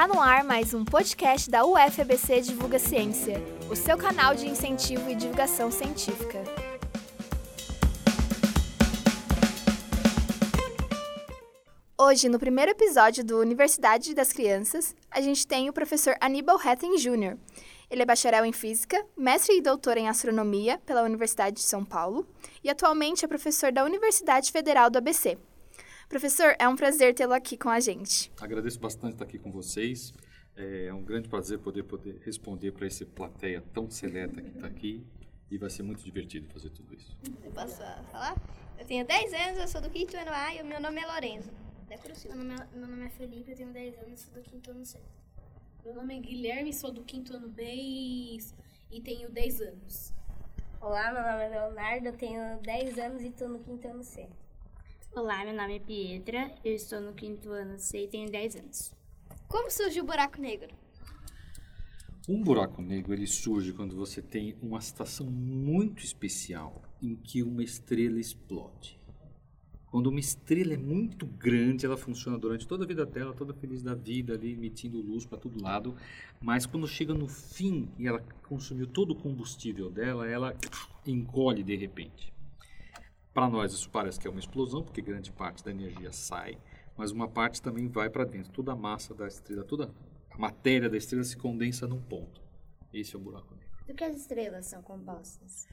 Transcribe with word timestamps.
Tá 0.00 0.08
no 0.08 0.18
ar 0.18 0.42
mais 0.42 0.72
um 0.72 0.82
podcast 0.82 1.50
da 1.50 1.62
UFABC 1.62 2.40
Divulga 2.40 2.78
Ciência, 2.78 3.36
o 3.70 3.76
seu 3.76 3.98
canal 3.98 4.34
de 4.34 4.48
incentivo 4.48 5.10
e 5.10 5.14
divulgação 5.14 5.70
científica. 5.70 6.42
Hoje, 11.98 12.30
no 12.30 12.38
primeiro 12.38 12.70
episódio 12.70 13.22
do 13.22 13.38
Universidade 13.38 14.14
das 14.14 14.32
Crianças, 14.32 14.96
a 15.10 15.20
gente 15.20 15.46
tem 15.46 15.68
o 15.68 15.72
professor 15.74 16.16
Aníbal 16.18 16.58
Hetten 16.58 16.96
Jr. 16.96 17.36
Ele 17.90 18.00
é 18.00 18.06
bacharel 18.06 18.46
em 18.46 18.52
Física, 18.54 19.04
mestre 19.14 19.58
e 19.58 19.60
doutor 19.60 19.98
em 19.98 20.08
Astronomia 20.08 20.78
pela 20.86 21.02
Universidade 21.02 21.56
de 21.56 21.62
São 21.62 21.84
Paulo 21.84 22.26
e 22.64 22.70
atualmente 22.70 23.22
é 23.22 23.28
professor 23.28 23.70
da 23.70 23.84
Universidade 23.84 24.50
Federal 24.50 24.88
do 24.88 24.96
ABC. 24.96 25.36
Professor, 26.10 26.56
é 26.58 26.68
um 26.68 26.74
prazer 26.74 27.14
tê-lo 27.14 27.32
aqui 27.32 27.56
com 27.56 27.68
a 27.68 27.78
gente. 27.78 28.32
Agradeço 28.40 28.80
bastante 28.80 29.12
estar 29.12 29.24
aqui 29.24 29.38
com 29.38 29.52
vocês. 29.52 30.12
É 30.56 30.92
um 30.92 31.04
grande 31.04 31.28
prazer 31.28 31.60
poder, 31.60 31.84
poder 31.84 32.20
responder 32.24 32.72
para 32.72 32.84
essa 32.84 33.06
plateia 33.06 33.62
tão 33.72 33.88
seleta 33.88 34.42
que 34.42 34.48
está 34.48 34.66
aqui 34.66 35.06
e 35.48 35.56
vai 35.56 35.70
ser 35.70 35.84
muito 35.84 36.02
divertido 36.02 36.52
fazer 36.52 36.70
tudo 36.70 36.96
isso. 36.96 37.16
Eu 37.44 37.52
posso 37.52 37.76
falar? 38.10 38.34
Eu 38.76 38.84
tenho 38.84 39.06
10 39.06 39.32
anos, 39.34 39.58
eu 39.60 39.68
sou 39.68 39.80
do 39.80 39.88
quinto 39.88 40.16
ano 40.16 40.32
A 40.32 40.52
e 40.52 40.60
o 40.60 40.66
meu 40.66 40.80
nome 40.80 41.00
é 41.00 41.06
Lorenzo. 41.06 41.52
Meu 42.26 42.36
nome, 42.36 42.54
é, 42.54 42.76
meu 42.76 42.88
nome 42.88 43.06
é 43.06 43.10
Felipe, 43.10 43.52
eu 43.52 43.56
tenho 43.56 43.72
10 43.72 43.98
anos, 44.00 44.20
sou 44.20 44.34
do 44.34 44.42
quinto 44.42 44.70
ano 44.72 44.84
C. 44.84 44.98
Meu 45.84 45.94
nome 45.94 46.16
é 46.16 46.20
Guilherme, 46.20 46.72
sou 46.72 46.90
do 46.90 47.04
quinto 47.04 47.36
ano 47.36 47.48
B 47.48 47.62
e, 47.64 48.38
e 48.90 49.00
tenho 49.00 49.30
10 49.30 49.60
anos. 49.60 50.12
Olá, 50.80 51.12
meu 51.12 51.22
nome 51.22 51.44
é 51.44 51.48
Leonardo, 51.50 52.06
eu 52.08 52.16
tenho 52.16 52.58
10 52.62 52.98
anos 52.98 53.22
e 53.22 53.28
estou 53.28 53.48
no 53.48 53.60
quinto 53.60 53.86
ano 53.86 54.02
C. 54.02 54.28
Olá, 55.12 55.44
meu 55.44 55.52
nome 55.52 55.74
é 55.74 55.78
Pietra, 55.80 56.54
eu 56.64 56.72
estou 56.72 57.00
no 57.00 57.12
quinto 57.12 57.50
ano 57.50 57.76
C 57.80 58.04
e 58.04 58.08
tenho 58.08 58.30
10 58.30 58.56
anos. 58.56 58.94
Como 59.48 59.68
surgiu 59.68 60.04
o 60.04 60.06
buraco 60.06 60.40
negro? 60.40 60.68
Um 62.28 62.40
buraco 62.40 62.80
negro 62.80 63.12
ele 63.12 63.26
surge 63.26 63.72
quando 63.72 63.96
você 63.96 64.22
tem 64.22 64.56
uma 64.62 64.80
situação 64.80 65.26
muito 65.26 66.04
especial 66.04 66.80
em 67.02 67.16
que 67.16 67.42
uma 67.42 67.60
estrela 67.60 68.20
explode. 68.20 69.00
Quando 69.90 70.06
uma 70.06 70.20
estrela 70.20 70.74
é 70.74 70.78
muito 70.78 71.26
grande, 71.26 71.84
ela 71.84 71.96
funciona 71.96 72.38
durante 72.38 72.68
toda 72.68 72.84
a 72.84 72.86
vida 72.86 73.04
dela, 73.04 73.34
toda 73.34 73.52
feliz 73.52 73.82
da 73.82 73.96
vida 73.96 74.34
ali, 74.34 74.52
emitindo 74.52 75.02
luz 75.02 75.26
para 75.26 75.38
todo 75.38 75.60
lado. 75.60 75.96
Mas 76.40 76.66
quando 76.66 76.86
chega 76.86 77.12
no 77.12 77.26
fim 77.26 77.88
e 77.98 78.06
ela 78.06 78.20
consumiu 78.48 78.86
todo 78.86 79.10
o 79.10 79.16
combustível 79.16 79.90
dela, 79.90 80.28
ela 80.28 80.56
encolhe 81.04 81.64
de 81.64 81.74
repente. 81.74 82.32
Para 83.32 83.48
nós 83.48 83.72
isso 83.72 83.88
parece 83.90 84.18
que 84.18 84.26
é 84.26 84.30
uma 84.30 84.40
explosão, 84.40 84.82
porque 84.82 85.00
grande 85.00 85.30
parte 85.30 85.64
da 85.64 85.70
energia 85.70 86.12
sai, 86.12 86.58
mas 86.96 87.12
uma 87.12 87.28
parte 87.28 87.62
também 87.62 87.88
vai 87.88 88.10
para 88.10 88.24
dentro. 88.24 88.50
Toda 88.52 88.72
a 88.72 88.76
massa 88.76 89.14
da 89.14 89.26
estrela, 89.26 89.64
toda 89.64 89.94
a 90.30 90.38
matéria 90.38 90.90
da 90.90 90.96
estrela 90.96 91.22
se 91.22 91.36
condensa 91.36 91.86
num 91.86 92.00
ponto. 92.00 92.42
Esse 92.92 93.14
é 93.14 93.18
o 93.18 93.22
buraco 93.22 93.54
negro. 93.54 93.70
Do 93.86 93.94
que 93.94 94.04
as 94.04 94.16
estrelas 94.16 94.66
são 94.66 94.82
compostas? 94.82 95.68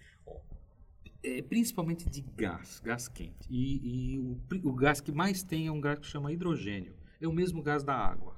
É, 1.24 1.42
principalmente 1.42 2.08
de 2.08 2.22
gás, 2.22 2.80
gás 2.80 3.08
quente. 3.08 3.48
E, 3.50 4.14
e 4.14 4.20
o, 4.20 4.40
o, 4.64 4.74
gás 4.74 5.02
que 5.02 5.12
mais 5.12 5.44
tem 5.44 5.68
é 5.68 5.72
um 5.72 5.82
gás 5.82 5.98
que 5.98 6.06
chama 6.06 6.32
hidrogênio. 6.32 6.96
É 7.20 7.28
o 7.28 7.34
mesmo 7.34 7.64
gás 7.64 7.84
da 7.84 7.96
água, 7.96 8.38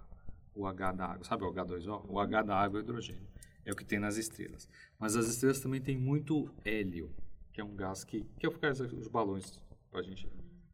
o 0.56 0.66
H 0.66 0.94
da 0.94 1.06
água. 1.06 1.26
Sabe 1.26 1.44
o 1.44 1.52
H2O? 1.52 2.06
O 2.08 2.20
H 2.20 2.44
da 2.44 2.56
água 2.56 2.80
é 2.80 2.84
hidrogênio. 2.84 3.28
É 3.66 3.72
o 3.72 3.76
que 3.76 3.84
tem 3.84 4.00
nas 4.00 4.16
estrelas. 4.16 4.70
Mas 4.98 5.18
as 5.18 5.28
estrelas 5.28 5.60
também 5.60 5.82
têm 5.82 5.98
muito 5.98 6.50
hélio 6.64 7.14
que 7.60 7.62
é 7.62 7.64
um 7.66 7.76
gás 7.76 8.06
que, 8.06 8.26
que 8.40 8.46
é 8.46 8.50
o 8.50 8.58
gás, 8.58 8.80
os 8.80 9.08
balões 9.10 9.60
para 9.92 10.00
a 10.00 10.04
gente 10.04 10.30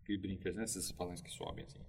que 0.05 0.15
brinca, 0.17 0.51
né? 0.51 0.63
Esses 0.63 0.91
balões 0.91 1.19
que 1.19 1.31
sobem 1.31 1.65
assim. 1.65 1.79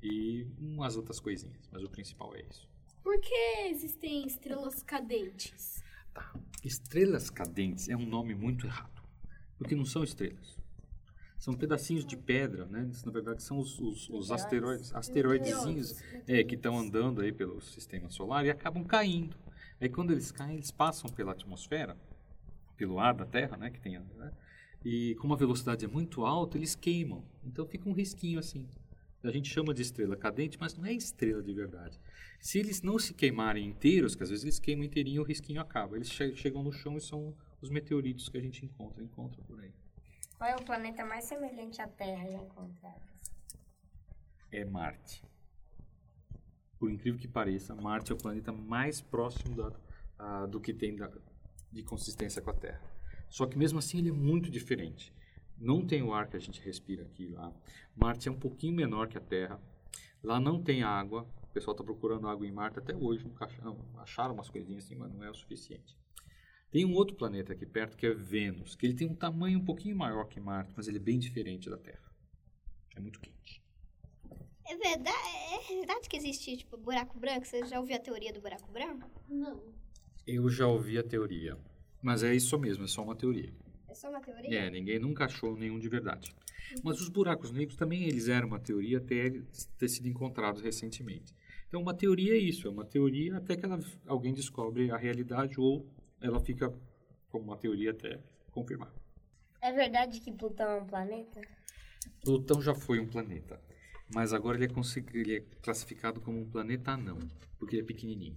E 0.00 0.46
umas 0.56 0.96
outras 0.96 1.18
coisinhas, 1.18 1.68
mas 1.72 1.82
o 1.82 1.90
principal 1.90 2.36
é 2.36 2.42
isso. 2.42 2.68
Por 3.02 3.20
que 3.20 3.68
existem 3.68 4.24
estrelas 4.24 4.80
cadentes? 4.84 5.82
Tá. 6.14 6.32
Estrelas 6.64 7.30
cadentes 7.30 7.88
é 7.88 7.96
um 7.96 8.06
nome 8.06 8.32
muito 8.32 8.64
errado, 8.64 9.02
porque 9.56 9.74
não 9.74 9.84
são 9.84 10.04
estrelas. 10.04 10.56
São 11.36 11.54
pedacinhos 11.54 12.04
de 12.04 12.16
pedra, 12.16 12.66
né? 12.66 12.88
Isso, 12.92 13.04
na 13.06 13.12
verdade, 13.12 13.42
são 13.42 13.58
os, 13.58 13.76
os, 13.80 14.08
os 14.08 14.30
asteroides, 14.30 14.94
asteroidezinhos 14.94 16.00
é, 16.28 16.44
que 16.44 16.54
estão 16.54 16.78
andando 16.78 17.22
aí 17.22 17.32
pelo 17.32 17.60
sistema 17.60 18.08
solar 18.08 18.44
e 18.44 18.50
acabam 18.50 18.84
caindo. 18.84 19.36
Aí, 19.80 19.88
quando 19.88 20.12
eles 20.12 20.30
caem, 20.30 20.54
eles 20.54 20.70
passam 20.70 21.10
pela 21.10 21.32
atmosfera 21.32 21.96
pelo 22.78 22.98
ar 22.98 23.12
da 23.12 23.26
Terra, 23.26 23.56
né, 23.58 23.68
que 23.70 23.80
tem, 23.80 23.98
né, 23.98 24.32
e 24.84 25.16
como 25.16 25.34
a 25.34 25.36
velocidade 25.36 25.84
é 25.84 25.88
muito 25.88 26.24
alta, 26.24 26.56
eles 26.56 26.74
queimam. 26.74 27.24
Então 27.44 27.66
fica 27.66 27.88
um 27.88 27.92
risquinho 27.92 28.38
assim. 28.38 28.66
A 29.22 29.30
gente 29.32 29.50
chama 29.50 29.74
de 29.74 29.82
estrela 29.82 30.16
cadente, 30.16 30.56
mas 30.60 30.76
não 30.76 30.86
é 30.86 30.92
estrela 30.92 31.42
de 31.42 31.52
verdade. 31.52 31.98
Se 32.40 32.58
eles 32.60 32.82
não 32.82 32.98
se 32.98 33.12
queimarem 33.12 33.66
inteiros, 33.66 34.14
que 34.14 34.22
às 34.22 34.30
vezes 34.30 34.44
eles 34.44 34.60
queimam 34.60 34.84
inteirinho, 34.84 35.22
o 35.22 35.24
risquinho 35.24 35.60
acaba. 35.60 35.96
Eles 35.96 36.08
che 36.08 36.36
chegam 36.36 36.62
no 36.62 36.72
chão 36.72 36.96
e 36.96 37.00
são 37.00 37.34
os 37.60 37.68
meteoritos 37.68 38.28
que 38.28 38.38
a 38.38 38.40
gente 38.40 38.64
encontra, 38.64 39.02
encontra 39.02 39.42
por 39.42 39.60
aí. 39.60 39.72
Qual 40.36 40.48
é 40.48 40.54
o 40.54 40.64
planeta 40.64 41.04
mais 41.04 41.24
semelhante 41.24 41.82
à 41.82 41.88
Terra 41.88 42.30
já 42.30 42.38
encontrado? 42.38 43.02
É 44.52 44.64
Marte. 44.64 45.24
Por 46.78 46.92
incrível 46.92 47.18
que 47.18 47.26
pareça, 47.26 47.74
Marte 47.74 48.12
é 48.12 48.14
o 48.14 48.18
planeta 48.18 48.52
mais 48.52 49.00
próximo 49.00 49.56
da, 49.56 50.46
do 50.46 50.60
que 50.60 50.72
tem 50.72 50.94
da, 50.94 51.10
de 51.72 51.82
consistência 51.82 52.42
com 52.42 52.50
a 52.50 52.54
Terra. 52.54 52.82
Só 53.28 53.46
que 53.46 53.58
mesmo 53.58 53.78
assim 53.78 53.98
ele 53.98 54.08
é 54.08 54.12
muito 54.12 54.50
diferente. 54.50 55.12
Não 55.58 55.84
tem 55.84 56.02
o 56.02 56.12
ar 56.12 56.28
que 56.28 56.36
a 56.36 56.40
gente 56.40 56.60
respira 56.60 57.02
aqui 57.02 57.28
lá. 57.28 57.52
Marte 57.96 58.28
é 58.28 58.32
um 58.32 58.38
pouquinho 58.38 58.74
menor 58.74 59.08
que 59.08 59.18
a 59.18 59.20
Terra. 59.20 59.60
Lá 60.22 60.40
não 60.40 60.62
tem 60.62 60.82
água. 60.82 61.28
O 61.42 61.46
pessoal 61.48 61.72
está 61.72 61.82
procurando 61.82 62.28
água 62.28 62.46
em 62.46 62.52
Marte 62.52 62.78
até 62.78 62.94
hoje. 62.94 63.26
Não, 63.62 63.78
acharam 63.98 64.34
umas 64.34 64.48
coisinhas 64.48 64.84
assim, 64.84 64.94
mas 64.94 65.12
não 65.12 65.24
é 65.24 65.30
o 65.30 65.34
suficiente. 65.34 65.96
Tem 66.70 66.84
um 66.84 66.94
outro 66.94 67.16
planeta 67.16 67.52
aqui 67.52 67.64
perto 67.64 67.96
que 67.96 68.06
é 68.06 68.12
Vênus, 68.14 68.76
que 68.76 68.86
ele 68.86 68.94
tem 68.94 69.08
um 69.08 69.14
tamanho 69.14 69.58
um 69.58 69.64
pouquinho 69.64 69.96
maior 69.96 70.24
que 70.24 70.38
Marte, 70.38 70.74
mas 70.76 70.86
ele 70.86 70.98
é 70.98 71.00
bem 71.00 71.18
diferente 71.18 71.70
da 71.70 71.78
Terra. 71.78 72.12
É 72.94 73.00
muito 73.00 73.18
quente. 73.20 73.62
É 74.66 74.76
verdade, 74.76 75.16
é 75.70 75.74
verdade 75.76 76.08
que 76.08 76.16
existe 76.16 76.58
tipo 76.58 76.76
buraco 76.76 77.18
branco? 77.18 77.46
Você 77.46 77.64
já 77.64 77.80
ouviu 77.80 77.96
a 77.96 77.98
teoria 77.98 78.32
do 78.32 78.40
buraco 78.40 78.70
branco? 78.70 79.10
Não. 79.26 79.72
Eu 80.30 80.46
já 80.50 80.66
ouvi 80.66 80.98
a 80.98 81.02
teoria, 81.02 81.56
mas 82.02 82.22
é 82.22 82.34
isso 82.34 82.58
mesmo, 82.58 82.84
é 82.84 82.86
só 82.86 83.02
uma 83.02 83.16
teoria. 83.16 83.50
É 83.88 83.94
só 83.94 84.10
uma 84.10 84.20
teoria? 84.20 84.58
É, 84.58 84.70
ninguém 84.70 84.98
nunca 84.98 85.24
achou 85.24 85.56
nenhum 85.56 85.78
de 85.78 85.88
verdade. 85.88 86.34
Mas 86.84 87.00
os 87.00 87.08
buracos 87.08 87.50
negros 87.50 87.78
também 87.78 88.02
eles 88.02 88.28
eram 88.28 88.48
uma 88.48 88.60
teoria 88.60 88.98
até 88.98 89.32
ter 89.78 89.88
sido 89.88 90.06
encontrados 90.06 90.60
recentemente. 90.60 91.34
Então, 91.66 91.80
uma 91.80 91.94
teoria 91.94 92.34
é 92.34 92.36
isso, 92.36 92.68
é 92.68 92.70
uma 92.70 92.84
teoria 92.84 93.38
até 93.38 93.56
que 93.56 93.64
ela, 93.64 93.80
alguém 94.06 94.34
descobre 94.34 94.90
a 94.90 94.98
realidade 94.98 95.58
ou 95.58 95.88
ela 96.20 96.38
fica 96.38 96.70
como 97.30 97.44
uma 97.44 97.56
teoria 97.56 97.92
até 97.92 98.20
confirmar. 98.50 98.92
É 99.62 99.72
verdade 99.72 100.20
que 100.20 100.30
Plutão 100.30 100.68
é 100.68 100.82
um 100.82 100.86
planeta? 100.86 101.40
Plutão 102.22 102.60
já 102.60 102.74
foi 102.74 103.00
um 103.00 103.06
planeta, 103.06 103.58
mas 104.12 104.34
agora 104.34 104.58
ele 104.58 104.66
é, 104.66 105.18
ele 105.18 105.36
é 105.36 105.40
classificado 105.62 106.20
como 106.20 106.38
um 106.38 106.50
planeta 106.50 106.90
anão, 106.90 107.16
porque 107.58 107.76
ele 107.76 107.82
é 107.82 107.86
pequenininho. 107.86 108.36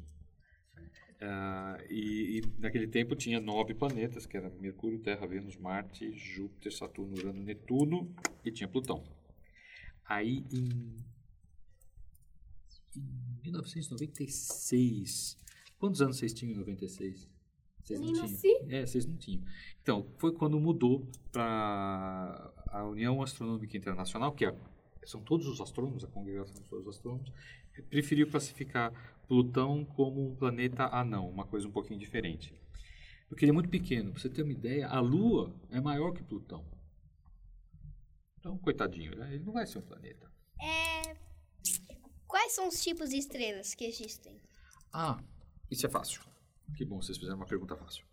Uh, 1.21 1.77
e, 1.87 2.39
e, 2.39 2.41
naquele 2.57 2.87
tempo 2.87 3.15
tinha 3.15 3.39
nove 3.39 3.75
planetas, 3.75 4.25
que 4.25 4.35
eram 4.35 4.49
Mercúrio, 4.59 4.97
Terra, 4.97 5.27
Vênus, 5.27 5.55
Marte, 5.55 6.11
Júpiter, 6.13 6.73
Saturno, 6.73 7.15
Urano, 7.15 7.43
Netuno 7.43 8.11
e 8.43 8.51
tinha 8.51 8.67
Plutão. 8.67 9.03
Aí 10.03 10.43
em, 10.51 10.97
em 12.95 13.41
1996, 13.43 15.37
quantos 15.77 16.01
anos 16.01 16.17
vocês 16.17 16.33
tinham 16.33 16.55
em 16.55 16.57
96? 16.57 17.29
Vocês 17.83 17.99
não 17.99 18.13
tinham? 18.13 18.69
É, 18.69 18.85
vocês 18.85 19.05
não 19.05 19.15
tinham. 19.15 19.43
Então, 19.81 20.07
foi 20.17 20.33
quando 20.33 20.59
mudou 20.59 21.07
para 21.31 22.51
a 22.67 22.83
União 22.85 23.21
Astronômica 23.21 23.77
Internacional, 23.77 24.31
que 24.31 24.45
é, 24.45 24.55
são 25.05 25.21
todos 25.21 25.45
os 25.47 25.61
astrônomos, 25.61 26.03
a 26.03 26.07
congregação 26.07 26.55
de 26.55 26.67
todos 26.67 26.87
os 26.87 26.95
astrônomos, 26.95 27.31
preferiu 27.89 28.27
classificar 28.29 28.91
Plutão 29.31 29.85
como 29.85 30.29
um 30.29 30.35
planeta 30.35 30.87
anão, 30.87 31.29
uma 31.29 31.47
coisa 31.47 31.65
um 31.65 31.71
pouquinho 31.71 31.97
diferente. 31.97 32.53
Porque 33.29 33.45
ele 33.45 33.51
é 33.51 33.53
muito 33.53 33.69
pequeno. 33.69 34.11
Para 34.11 34.21
você 34.21 34.29
ter 34.29 34.43
uma 34.43 34.51
ideia, 34.51 34.89
a 34.89 34.99
Lua 34.99 35.55
é 35.69 35.79
maior 35.79 36.11
que 36.11 36.21
Plutão. 36.21 36.69
Então, 38.37 38.57
coitadinho, 38.57 39.15
né? 39.15 39.33
ele 39.33 39.45
não 39.45 39.53
vai 39.53 39.65
ser 39.65 39.77
um 39.77 39.83
planeta. 39.83 40.29
É... 40.61 41.15
Quais 42.27 42.51
são 42.51 42.67
os 42.67 42.83
tipos 42.83 43.09
de 43.11 43.19
estrelas 43.19 43.73
que 43.73 43.85
existem? 43.85 44.35
Ah, 44.93 45.17
isso 45.69 45.85
é 45.85 45.89
fácil. 45.89 46.21
Que 46.75 46.83
bom, 46.83 47.01
vocês 47.01 47.17
fizeram 47.17 47.37
uma 47.37 47.47
pergunta 47.47 47.77
fácil. 47.77 48.03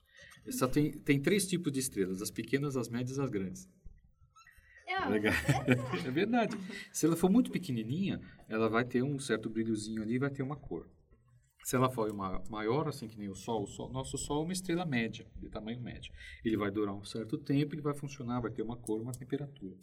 Só 0.53 0.69
tem, 0.69 0.93
tem 1.01 1.21
três 1.21 1.49
tipos 1.49 1.73
de 1.73 1.81
estrelas: 1.81 2.23
as 2.23 2.31
pequenas, 2.31 2.77
as 2.77 2.89
médias 2.89 3.19
e 3.19 3.21
as 3.21 3.29
grandes. 3.29 3.69
É, 4.87 5.05
Legal. 5.09 5.35
é 6.07 6.11
verdade. 6.13 6.57
Se 6.93 7.07
ela 7.07 7.17
for 7.17 7.29
muito 7.29 7.51
pequenininha, 7.51 8.21
ela 8.49 8.69
vai 8.69 8.85
ter 8.85 9.03
um 9.03 9.19
certo 9.19 9.51
brilhozinho 9.51 10.01
ali 10.01 10.15
e 10.15 10.19
vai 10.21 10.31
ter 10.31 10.45
uma 10.45 10.55
cor. 10.55 10.89
Se 11.69 11.77
ela 11.77 11.91
for 11.91 12.11
uma 12.11 12.43
maior, 12.49 12.89
assim 12.89 13.07
que 13.07 13.19
nem 13.19 13.29
o 13.29 13.35
Sol, 13.35 13.65
o 13.65 13.67
Sol, 13.67 13.93
nosso 13.93 14.17
Sol 14.17 14.41
é 14.41 14.45
uma 14.47 14.53
estrela 14.55 14.87
média, 14.87 15.27
de 15.37 15.51
tamanho 15.51 15.79
médio. 15.83 16.11
Ele 16.43 16.57
vai 16.57 16.71
durar 16.71 16.95
um 16.95 17.05
certo 17.05 17.37
tempo, 17.37 17.75
ele 17.75 17.83
vai 17.83 17.95
funcionar, 17.95 18.41
vai 18.41 18.51
ter 18.51 18.63
uma 18.63 18.75
cor, 18.75 19.03
uma 19.03 19.13
temperatura. 19.13 19.77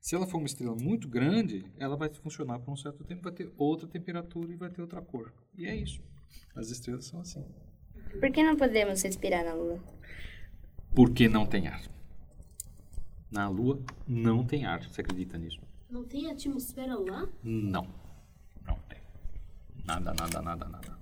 Se 0.00 0.14
ela 0.14 0.26
for 0.26 0.38
uma 0.38 0.46
estrela 0.46 0.74
muito 0.74 1.06
grande, 1.06 1.70
ela 1.76 1.98
vai 1.98 2.08
funcionar 2.08 2.58
por 2.60 2.72
um 2.72 2.76
certo 2.76 3.04
tempo, 3.04 3.24
vai 3.24 3.32
ter 3.32 3.52
outra 3.58 3.86
temperatura 3.86 4.50
e 4.50 4.56
vai 4.56 4.70
ter 4.70 4.80
outra 4.80 5.02
cor. 5.02 5.30
E 5.54 5.66
é 5.66 5.76
isso. 5.76 6.00
As 6.56 6.70
estrelas 6.70 7.04
são 7.04 7.20
assim. 7.20 7.44
Por 8.18 8.32
que 8.32 8.42
não 8.42 8.56
podemos 8.56 9.02
respirar 9.02 9.44
na 9.44 9.52
Lua? 9.52 9.78
Porque 10.96 11.28
não 11.28 11.44
tem 11.44 11.68
ar. 11.68 11.82
Na 13.30 13.50
Lua 13.50 13.78
não 14.06 14.46
tem 14.46 14.64
ar. 14.64 14.82
Você 14.82 15.02
acredita 15.02 15.36
nisso? 15.36 15.60
Não 15.90 16.04
tem 16.04 16.30
atmosfera 16.30 16.98
lá? 16.98 17.28
Não. 17.44 17.86
Não 18.66 18.78
tem. 18.88 19.02
Nada, 19.84 20.14
nada, 20.14 20.40
nada, 20.40 20.68
nada. 20.70 20.97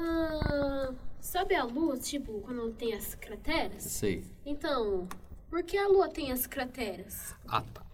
Ah, 0.00 0.94
sabe 1.20 1.56
a 1.56 1.64
Lua, 1.64 1.98
tipo, 1.98 2.40
quando 2.40 2.70
tem 2.72 2.94
as 2.94 3.16
crateras? 3.16 3.82
Sei. 3.82 4.24
Então, 4.46 5.08
por 5.50 5.64
que 5.64 5.76
a 5.76 5.88
Lua 5.88 6.08
tem 6.08 6.30
as 6.30 6.46
crateras? 6.46 7.34
Ah, 7.48 7.62
tá. 7.62 7.84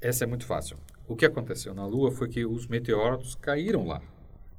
Essa 0.00 0.24
é 0.24 0.26
muito 0.26 0.44
fácil. 0.44 0.76
O 1.06 1.14
que 1.14 1.24
aconteceu 1.24 1.72
na 1.72 1.86
Lua 1.86 2.10
foi 2.10 2.28
que 2.28 2.44
os 2.44 2.66
meteoros 2.66 3.36
caíram 3.36 3.86
lá. 3.86 4.02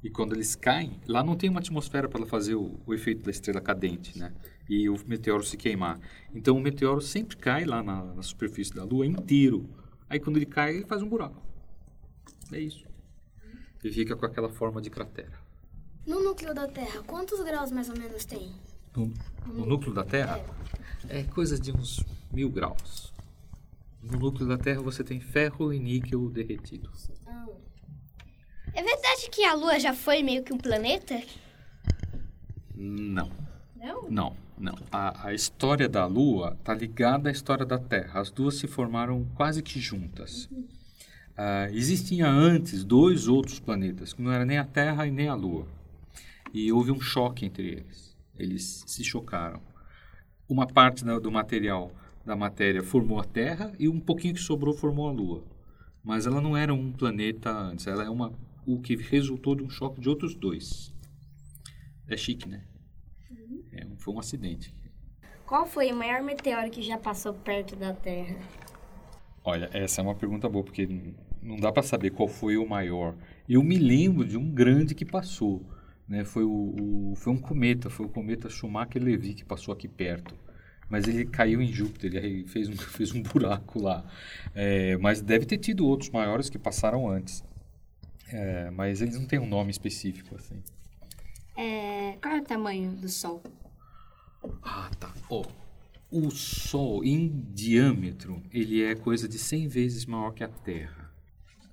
E 0.02 0.08
quando 0.08 0.34
eles 0.34 0.56
caem, 0.56 0.98
lá 1.06 1.22
não 1.22 1.36
tem 1.36 1.50
uma 1.50 1.60
atmosfera 1.60 2.08
para 2.08 2.24
fazer 2.24 2.54
o, 2.54 2.80
o 2.86 2.94
efeito 2.94 3.22
da 3.22 3.30
estrela 3.30 3.60
cadente, 3.60 4.18
né? 4.18 4.32
E 4.68 4.88
o 4.88 4.96
meteoro 5.06 5.44
se 5.44 5.58
queimar. 5.58 6.00
Então 6.34 6.56
o 6.56 6.60
meteoro 6.60 7.02
sempre 7.02 7.36
cai 7.36 7.66
lá 7.66 7.82
na, 7.82 8.02
na 8.02 8.22
superfície 8.22 8.74
da 8.74 8.82
Lua 8.82 9.06
inteiro. 9.06 9.68
Aí 10.08 10.18
quando 10.18 10.38
ele 10.38 10.46
cai, 10.46 10.76
ele 10.76 10.86
faz 10.86 11.02
um 11.02 11.08
buraco. 11.08 11.42
É 12.50 12.58
isso. 12.58 12.86
E 13.84 13.92
fica 13.92 14.16
com 14.16 14.24
aquela 14.24 14.48
forma 14.48 14.80
de 14.80 14.88
cratera. 14.88 15.41
No 16.06 16.22
núcleo 16.22 16.52
da 16.52 16.66
Terra, 16.66 17.02
quantos 17.06 17.40
graus 17.44 17.70
mais 17.70 17.88
ou 17.88 17.96
menos 17.96 18.24
tem? 18.24 18.52
No, 18.96 19.12
no 19.46 19.66
núcleo 19.66 19.94
da 19.94 20.04
Terra, 20.04 20.44
é 21.08 21.22
coisa 21.22 21.58
de 21.58 21.70
uns 21.72 22.04
mil 22.32 22.50
graus. 22.50 23.12
No 24.02 24.18
núcleo 24.18 24.48
da 24.48 24.58
Terra 24.58 24.80
você 24.82 25.04
tem 25.04 25.20
ferro 25.20 25.72
e 25.72 25.78
níquel 25.78 26.28
derretidos. 26.28 27.08
É 28.74 28.82
verdade 28.82 29.28
que 29.30 29.44
a 29.44 29.54
Lua 29.54 29.78
já 29.78 29.94
foi 29.94 30.22
meio 30.22 30.42
que 30.42 30.52
um 30.52 30.58
planeta? 30.58 31.22
Não. 32.74 33.30
Não? 33.76 34.10
Não, 34.10 34.36
não. 34.58 34.74
A, 34.90 35.28
a 35.28 35.34
história 35.34 35.88
da 35.88 36.06
Lua 36.06 36.56
está 36.58 36.74
ligada 36.74 37.28
à 37.28 37.32
história 37.32 37.66
da 37.66 37.78
Terra. 37.78 38.20
As 38.20 38.30
duas 38.30 38.56
se 38.56 38.66
formaram 38.66 39.24
quase 39.34 39.62
que 39.62 39.78
juntas. 39.78 40.48
Ah, 41.36 41.68
existiam 41.70 42.28
antes 42.28 42.82
dois 42.82 43.28
outros 43.28 43.60
planetas, 43.60 44.12
que 44.12 44.22
não 44.22 44.32
era 44.32 44.44
nem 44.44 44.58
a 44.58 44.64
Terra 44.64 45.06
e 45.06 45.10
nem 45.10 45.28
a 45.28 45.34
Lua. 45.34 45.66
E 46.52 46.70
houve 46.72 46.90
um 46.92 47.00
choque 47.00 47.44
entre 47.46 47.66
eles. 47.68 48.16
Eles 48.38 48.84
se 48.86 49.04
chocaram. 49.04 49.60
Uma 50.48 50.66
parte 50.66 51.04
do 51.04 51.30
material 51.32 51.92
da 52.24 52.36
matéria 52.36 52.82
formou 52.82 53.18
a 53.20 53.24
Terra 53.24 53.72
e 53.78 53.88
um 53.88 53.98
pouquinho 54.00 54.34
que 54.34 54.40
sobrou 54.40 54.74
formou 54.74 55.08
a 55.08 55.12
Lua. 55.12 55.42
Mas 56.04 56.26
ela 56.26 56.40
não 56.40 56.56
era 56.56 56.74
um 56.74 56.92
planeta 56.92 57.50
antes. 57.50 57.86
Ela 57.86 58.04
é 58.04 58.10
uma, 58.10 58.32
o 58.66 58.80
que 58.80 58.96
resultou 58.96 59.54
de 59.54 59.62
um 59.62 59.70
choque 59.70 60.00
de 60.00 60.08
outros 60.08 60.34
dois. 60.34 60.92
É 62.08 62.16
chique, 62.16 62.48
né? 62.48 62.64
É, 63.72 63.86
um- 63.86 63.96
foi 63.96 64.12
um 64.14 64.18
acidente. 64.18 64.74
Qual 65.46 65.66
foi 65.66 65.90
o 65.92 65.96
maior 65.96 66.22
meteoro 66.22 66.70
que 66.70 66.82
já 66.82 66.98
passou 66.98 67.32
perto 67.34 67.76
da 67.76 67.92
Terra? 67.94 68.36
Olha, 69.44 69.68
essa 69.72 70.00
é 70.00 70.04
uma 70.04 70.14
pergunta 70.14 70.48
boa, 70.48 70.64
porque 70.64 70.86
não 71.42 71.56
dá 71.56 71.72
para 71.72 71.82
saber 71.82 72.10
qual 72.10 72.28
foi 72.28 72.56
o 72.56 72.66
maior. 72.68 73.14
Eu 73.48 73.62
me 73.62 73.76
lembro 73.76 74.24
de 74.24 74.36
um 74.36 74.50
grande 74.50 74.94
que 74.94 75.04
passou. 75.04 75.64
Né? 76.12 76.24
Foi, 76.24 76.44
o, 76.44 76.74
o- 77.12 77.14
foi 77.16 77.32
um 77.32 77.38
cometa, 77.38 77.88
foi 77.90 78.06
o 78.06 78.08
cometa 78.08 78.48
Schumacher-Levy 78.50 79.34
que 79.34 79.44
passou 79.44 79.72
aqui 79.72 79.88
perto. 79.88 80.36
Mas 80.90 81.08
ele 81.08 81.24
caiu 81.24 81.62
em 81.62 81.68
Júpiter, 81.72 82.14
ele 82.14 82.44
fez 82.44 82.68
um, 82.68 82.76
fez 82.98 83.12
um 83.14 83.22
buraco 83.22 83.80
lá. 83.80 84.04
É, 84.54 84.96
mas 84.98 85.22
deve 85.22 85.46
ter 85.46 85.58
tido 85.58 85.86
outros 85.86 86.10
maiores 86.10 86.50
que 86.50 86.58
passaram 86.58 87.08
antes. 87.08 87.42
É, 88.28 88.70
mas 88.70 89.00
eles 89.02 89.18
não 89.18 89.26
têm 89.26 89.38
um 89.38 89.46
nome 89.48 89.70
específico 89.70 90.36
assim. 90.36 90.62
É, 91.56 92.18
qual 92.20 92.34
é 92.34 92.40
o 92.40 92.44
tamanho 92.44 92.92
do 92.92 93.08
Sol? 93.08 93.42
Ah, 94.62 94.90
tá. 94.98 95.12
Ó, 95.30 95.44
o 96.10 96.30
Sol, 96.30 97.04
em 97.04 97.28
diâmetro, 97.54 98.42
ele 98.52 98.82
é 98.82 98.94
coisa 98.94 99.28
de 99.28 99.38
100 99.38 99.68
vezes 99.68 100.06
maior 100.06 100.32
que 100.32 100.44
a 100.44 100.48
Terra. 100.48 101.10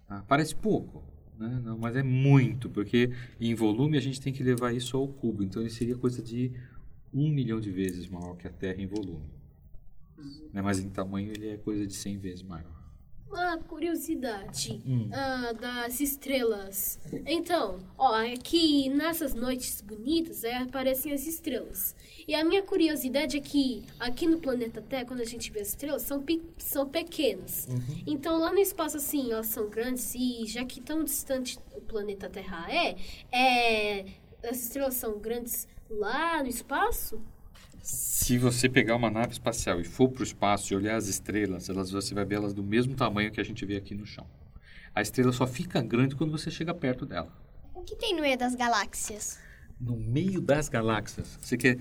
Tá? 0.07 0.23
Parece 0.27 0.55
pouco, 0.55 1.03
né? 1.39 1.61
Não, 1.63 1.77
mas 1.77 1.95
é 1.95 2.03
muito, 2.03 2.69
porque 2.69 3.11
em 3.39 3.55
volume 3.55 3.97
a 3.97 4.01
gente 4.01 4.19
tem 4.19 4.33
que 4.33 4.43
levar 4.43 4.73
isso 4.73 4.97
ao 4.97 5.07
cubo. 5.07 5.41
Então, 5.41 5.61
ele 5.61 5.71
seria 5.71 5.95
coisa 5.95 6.21
de 6.21 6.51
um 7.13 7.29
milhão 7.29 7.59
de 7.59 7.71
vezes 7.71 8.07
maior 8.07 8.35
que 8.35 8.45
a 8.45 8.51
Terra 8.51 8.81
em 8.81 8.87
volume. 8.87 9.25
Né? 10.53 10.61
Mas 10.61 10.79
em 10.79 10.89
tamanho, 10.89 11.31
ele 11.31 11.47
é 11.47 11.57
coisa 11.57 11.87
de 11.87 11.93
100 11.93 12.17
vezes 12.17 12.43
maior. 12.43 12.78
Uma 13.31 13.57
curiosidade 13.57 14.81
Hum. 14.85 15.09
ah, 15.13 15.53
das 15.53 15.99
estrelas. 15.99 16.99
Então, 17.27 17.79
ó, 17.97 18.15
aqui 18.15 18.89
nessas 18.89 19.33
noites 19.33 19.81
bonitas 19.81 20.43
é, 20.43 20.57
aparecem 20.57 21.11
as 21.13 21.27
estrelas. 21.27 21.95
E 22.27 22.33
a 22.35 22.43
minha 22.43 22.61
curiosidade 22.63 23.37
é 23.37 23.39
que 23.41 23.83
aqui 23.99 24.25
no 24.27 24.39
planeta 24.39 24.81
Terra, 24.81 25.05
quando 25.05 25.21
a 25.21 25.25
gente 25.25 25.51
vê 25.51 25.59
as 25.61 25.69
estrelas, 25.69 26.01
são, 26.03 26.21
pe- 26.21 26.41
são 26.57 26.87
pequenas. 26.89 27.67
Então 28.07 28.37
lá 28.39 28.51
no 28.51 28.59
espaço, 28.59 28.97
assim, 28.97 29.31
elas 29.31 29.47
são 29.47 29.69
grandes 29.69 30.13
e 30.15 30.45
já 30.47 30.65
que 30.65 30.81
tão 30.81 31.03
distante 31.03 31.57
o 31.75 31.81
planeta 31.81 32.29
Terra 32.29 32.67
é, 32.71 32.95
é 33.31 34.05
as 34.43 34.61
estrelas 34.63 34.95
são 34.95 35.19
grandes 35.19 35.67
lá 35.89 36.41
no 36.41 36.49
espaço? 36.49 37.21
Se 37.91 38.37
você 38.37 38.69
pegar 38.69 38.95
uma 38.95 39.09
nave 39.09 39.31
espacial 39.31 39.81
e 39.81 39.83
for 39.83 40.09
para 40.09 40.21
o 40.21 40.23
espaço 40.23 40.71
e 40.71 40.75
olhar 40.75 40.95
as 40.95 41.07
estrelas, 41.07 41.69
elas, 41.69 41.89
você 41.89 42.13
vai 42.13 42.23
ver 42.23 42.35
elas 42.35 42.53
do 42.53 42.61
mesmo 42.61 42.93
tamanho 42.93 43.31
que 43.31 43.41
a 43.41 43.43
gente 43.43 43.65
vê 43.65 43.77
aqui 43.77 43.95
no 43.95 44.05
chão. 44.05 44.27
A 44.93 45.01
estrela 45.01 45.31
só 45.31 45.47
fica 45.47 45.81
grande 45.81 46.15
quando 46.15 46.29
você 46.31 46.51
chega 46.51 46.71
perto 46.71 47.03
dela. 47.03 47.33
O 47.73 47.81
que 47.81 47.95
tem 47.95 48.15
no 48.15 48.21
meio 48.21 48.37
das 48.37 48.53
galáxias? 48.53 49.39
No 49.81 49.97
meio 49.97 50.39
das 50.39 50.69
galáxias. 50.69 51.39
Você 51.41 51.57
quer. 51.57 51.79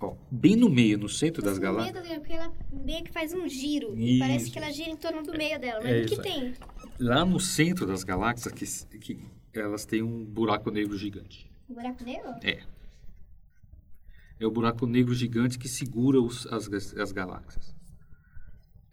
Ó, 0.00 0.14
bem 0.30 0.56
no 0.56 0.70
meio, 0.70 0.96
no 0.96 1.08
centro 1.08 1.42
das 1.42 1.58
No 1.58 1.60
meio 1.60 1.74
galáxias. 1.92 2.18
porque 2.18 2.32
ela 2.32 2.50
meio 2.72 3.04
que 3.04 3.12
faz 3.12 3.34
um 3.34 3.46
giro. 3.46 3.94
E 3.94 4.12
Isso. 4.12 4.18
parece 4.20 4.50
que 4.50 4.58
ela 4.58 4.72
gira 4.72 4.88
em 4.88 4.96
torno 4.96 5.22
do 5.22 5.36
meio 5.36 5.60
dela. 5.60 5.80
Mas 5.82 5.92
é 5.92 6.00
o 6.00 6.06
que 6.06 6.22
tem? 6.22 6.54
Lá 6.98 7.26
no 7.26 7.38
centro 7.38 7.86
das 7.86 8.04
galáxias, 8.04 8.54
que, 8.54 8.98
que 8.98 9.18
elas 9.52 9.84
têm 9.84 10.02
um 10.02 10.24
buraco 10.24 10.70
negro 10.70 10.96
gigante. 10.96 11.50
Um 11.68 11.74
buraco 11.74 12.02
negro? 12.04 12.34
É. 12.42 12.60
É 14.38 14.46
o 14.46 14.50
buraco 14.50 14.86
negro 14.86 15.14
gigante 15.14 15.58
que 15.58 15.68
segura 15.68 16.20
os- 16.20 16.46
as, 16.48 16.68
as 16.94 17.12
galáxias. 17.12 17.74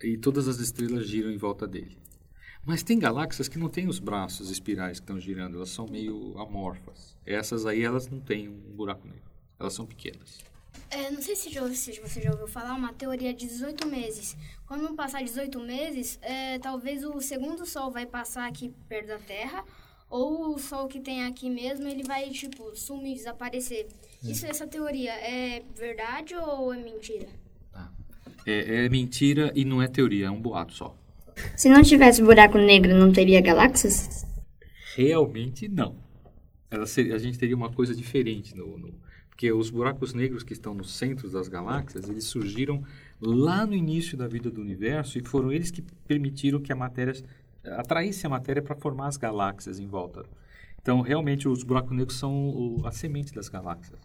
E 0.02 0.18
todas 0.18 0.48
as 0.48 0.60
estrelas 0.60 1.08
giram 1.08 1.32
em 1.32 1.38
volta 1.38 1.68
dele. 1.68 1.98
Mas 2.66 2.82
tem 2.84 2.98
galáxias 2.98 3.50
que 3.50 3.58
não 3.60 3.68
têm 3.70 3.88
os 3.88 4.00
braços 4.00 4.50
espirais 4.50 5.00
que 5.00 5.04
estão 5.04 5.20
girando, 5.20 5.58
elas 5.58 5.70
são 5.70 5.86
meio 5.86 6.38
amorfas. 6.40 7.18
Essas 7.26 7.66
aí, 7.66 7.82
elas 7.84 8.08
não 8.10 8.20
têm 8.22 8.48
um 8.48 8.76
buraco 8.76 9.06
negro. 9.06 9.24
Elas 9.60 9.74
são 9.74 9.86
pequenas. 9.86 10.40
É, 10.90 11.12
não 11.12 11.22
sei 11.22 11.36
se, 11.36 11.50
já, 11.50 11.68
se 11.74 12.00
você 12.00 12.22
já 12.22 12.32
ouviu 12.32 12.48
falar 12.48 12.74
uma 12.76 12.94
teoria 12.94 13.34
de 13.34 13.48
18 13.48 13.88
meses. 13.88 14.36
Quando 14.66 14.94
passar 14.96 15.24
18 15.24 15.60
meses, 15.60 16.18
é, 16.22 16.58
talvez 16.60 17.04
o 17.04 17.20
segundo 17.20 17.66
sol 17.66 17.92
vai 17.92 18.06
passar 18.06 18.48
aqui 18.48 18.74
perto 18.88 19.08
da 19.08 19.20
Terra, 19.20 19.66
ou 20.10 20.54
o 20.54 20.60
sol 20.60 20.88
que 20.88 21.00
tem 21.00 21.26
aqui 21.26 21.50
mesmo, 21.50 21.88
ele 21.88 22.04
vai, 22.04 22.30
tipo, 22.30 22.76
sumir, 22.76 23.16
desaparecer. 23.16 23.88
Isso, 24.24 24.46
essa 24.46 24.66
teoria 24.68 25.12
é 25.14 25.64
verdade 25.78 26.34
ou 26.36 26.74
é 26.74 26.78
mentira? 26.78 27.28
É, 28.46 28.86
é 28.86 28.90
mentira 28.90 29.52
e 29.56 29.64
não 29.64 29.82
é 29.82 29.88
teoria, 29.88 30.28
é 30.28 30.32
um 30.32 30.42
boato 30.42 30.74
só. 30.74 30.96
Se 31.56 31.70
não 31.70 31.82
tivesse 31.82 32.22
buraco 32.22 32.58
negro, 32.58 32.94
não 32.94 33.12
teria 33.12 33.42
galáxias? 33.42 34.26
Realmente 34.96 35.68
não. 35.68 35.96
Seria- 36.86 37.16
a 37.16 37.18
gente 37.18 37.38
teria 37.40 37.56
uma 37.56 37.72
coisa 37.72 37.96
diferente 37.96 38.56
no, 38.56 38.78
no- 38.78 38.94
porque 39.30 39.52
os 39.52 39.70
buracos 39.70 40.14
negros 40.14 40.44
que 40.44 40.54
estão 40.54 40.74
no 40.74 40.84
centro 40.84 41.30
das 41.30 41.48
galáxias, 41.48 42.08
eles 42.10 42.26
surgiram 42.26 42.84
lá 43.20 43.66
no 43.66 43.74
início 43.74 44.16
da 44.18 44.28
vida 44.28 44.50
do 44.52 44.62
universo 44.62 45.18
e 45.18 45.24
foram 45.24 45.52
eles 45.52 45.72
que 45.72 45.82
permitiram 46.08 46.60
que 46.62 46.72
a 46.72 46.76
matéria 46.76 47.14
atraísse 47.64 48.26
a 48.28 48.30
matéria 48.30 48.62
para 48.62 48.76
formar 48.76 49.08
as 49.08 49.18
galáxias 49.18 49.80
em 49.80 49.88
volta. 49.88 50.24
Então, 50.82 51.02
realmente, 51.02 51.48
os 51.48 51.64
buracos 51.64 51.96
negros 51.96 52.18
são 52.20 52.50
o- 52.50 52.86
a 52.86 52.92
semente 52.92 53.34
das 53.34 53.48
galáxias. 53.50 54.00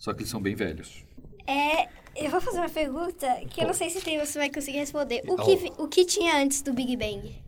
Só 0.00 0.12
que 0.14 0.20
eles 0.22 0.30
são 0.30 0.40
bem 0.40 0.54
velhos. 0.56 1.04
É, 1.46 1.84
eu 2.16 2.30
vou 2.30 2.40
fazer 2.40 2.58
uma 2.58 2.70
pergunta 2.70 3.26
que 3.50 3.60
eu 3.60 3.66
não 3.66 3.74
sei 3.74 3.90
se 3.90 4.00
tem, 4.00 4.18
você 4.18 4.38
vai 4.38 4.50
conseguir 4.50 4.78
responder. 4.78 5.22
O 5.28 5.34
Ó. 5.34 5.44
que, 5.44 5.72
o 5.78 5.86
que 5.88 6.04
tinha 6.06 6.42
antes 6.42 6.62
do 6.62 6.72
Big 6.72 6.96
Bang? 6.96 7.40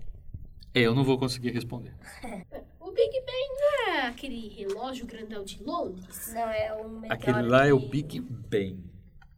É, 0.75 0.80
eu 0.80 0.94
não 0.94 1.02
vou 1.02 1.18
conseguir 1.18 1.50
responder. 1.50 1.94
O 2.85 2.94
Big 2.94 3.21
Bang 3.21 3.49
não 3.59 3.88
é 3.94 4.06
aquele 4.09 4.49
relógio 4.50 5.06
grandão 5.06 5.42
de 5.44 5.62
Londres? 5.62 6.30
Não, 6.35 6.42
é 6.50 6.75
um 6.75 7.00
meteoro. 7.00 7.14
Aquele 7.14 7.42
lá 7.49 7.66
é 7.66 7.73
o 7.73 7.80
que- 7.80 7.88
Big 7.88 8.21
Bang. 8.21 8.85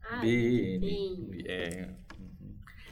Ah, 0.03 0.17
BN. 0.17 0.81
Bang. 0.81 1.45
É. 1.49 1.89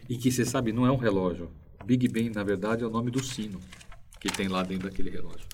E 0.08 0.16
que 0.16 0.30
você 0.30 0.44
sabe, 0.44 0.72
não 0.72 0.86
é 0.86 0.92
um 0.92 0.96
relógio. 0.96 1.50
Big 1.84 2.06
Bang, 2.06 2.30
na 2.30 2.44
verdade, 2.44 2.84
é 2.84 2.86
o 2.86 2.90
nome 2.90 3.10
do 3.10 3.20
sino 3.24 3.58
que 4.20 4.28
tem 4.30 4.46
lá 4.46 4.62
dentro 4.62 4.88
daquele 4.88 5.10
relógio. 5.10 5.48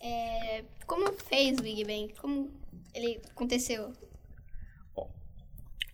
É, 0.00 0.64
como 0.88 1.12
fez 1.12 1.58
o 1.60 1.62
Big 1.62 1.84
Bang? 1.84 2.12
Como 2.20 2.50
ele 2.96 3.20
aconteceu? 3.30 3.92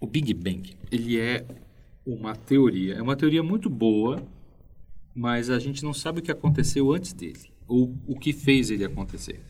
O 0.00 0.06
Big 0.06 0.32
Bang, 0.34 0.76
ele 0.90 1.18
é 1.20 1.44
uma 2.06 2.34
teoria, 2.34 2.94
é 2.94 3.02
uma 3.02 3.16
teoria 3.16 3.42
muito 3.42 3.68
boa, 3.68 4.22
mas 5.14 5.50
a 5.50 5.58
gente 5.58 5.84
não 5.84 5.92
sabe 5.92 6.20
o 6.20 6.22
que 6.22 6.30
aconteceu 6.30 6.92
antes 6.92 7.12
dele, 7.12 7.52
ou 7.66 7.94
o 8.06 8.18
que 8.18 8.32
fez 8.32 8.70
ele 8.70 8.84
acontecer. 8.84 9.40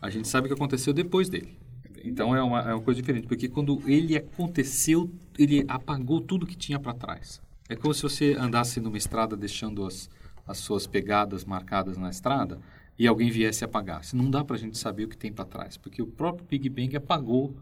A 0.00 0.08
gente 0.10 0.28
sabe 0.28 0.46
o 0.46 0.48
que 0.48 0.54
aconteceu 0.54 0.92
depois 0.92 1.28
dele. 1.28 1.56
Então 2.02 2.34
é 2.34 2.42
uma, 2.42 2.60
é 2.62 2.74
uma 2.74 2.82
coisa 2.82 3.00
diferente, 3.00 3.26
porque 3.26 3.48
quando 3.48 3.82
ele 3.86 4.16
aconteceu, 4.16 5.10
ele 5.38 5.64
apagou 5.68 6.20
tudo 6.20 6.46
que 6.46 6.56
tinha 6.56 6.80
para 6.80 6.94
trás. 6.94 7.42
É 7.68 7.76
como 7.76 7.92
se 7.92 8.02
você 8.02 8.34
andasse 8.38 8.80
numa 8.80 8.96
estrada 8.96 9.36
deixando 9.36 9.84
as, 9.84 10.08
as 10.46 10.58
suas 10.58 10.86
pegadas 10.86 11.44
marcadas 11.44 11.96
na 11.96 12.10
estrada 12.10 12.58
e 13.00 13.06
alguém 13.06 13.30
viesse 13.30 13.64
apagar. 13.64 14.04
Se 14.04 14.14
não 14.14 14.30
dá 14.30 14.44
para 14.44 14.56
a 14.56 14.58
gente 14.58 14.76
saber 14.76 15.04
o 15.04 15.08
que 15.08 15.16
tem 15.16 15.32
para 15.32 15.46
trás, 15.46 15.78
porque 15.78 16.02
o 16.02 16.06
próprio 16.06 16.46
Big 16.46 16.68
Bang 16.68 16.94
apagou 16.94 17.56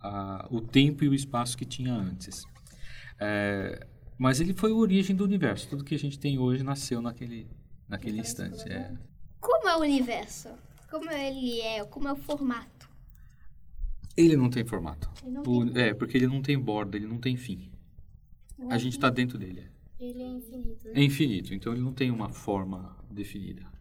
ah, 0.00 0.48
o 0.50 0.60
tempo 0.60 1.04
e 1.04 1.08
o 1.08 1.14
espaço 1.14 1.56
que 1.56 1.64
tinha 1.64 1.94
antes. 1.94 2.44
É, 3.20 3.86
mas 4.18 4.40
ele 4.40 4.52
foi 4.52 4.72
a 4.72 4.74
origem 4.74 5.14
do 5.14 5.22
universo. 5.22 5.68
Tudo 5.68 5.84
que 5.84 5.94
a 5.94 5.98
gente 5.98 6.18
tem 6.18 6.36
hoje 6.36 6.64
nasceu 6.64 7.00
naquele, 7.00 7.48
naquele 7.88 8.18
instante. 8.18 8.68
É. 8.68 8.92
Como 9.40 9.68
é 9.68 9.76
o 9.76 9.82
universo? 9.82 10.48
Como 10.90 11.08
ele 11.12 11.60
é? 11.60 11.84
Como 11.84 12.08
é 12.08 12.12
o 12.12 12.16
formato? 12.16 12.90
Ele 14.16 14.36
não 14.36 14.50
tem 14.50 14.64
formato. 14.64 15.08
Não 15.24 15.44
O- 15.44 15.78
é, 15.78 15.94
porque 15.94 16.16
ele 16.16 16.26
não 16.26 16.42
tem 16.42 16.58
borda, 16.58 16.96
ele 16.96 17.06
não 17.06 17.18
tem 17.18 17.36
fim. 17.36 17.70
A 18.68 18.78
gente 18.78 18.94
está 18.94 19.08
dentro 19.10 19.38
dele. 19.38 19.70
Ele 20.00 20.22
é 20.22 20.26
infinito, 20.26 20.84
né? 20.88 20.92
É 20.92 21.04
infinito, 21.04 21.54
então 21.54 21.72
ele 21.72 21.82
não 21.82 21.92
tem 21.92 22.10
uma 22.10 22.30
forma 22.30 22.96
definida. 23.08 23.71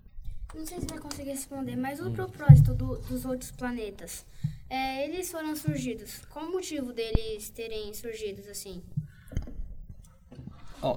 Não 0.53 0.65
sei 0.65 0.79
se 0.81 0.87
vai 0.87 0.99
conseguir 0.99 1.29
responder, 1.31 1.75
mas 1.75 1.99
Hum. 1.99 2.07
o 2.09 2.11
propósito 2.11 2.73
do- 2.73 2.97
dos 2.97 3.25
outros 3.25 3.51
planetas. 3.51 4.25
É, 4.69 5.05
eles 5.05 5.31
foram 5.31 5.55
surgidos. 5.55 6.19
Qual 6.29 6.45
o 6.47 6.51
motivo 6.51 6.93
deles 6.93 7.49
terem 7.49 7.93
surgido 7.93 8.41
assim? 8.49 8.81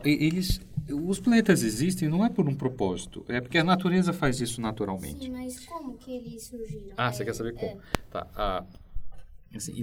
E- 0.05 0.27
eles, 0.27 0.61
os 0.91 1.21
planetas 1.21 1.63
existem 1.63 2.09
não 2.09 2.25
é 2.25 2.31
por 2.31 2.49
um 2.49 2.55
propósito, 2.55 3.25
é 3.29 3.41
porque 3.41 3.59
a 3.59 3.65
natureza 3.65 4.13
faz 4.13 4.41
isso 4.41 4.61
naturalmente. 4.61 5.25
Sim, 5.25 5.31
mas 5.31 5.61
como 5.67 5.97
que 5.99 6.11
eles 6.13 6.45
surgiram? 6.45 6.95
Ah, 6.97 7.13
você 7.13 7.23
É, 7.23 7.27
quer 7.27 7.35
saber 7.35 7.55
como? 7.55 7.67
é. 7.67 7.79
Tá. 8.11 8.27
ah, 8.35 8.65
assim, 9.55 9.75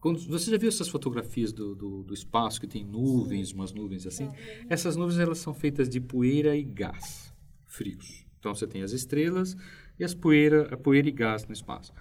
quando, 0.00 0.18
você 0.20 0.50
já 0.50 0.56
viu 0.58 0.68
essas 0.68 0.88
fotografias 0.88 1.52
do, 1.52 1.74
do, 1.74 2.02
do 2.02 2.14
espaço 2.14 2.60
que 2.60 2.66
tem 2.66 2.84
nuvens, 2.84 3.52
umas 3.52 3.72
nuvens 3.72 4.06
assim? 4.06 4.28
Essas 4.68 4.96
nuvens 4.96 5.18
elas 5.18 5.38
são 5.38 5.54
feitas 5.54 5.88
de 5.88 6.00
poeira 6.00 6.56
e 6.56 6.62
gás 6.62 7.27
frios. 7.68 8.26
Então 8.40 8.54
você 8.54 8.66
tem 8.66 8.82
as 8.82 8.92
estrelas 8.92 9.56
e 9.98 10.04
as 10.04 10.14
poeira, 10.14 10.68
a 10.72 10.76
poeira 10.76 11.08
e 11.08 11.12
gás 11.12 11.46
no 11.46 11.52
espaço. 11.52 11.92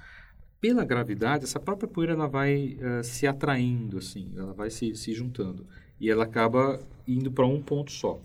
Pela 0.60 0.84
gravidade, 0.84 1.44
essa 1.44 1.60
própria 1.60 1.88
poeira 1.88 2.14
ela 2.14 2.28
vai 2.28 2.78
ah, 2.82 3.04
se 3.04 3.28
atraindo 3.28 4.00
assim, 4.00 4.32
ela 4.36 4.54
vai 4.54 4.72
se, 4.72 4.96
se 4.96 5.14
juntando 5.14 5.68
e 6.00 6.10
ela 6.10 6.24
acaba 6.24 6.80
indo 7.08 7.32
para 7.32 7.46
um 7.46 7.62
ponto 7.62 7.92
só. 7.92 8.20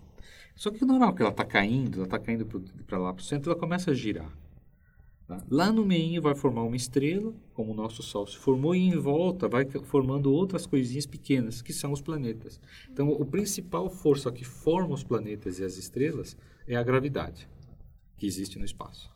Só 0.54 0.70
que 0.70 0.84
hora 0.84 1.12
que 1.12 1.22
ela 1.22 1.30
está 1.30 1.44
caindo, 1.44 1.96
ela 1.96 2.04
está 2.04 2.18
caindo 2.18 2.46
para 2.86 2.98
lá 2.98 3.12
para 3.12 3.20
o 3.20 3.24
centro, 3.24 3.50
ela 3.50 3.58
começa 3.58 3.90
a 3.90 3.94
girar. 3.94 4.30
Tá? 5.32 5.42
Lá 5.50 5.72
no 5.72 5.84
meio 5.84 6.20
vai 6.20 6.34
formar 6.34 6.62
uma 6.62 6.76
estrela, 6.76 7.32
como 7.54 7.72
o 7.72 7.74
nosso 7.74 8.02
Sol 8.02 8.26
se 8.26 8.36
formou, 8.36 8.74
e 8.74 8.80
em 8.80 8.98
volta 8.98 9.48
vai 9.48 9.64
formando 9.64 10.30
outras 10.30 10.66
coisinhas 10.66 11.06
pequenas, 11.06 11.62
que 11.62 11.72
são 11.72 11.90
os 11.90 12.02
planetas. 12.02 12.60
Então, 12.90 13.08
o 13.08 13.24
principal 13.24 13.88
força 13.88 14.30
que 14.30 14.44
forma 14.44 14.92
os 14.92 15.02
planetas 15.02 15.58
e 15.58 15.64
as 15.64 15.78
estrelas 15.78 16.36
é 16.68 16.76
a 16.76 16.82
gravidade, 16.82 17.48
que 18.18 18.26
existe 18.26 18.58
no 18.58 18.64
espaço. 18.66 19.10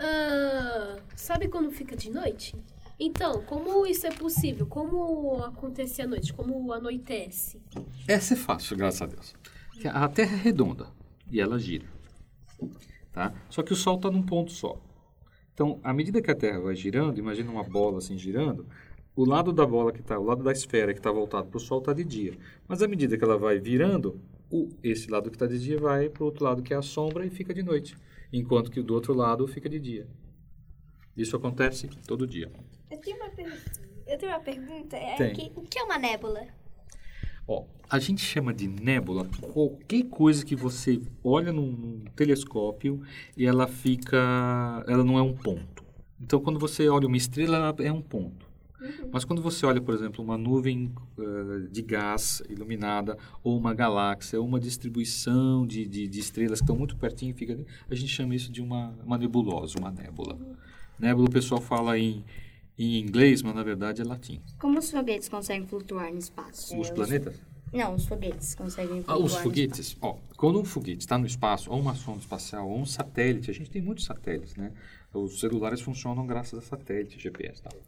Ah, 0.00 0.96
sabe 1.14 1.48
quando 1.48 1.70
fica 1.70 1.94
de 1.94 2.10
noite? 2.10 2.56
Então, 2.98 3.42
como 3.42 3.86
isso 3.86 4.06
é 4.06 4.10
possível? 4.10 4.66
Como 4.66 5.42
acontece 5.44 6.00
à 6.00 6.06
noite? 6.06 6.32
Como 6.32 6.72
anoitece? 6.72 7.60
Essa 8.06 8.32
é 8.32 8.36
fácil, 8.36 8.74
graças 8.76 9.02
a 9.02 9.06
Deus. 9.06 9.34
Que 9.80 9.86
A 9.86 10.08
Terra 10.08 10.32
é 10.32 10.40
redonda 10.40 10.88
e 11.30 11.40
ela 11.40 11.58
gira. 11.58 11.86
Tá? 13.12 13.34
Só 13.50 13.62
que 13.62 13.72
o 13.72 13.76
Sol 13.76 13.96
está 13.96 14.10
num 14.10 14.22
ponto 14.22 14.50
só. 14.50 14.80
Então, 15.58 15.80
à 15.82 15.92
medida 15.92 16.22
que 16.22 16.30
a 16.30 16.36
Terra 16.36 16.60
vai 16.60 16.76
girando, 16.76 17.18
imagina 17.18 17.50
uma 17.50 17.64
bola 17.64 17.98
assim 17.98 18.16
girando, 18.16 18.64
o 19.16 19.24
lado 19.24 19.52
da 19.52 19.66
bola 19.66 19.90
que 19.90 19.98
está, 19.98 20.16
o 20.16 20.22
lado 20.22 20.44
da 20.44 20.52
esfera 20.52 20.94
que 20.94 21.00
está 21.00 21.10
voltado 21.10 21.48
para 21.48 21.56
o 21.56 21.60
Sol 21.60 21.80
está 21.80 21.92
de 21.92 22.04
dia. 22.04 22.32
Mas 22.68 22.80
à 22.80 22.86
medida 22.86 23.18
que 23.18 23.24
ela 23.24 23.36
vai 23.36 23.58
virando, 23.58 24.20
o, 24.48 24.68
esse 24.84 25.10
lado 25.10 25.28
que 25.28 25.34
está 25.34 25.48
de 25.48 25.58
dia 25.58 25.76
vai 25.76 26.08
para 26.08 26.22
o 26.22 26.26
outro 26.26 26.44
lado 26.44 26.62
que 26.62 26.72
é 26.72 26.76
a 26.76 26.80
sombra 26.80 27.26
e 27.26 27.30
fica 27.30 27.52
de 27.52 27.64
noite. 27.64 27.96
Enquanto 28.32 28.70
que 28.70 28.80
do 28.80 28.94
outro 28.94 29.12
lado 29.12 29.48
fica 29.48 29.68
de 29.68 29.80
dia. 29.80 30.06
Isso 31.16 31.34
acontece 31.34 31.88
todo 32.06 32.24
dia. 32.24 32.52
Eu 32.88 32.98
tenho 32.98 33.16
uma, 33.16 33.28
per... 33.28 33.60
eu 34.06 34.16
tenho 34.16 34.30
uma 34.30 34.40
pergunta. 34.40 34.96
É 34.96 35.16
Tem. 35.16 35.32
que, 35.32 35.52
o 35.56 35.62
que 35.62 35.80
é 35.80 35.82
uma 35.82 35.98
nébula? 35.98 36.46
Ó, 37.48 37.64
a 37.88 37.98
gente 37.98 38.20
chama 38.20 38.52
de 38.52 38.68
nébula 38.68 39.26
qualquer 39.40 40.04
coisa 40.04 40.44
que 40.44 40.54
você 40.54 41.00
olha 41.24 41.50
num, 41.50 41.72
num 41.72 42.04
telescópio 42.14 43.00
e 43.34 43.46
ela 43.46 43.66
fica. 43.66 44.84
Ela 44.86 45.02
não 45.02 45.18
é 45.18 45.22
um 45.22 45.32
ponto. 45.32 45.82
Então, 46.20 46.40
quando 46.40 46.58
você 46.58 46.88
olha 46.88 47.06
uma 47.06 47.16
estrela, 47.16 47.56
ela 47.56 47.74
é 47.78 47.90
um 47.90 48.02
ponto. 48.02 48.46
Mas 49.10 49.24
quando 49.24 49.42
você 49.42 49.66
olha, 49.66 49.80
por 49.80 49.94
exemplo, 49.94 50.22
uma 50.22 50.38
nuvem 50.38 50.92
eh, 51.18 51.68
de 51.70 51.82
gás 51.82 52.42
iluminada, 52.48 53.18
ou 53.42 53.58
uma 53.58 53.74
galáxia, 53.74 54.40
ou 54.40 54.46
uma 54.46 54.60
distribuição 54.60 55.66
de, 55.66 55.86
de, 55.86 56.06
de 56.06 56.20
estrelas 56.20 56.60
que 56.60 56.64
estão 56.64 56.76
muito 56.76 56.96
pertinho, 56.96 57.34
fica, 57.34 57.58
a 57.90 57.94
gente 57.94 58.12
chama 58.12 58.34
isso 58.34 58.52
de 58.52 58.62
uma, 58.62 58.94
uma 59.04 59.18
nebulosa, 59.18 59.78
uma 59.78 59.90
nébula. 59.90 60.38
Nébula 60.98 61.26
o 61.26 61.30
pessoal 61.30 61.60
fala 61.60 61.98
em, 61.98 62.24
em 62.78 62.98
inglês, 63.00 63.42
mas 63.42 63.54
na 63.54 63.62
verdade 63.62 64.00
é 64.02 64.04
latim. 64.04 64.40
Como 64.58 64.78
os 64.78 64.90
foguetes 64.90 65.28
conseguem 65.28 65.66
flutuar 65.66 66.12
no 66.12 66.18
espaço? 66.18 66.76
Os 66.78 66.90
É, 66.90 66.92
planetas? 66.94 67.36
Não, 67.72 67.94
os 67.94 68.06
foguetes 68.06 68.54
conseguem 68.54 69.02
Ah, 69.06 69.16
flutuar. 69.16 69.18
os 69.18 69.32
no 69.32 69.38
foguetes, 69.42 69.96
ó, 70.00 70.16
quando 70.36 70.60
um 70.60 70.64
foguete 70.64 70.98
está 71.00 71.18
no 71.18 71.26
espaço, 71.26 71.70
ou 71.70 71.80
uma 71.80 71.94
sonda 71.94 72.20
espacial, 72.20 72.68
ou 72.68 72.78
um 72.78 72.86
satélite, 72.86 73.50
a 73.50 73.54
gente 73.54 73.70
tem 73.70 73.82
muitos 73.82 74.04
satélites, 74.04 74.54
né? 74.56 74.72
Os 75.12 75.40
celulares 75.40 75.80
funcionam 75.80 76.26
graças 76.26 76.58
a 76.58 76.62
satélite, 76.62 77.18
GPS 77.18 77.60
e 77.60 77.62
tal. 77.64 77.82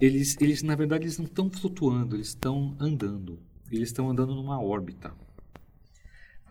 Eles, 0.00 0.36
eles, 0.40 0.62
na 0.62 0.74
verdade, 0.74 1.04
eles 1.04 1.18
não 1.18 1.26
estão 1.26 1.50
flutuando, 1.50 2.16
eles 2.16 2.28
estão 2.28 2.76
andando. 2.80 3.40
Eles 3.70 3.88
estão 3.88 4.10
andando 4.10 4.34
numa 4.34 4.60
órbita. 4.60 5.14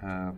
Ah, 0.01 0.33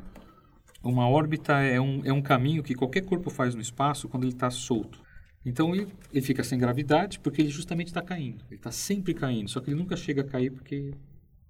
uma 0.84 1.08
órbita 1.10 1.54
é 1.62 1.82
um, 1.82 2.06
é 2.06 2.14
um 2.14 2.22
caminho 2.22 2.64
que 2.64 2.76
qualquer 2.76 3.04
corpo 3.06 3.30
faz 3.30 3.56
no 3.56 3.62
espaço 3.62 4.10
quando 4.10 4.24
ele 4.26 4.34
está 4.34 4.50
solto. 4.52 5.02
Então 5.46 5.74
ele, 5.76 5.88
ele 6.12 6.22
fica 6.22 6.44
sem 6.44 6.58
gravidade 6.58 7.20
porque 7.20 7.42
ele 7.42 7.50
justamente 7.50 7.88
está 7.88 8.02
caindo. 8.02 8.44
Ele 8.50 8.56
está 8.56 8.72
sempre 8.72 9.14
caindo, 9.14 9.50
só 9.50 9.60
que 9.60 9.70
ele 9.70 9.80
nunca 9.80 9.96
chega 9.96 10.22
a 10.22 10.26
cair 10.26 10.50
porque 10.50 10.92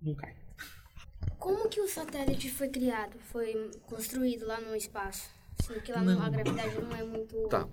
não 0.01 0.13
cai. 0.13 0.35
Como 1.39 1.69
que 1.69 1.79
o 1.79 1.87
satélite 1.87 2.49
foi 2.49 2.67
criado? 2.67 3.17
Foi 3.31 3.71
construído 3.85 4.45
lá 4.45 4.59
no 4.59 4.75
espaço? 4.75 5.29
Assim, 5.57 5.79
que 5.79 5.91
lá 5.91 6.01
não, 6.01 6.21
a 6.21 6.29
gravidade 6.29 6.75
não 6.81 6.95
é 6.95 7.03
muito... 7.03 7.47
Tá. 7.47 7.67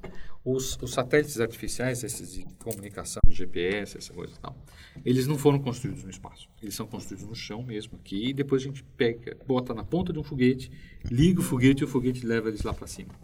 Os, 0.45 0.77
os 0.81 0.93
satélites 0.93 1.41
artificiais, 1.41 2.03
esses 2.05 2.33
de 2.33 2.45
comunicação, 2.59 3.21
GPS, 3.29 3.99
essa 3.99 4.13
coisa 4.13 4.35
e 4.35 4.39
tal, 4.39 4.57
eles 5.05 5.27
não 5.27 5.37
foram 5.37 5.59
construídos 5.59 6.05
no 6.05 6.11
espaço. 6.11 6.49
Eles 6.63 6.75
são 6.75 6.87
construídos 6.87 7.27
no 7.27 7.35
chão 7.35 7.63
mesmo 7.63 7.99
aqui 7.99 8.31
e 8.31 8.33
depois 8.33 8.63
a 8.63 8.67
gente 8.67 8.85
pega, 8.97 9.37
bota 9.47 9.75
na 9.75 9.85
ponta 9.85 10.13
de 10.13 10.19
um 10.19 10.23
foguete, 10.23 10.71
liga 11.11 11.41
o 11.41 11.43
foguete 11.43 11.83
e 11.83 11.85
o 11.85 11.89
foguete 11.89 12.25
leva 12.25 12.49
eles 12.49 12.63
lá 12.63 12.73
para 12.73 12.87
cima. 12.87 13.15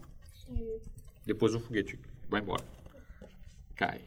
Depois 1.25 1.55
o 1.55 1.61
foguete 1.61 1.99
vai 2.29 2.41
embora. 2.41 2.65
Cai. 3.79 4.01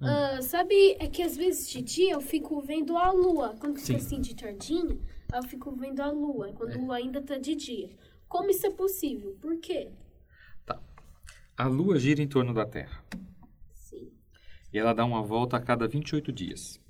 Ah, 0.00 0.42
sabe, 0.42 0.96
é 0.98 1.06
que 1.06 1.22
às 1.22 1.36
vezes 1.36 1.70
de 1.70 1.80
dia 1.80 2.14
eu 2.14 2.20
fico 2.20 2.60
vendo 2.60 2.98
a 2.98 3.12
lua. 3.12 3.56
Quando 3.60 3.78
fica 3.78 3.98
Sim. 4.00 4.04
assim 4.06 4.20
de 4.20 4.34
tardinha, 4.34 4.98
eu 5.32 5.42
fico 5.44 5.70
vendo 5.76 6.00
a 6.00 6.10
lua. 6.10 6.52
Quando 6.52 6.92
ainda 6.92 7.22
tá 7.22 7.38
de 7.38 7.54
dia. 7.54 7.88
Como 8.28 8.50
isso 8.50 8.66
é 8.66 8.70
possível? 8.70 9.36
Por 9.40 9.58
quê? 9.58 9.92
Tá. 10.66 10.82
A 11.56 11.68
Lua 11.68 11.98
gira 12.00 12.20
em 12.20 12.26
torno 12.26 12.52
da 12.52 12.66
Terra. 12.66 13.04
Sim. 13.72 14.10
E 14.72 14.78
ela 14.78 14.92
dá 14.92 15.04
uma 15.04 15.22
volta 15.22 15.56
a 15.56 15.60
cada 15.60 15.86
28 15.86 16.32
dias. 16.32 16.80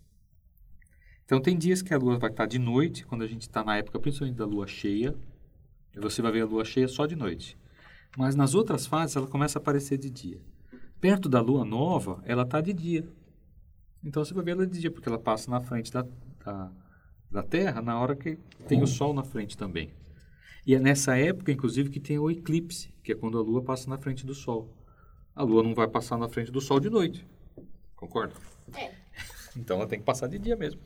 Então, 1.26 1.38
tem 1.38 1.58
dias 1.58 1.82
que 1.82 1.92
a 1.92 1.98
Lua 1.98 2.18
vai 2.18 2.30
estar 2.30 2.46
de 2.46 2.58
noite, 2.58 3.04
quando 3.04 3.22
a 3.22 3.26
gente 3.26 3.42
está 3.42 3.62
na 3.62 3.76
época 3.76 4.00
principalmente 4.00 4.38
da 4.38 4.46
Lua 4.46 4.66
cheia. 4.66 5.14
E 5.94 6.00
você 6.00 6.22
vai 6.22 6.32
ver 6.32 6.40
a 6.42 6.46
Lua 6.46 6.64
cheia 6.64 6.88
só 6.88 7.04
de 7.04 7.14
noite. 7.14 7.58
Mas 8.16 8.34
nas 8.34 8.54
outras 8.54 8.86
fases, 8.86 9.16
ela 9.16 9.26
começa 9.26 9.58
a 9.58 9.60
aparecer 9.60 9.98
de 9.98 10.08
dia. 10.08 10.40
Perto 11.00 11.28
da 11.28 11.40
Lua 11.40 11.64
nova, 11.64 12.22
ela 12.24 12.42
está 12.42 12.60
de 12.60 12.72
dia. 12.72 13.06
Então, 14.02 14.24
você 14.24 14.32
vai 14.32 14.44
ver 14.44 14.52
ela 14.52 14.66
de 14.66 14.80
dia, 14.80 14.90
porque 14.90 15.08
ela 15.08 15.18
passa 15.18 15.50
na 15.50 15.60
frente 15.60 15.92
da, 15.92 16.06
da, 16.44 16.72
da 17.30 17.42
Terra 17.42 17.82
na 17.82 18.00
hora 18.00 18.16
que 18.16 18.38
tem 18.66 18.82
o 18.82 18.86
Sol 18.86 19.12
na 19.12 19.22
frente 19.22 19.56
também. 19.56 19.92
E 20.66 20.74
é 20.74 20.80
nessa 20.80 21.16
época, 21.16 21.52
inclusive, 21.52 21.90
que 21.90 22.00
tem 22.00 22.18
o 22.18 22.30
eclipse, 22.30 22.94
que 23.02 23.12
é 23.12 23.14
quando 23.14 23.38
a 23.38 23.42
Lua 23.42 23.62
passa 23.62 23.90
na 23.90 23.98
frente 23.98 24.24
do 24.24 24.34
Sol. 24.34 24.72
A 25.34 25.42
Lua 25.42 25.62
não 25.62 25.74
vai 25.74 25.86
passar 25.86 26.16
na 26.16 26.28
frente 26.28 26.50
do 26.50 26.60
Sol 26.60 26.80
de 26.80 26.88
noite. 26.88 27.26
Concorda? 27.94 28.34
É. 28.74 28.92
Então 29.58 29.78
ela 29.78 29.86
tem 29.86 29.98
que 29.98 30.04
passar 30.04 30.26
de 30.26 30.38
dia 30.38 30.54
mesmo. 30.54 30.78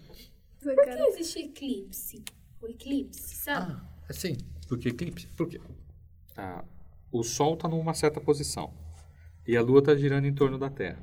Por 0.62 0.76
que 0.76 0.90
existe 0.90 1.40
eclipse? 1.40 2.23
O 2.62 2.69
eclipse, 2.69 3.35
sabe? 3.35 3.83
Ah, 4.09 4.12
sim. 4.12 4.37
Por 4.69 4.79
que 4.79 4.90
eclipse? 4.90 5.26
Por 5.37 5.49
quê? 5.49 5.61
Ah, 6.37 6.64
o 7.11 7.25
Sol 7.25 7.55
está 7.55 7.67
numa 7.67 7.95
certa 7.95 8.21
posição 8.21 8.73
e 9.47 9.56
a 9.56 9.62
Lua 9.62 9.80
está 9.80 9.94
girando 9.94 10.26
em 10.26 10.35
torno 10.35 10.59
da 10.59 10.70
Terra. 10.70 11.02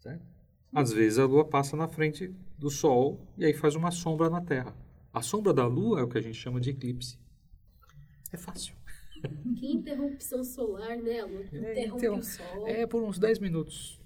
Certo? 0.00 0.24
Às 0.72 0.92
vezes 0.92 1.18
a 1.18 1.24
Lua 1.24 1.44
passa 1.44 1.76
na 1.76 1.88
frente 1.88 2.34
do 2.58 2.70
Sol 2.70 3.20
e 3.38 3.44
aí 3.44 3.54
faz 3.54 3.74
uma 3.74 3.90
sombra 3.90 4.28
na 4.28 4.40
Terra. 4.40 4.74
A 5.12 5.22
sombra 5.22 5.52
da 5.52 5.66
Lua 5.66 6.00
é 6.00 6.02
o 6.02 6.08
que 6.08 6.18
a 6.18 6.20
gente 6.20 6.36
chama 6.36 6.60
de 6.60 6.70
eclipse. 6.70 7.18
É 8.32 8.36
fácil. 8.36 8.74
Que 9.58 9.72
interrupção 9.72 10.44
solar, 10.44 10.98
né? 10.98 11.16
Ela 11.16 11.30
interrompe 11.30 12.04
então, 12.04 12.18
o 12.18 12.22
sol. 12.22 12.68
É 12.68 12.86
por 12.86 13.02
uns 13.02 13.18
10 13.18 13.38
minutos. 13.38 13.98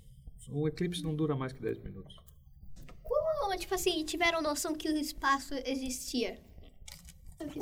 O 0.49 0.69
eclipse 0.69 1.02
não 1.02 1.12
dura 1.12 1.35
mais 1.35 1.52
que 1.52 1.61
10 1.61 1.78
minutos. 1.78 2.17
Como, 3.02 3.57
tipo 3.57 3.75
assim, 3.75 4.05
tiveram 4.05 4.40
noção 4.40 4.76
que 4.76 4.88
o 4.88 4.97
espaço 4.97 5.55
existia? 5.67 6.38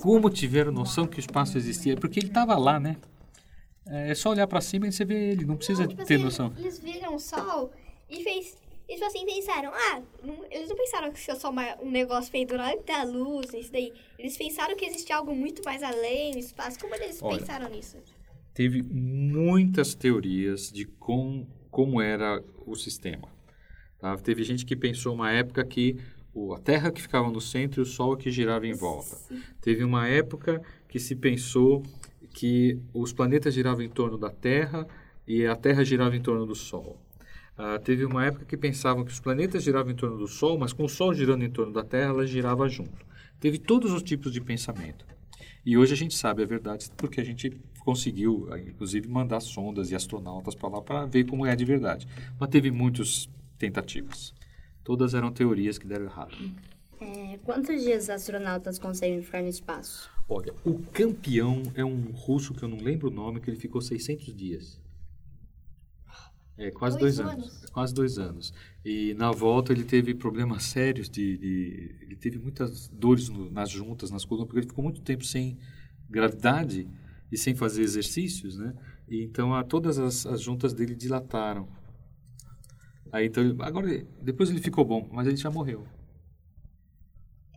Como 0.02 0.28
tiveram 0.28 0.72
noção 0.72 1.06
que 1.06 1.18
o 1.18 1.20
espaço 1.20 1.56
existia? 1.56 1.96
Porque 1.96 2.20
ele 2.20 2.28
estava 2.28 2.56
lá, 2.58 2.78
né? 2.78 2.96
É 3.88 4.14
só 4.14 4.30
olhar 4.30 4.46
pra 4.46 4.60
cima 4.60 4.88
e 4.88 4.92
você 4.92 5.04
vê 5.04 5.30
ele, 5.30 5.44
não 5.44 5.56
precisa 5.56 5.86
tipo 5.86 6.04
ter 6.04 6.14
assim, 6.14 6.24
noção. 6.24 6.52
Eles 6.58 6.78
viram 6.78 7.14
o 7.14 7.18
sol 7.20 7.70
e 8.10 8.22
fez. 8.22 8.56
Eles 8.88 9.00
tipo 9.00 9.04
assim 9.06 9.26
pensaram, 9.26 9.70
ah, 9.74 10.02
não- 10.22 10.44
eles 10.50 10.68
não 10.68 10.76
pensaram 10.76 11.12
que 11.12 11.18
isso 11.18 11.30
é 11.30 11.34
só 11.34 11.50
uma- 11.50 11.76
um 11.82 11.90
negócio 11.90 12.30
feito 12.30 12.50
durante 12.50 12.84
da 12.84 13.02
luz, 13.04 13.52
isso 13.54 13.72
daí. 13.72 13.92
Eles 14.18 14.36
pensaram 14.36 14.76
que 14.76 14.84
existia 14.84 15.16
algo 15.16 15.34
muito 15.34 15.62
mais 15.64 15.82
além 15.82 16.32
no 16.32 16.38
espaço. 16.38 16.78
Como 16.78 16.94
eles 16.94 17.20
Olha. 17.22 17.38
pensaram 17.38 17.68
nisso? 17.68 17.96
Teve 18.54 18.82
muitas 18.82 19.94
teorias 19.94 20.70
de 20.72 20.84
com, 20.84 21.46
como 21.70 22.00
era 22.00 22.42
o 22.64 22.74
sistema. 22.74 23.28
tá? 23.98 24.16
Teve 24.18 24.42
gente 24.44 24.64
que 24.66 24.76
pensou 24.76 25.14
uma 25.14 25.32
época 25.32 25.64
que 25.64 25.96
a 26.54 26.58
Terra 26.60 26.90
que 26.92 27.00
ficava 27.00 27.30
no 27.30 27.40
centro 27.40 27.80
e 27.80 27.82
o 27.82 27.86
Sol 27.86 28.14
que 28.16 28.30
girava 28.30 28.66
em 28.66 28.74
volta. 28.74 29.16
Teve 29.60 29.82
uma 29.84 30.06
época 30.06 30.60
que 30.88 30.98
se 31.00 31.16
pensou 31.16 31.82
que 32.36 32.78
os 32.92 33.14
planetas 33.14 33.54
giravam 33.54 33.82
em 33.82 33.88
torno 33.88 34.18
da 34.18 34.28
Terra 34.28 34.86
e 35.26 35.46
a 35.46 35.56
Terra 35.56 35.82
girava 35.82 36.14
em 36.14 36.20
torno 36.20 36.44
do 36.44 36.54
Sol. 36.54 37.00
Ah, 37.56 37.78
teve 37.78 38.04
uma 38.04 38.26
época 38.26 38.44
que 38.44 38.58
pensavam 38.58 39.06
que 39.06 39.10
os 39.10 39.18
planetas 39.18 39.62
giravam 39.62 39.90
em 39.90 39.96
torno 39.96 40.18
do 40.18 40.28
Sol, 40.28 40.58
mas 40.58 40.70
com 40.74 40.84
o 40.84 40.88
Sol 40.88 41.14
girando 41.14 41.44
em 41.44 41.50
torno 41.50 41.72
da 41.72 41.82
Terra, 41.82 42.10
ela 42.10 42.26
girava 42.26 42.68
junto. 42.68 43.06
Teve 43.40 43.58
todos 43.58 43.90
os 43.90 44.02
tipos 44.02 44.30
de 44.34 44.42
pensamento. 44.42 45.06
E 45.64 45.78
hoje 45.78 45.94
a 45.94 45.96
gente 45.96 46.14
sabe 46.14 46.42
a 46.42 46.46
verdade 46.46 46.90
porque 46.94 47.22
a 47.22 47.24
gente 47.24 47.58
conseguiu, 47.80 48.48
ah, 48.52 48.58
inclusive, 48.58 49.08
mandar 49.08 49.40
sondas 49.40 49.90
e 49.90 49.94
astronautas 49.94 50.54
para 50.54 50.68
lá 50.68 50.82
para 50.82 51.06
ver 51.06 51.24
como 51.24 51.46
é 51.46 51.56
de 51.56 51.64
verdade. 51.64 52.06
Mas 52.38 52.50
teve 52.50 52.70
muitas 52.70 53.30
tentativas. 53.58 54.34
Todas 54.84 55.14
eram 55.14 55.32
teorias 55.32 55.78
que 55.78 55.86
deram 55.86 56.04
errado. 56.04 56.36
É, 57.00 57.38
quantos 57.44 57.82
dias 57.82 58.10
astronautas 58.10 58.78
conseguem 58.78 59.22
ficar 59.22 59.40
no 59.40 59.48
espaço? 59.48 60.14
Olha, 60.28 60.52
o 60.64 60.78
campeão 60.92 61.62
é 61.74 61.84
um 61.84 62.10
russo 62.12 62.52
que 62.54 62.62
eu 62.62 62.68
não 62.68 62.78
lembro 62.78 63.08
o 63.08 63.10
nome, 63.12 63.40
que 63.40 63.48
ele 63.48 63.58
ficou 63.58 63.80
600 63.80 64.34
dias. 64.34 64.80
É, 66.58 66.70
quase 66.70 66.96
Dois 66.98 67.18
dois, 67.18 67.28
anos. 67.28 67.66
Quase 67.66 67.94
dois 67.94 68.18
anos. 68.18 68.52
E 68.84 69.12
na 69.14 69.30
volta 69.30 69.72
ele 69.72 69.84
teve 69.84 70.14
problemas 70.14 70.64
sérios 70.64 71.08
de... 71.08 71.36
de- 71.36 71.96
ele 72.00 72.16
teve 72.16 72.38
muitas 72.38 72.88
dores 72.88 73.28
no- 73.28 73.50
nas 73.50 73.70
juntas, 73.70 74.10
nas 74.10 74.24
colunas, 74.24 74.46
porque 74.48 74.60
ele 74.60 74.66
ficou 74.68 74.82
muito 74.82 75.02
tempo 75.02 75.24
sem 75.24 75.58
gravidade 76.08 76.88
e 77.30 77.36
sem 77.36 77.54
fazer 77.54 77.82
exercícios, 77.82 78.56
né? 78.56 78.74
E 79.08 79.22
então 79.22 79.54
a, 79.54 79.62
todas 79.62 79.98
as, 79.98 80.24
as 80.26 80.40
juntas 80.40 80.72
dele 80.72 80.94
dilataram. 80.94 81.68
Aí 83.12 83.26
então, 83.26 83.42
ele- 83.44 83.56
agora, 83.62 84.04
depois 84.22 84.50
ele 84.50 84.60
ficou 84.60 84.84
bom, 84.84 85.08
mas 85.12 85.26
ele 85.26 85.36
já 85.36 85.50
morreu. 85.50 85.86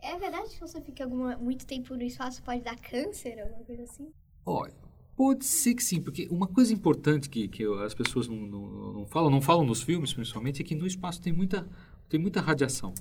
É 0.02 0.16
verdade 0.18 0.29
que 0.60 0.68
você 0.68 0.80
fica 0.80 1.04
alguma, 1.04 1.36
muito 1.36 1.66
tempo 1.66 1.94
no 1.94 2.02
espaço 2.02 2.42
pode 2.42 2.60
dar 2.60 2.76
câncer, 2.76 3.40
alguma 3.40 3.64
coisa 3.64 3.82
assim? 3.84 4.12
Olha, 4.44 4.74
pode 5.16 5.44
ser 5.46 5.74
que 5.74 5.82
sim, 5.82 6.00
porque 6.02 6.28
uma 6.30 6.46
coisa 6.46 6.72
importante 6.72 7.30
que, 7.30 7.48
que 7.48 7.64
as 7.82 7.94
pessoas 7.94 8.28
não, 8.28 8.36
não, 8.36 8.92
não 8.92 9.06
falam, 9.06 9.30
não 9.30 9.40
falam 9.40 9.64
nos 9.64 9.82
filmes 9.82 10.12
principalmente, 10.12 10.60
é 10.60 10.64
que 10.64 10.74
no 10.74 10.86
espaço 10.86 11.20
tem 11.22 11.32
muita, 11.32 11.66
tem 12.08 12.20
muita 12.20 12.40
radiação. 12.40 12.92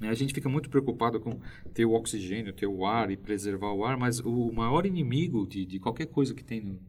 Né, 0.00 0.08
A 0.08 0.14
gente 0.14 0.32
fica 0.32 0.48
muito 0.48 0.70
preocupado 0.70 1.20
com 1.20 1.38
ter 1.74 1.84
o 1.84 1.92
oxigênio, 1.92 2.54
ter 2.54 2.66
o 2.66 2.86
ar 2.86 3.10
e 3.10 3.16
preservar 3.16 3.72
o 3.72 3.84
ar, 3.84 3.98
mas 3.98 4.20
o 4.20 4.50
maior 4.50 4.86
inimigo 4.86 5.46
de, 5.46 5.66
de 5.66 5.78
qualquer 5.78 6.06
coisa 6.06 6.34
que 6.34 6.42
tem 6.42 6.60
no, 6.60 6.80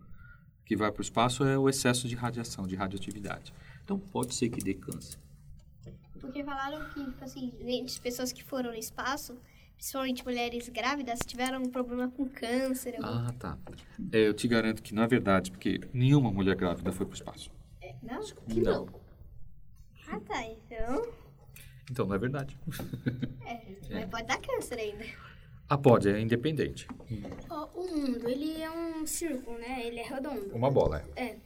que 0.65 0.78
vai 0.78 0.91
para 0.91 1.02
o 1.02 1.04
espaço 1.04 1.43
é 1.43 1.58
o 1.58 1.67
excesso 1.67 2.08
de 2.08 2.15
radiação, 2.15 2.65
de 2.65 2.76
radioatividade. 2.76 3.54
Então 3.84 4.00
pode 4.00 4.34
ser 4.34 4.50
que 4.50 4.63
dê 4.63 4.74
câncer. 4.74 5.19
Porque 6.26 6.44
falaram 6.44 6.90
que, 6.90 7.04
tipo 7.04 7.24
assim, 7.24 7.54
gente, 7.62 8.00
pessoas 8.02 8.32
que 8.32 8.44
foram 8.44 8.72
no 8.72 8.78
espaço, 8.78 9.38
principalmente 9.76 10.24
mulheres 10.26 10.70
grávidas, 10.70 11.20
tiveram 11.26 11.62
um 11.62 11.70
problema 11.70 12.10
com 12.10 12.28
câncer. 12.28 12.96
Ah, 13.02 13.34
tá. 13.38 13.58
É, 14.12 14.28
eu 14.28 14.34
te 14.34 14.48
garanto 14.48 14.82
que 14.82 14.94
não 14.94 15.04
é 15.04 15.08
verdade, 15.08 15.52
porque 15.52 15.82
nenhuma 15.94 16.32
mulher 16.32 16.56
grávida 16.56 16.92
foi 16.92 17.06
para 17.06 17.14
o 17.14 17.16
espaço. 17.16 17.52
Não? 18.02 18.22
Que 18.48 18.62
não. 18.62 18.88
Ah, 20.08 20.20
tá. 20.20 20.44
Então. 20.44 21.14
Então 21.90 22.06
não 22.06 22.16
é 22.16 22.20
verdade. 22.20 22.58
É, 23.46 23.62
mas 23.92 24.10
pode 24.10 24.28
dar 24.28 24.40
câncer 24.40 24.80
ainda. 24.80 25.06
Ah, 25.68 25.78
pode, 25.78 26.10
é 26.10 26.20
independente. 26.20 26.88
Ó, 27.50 27.66
o 27.74 27.98
mundo, 27.98 28.30
ele 28.30 28.62
é 28.62 28.70
um 28.70 29.06
círculo, 29.08 29.58
né? 29.58 29.86
Ele 29.86 30.00
é 30.00 30.04
redondo. 30.04 30.56
Uma 30.56 30.70
bola, 30.70 31.04
é. 31.16 31.24
É. 31.24 31.38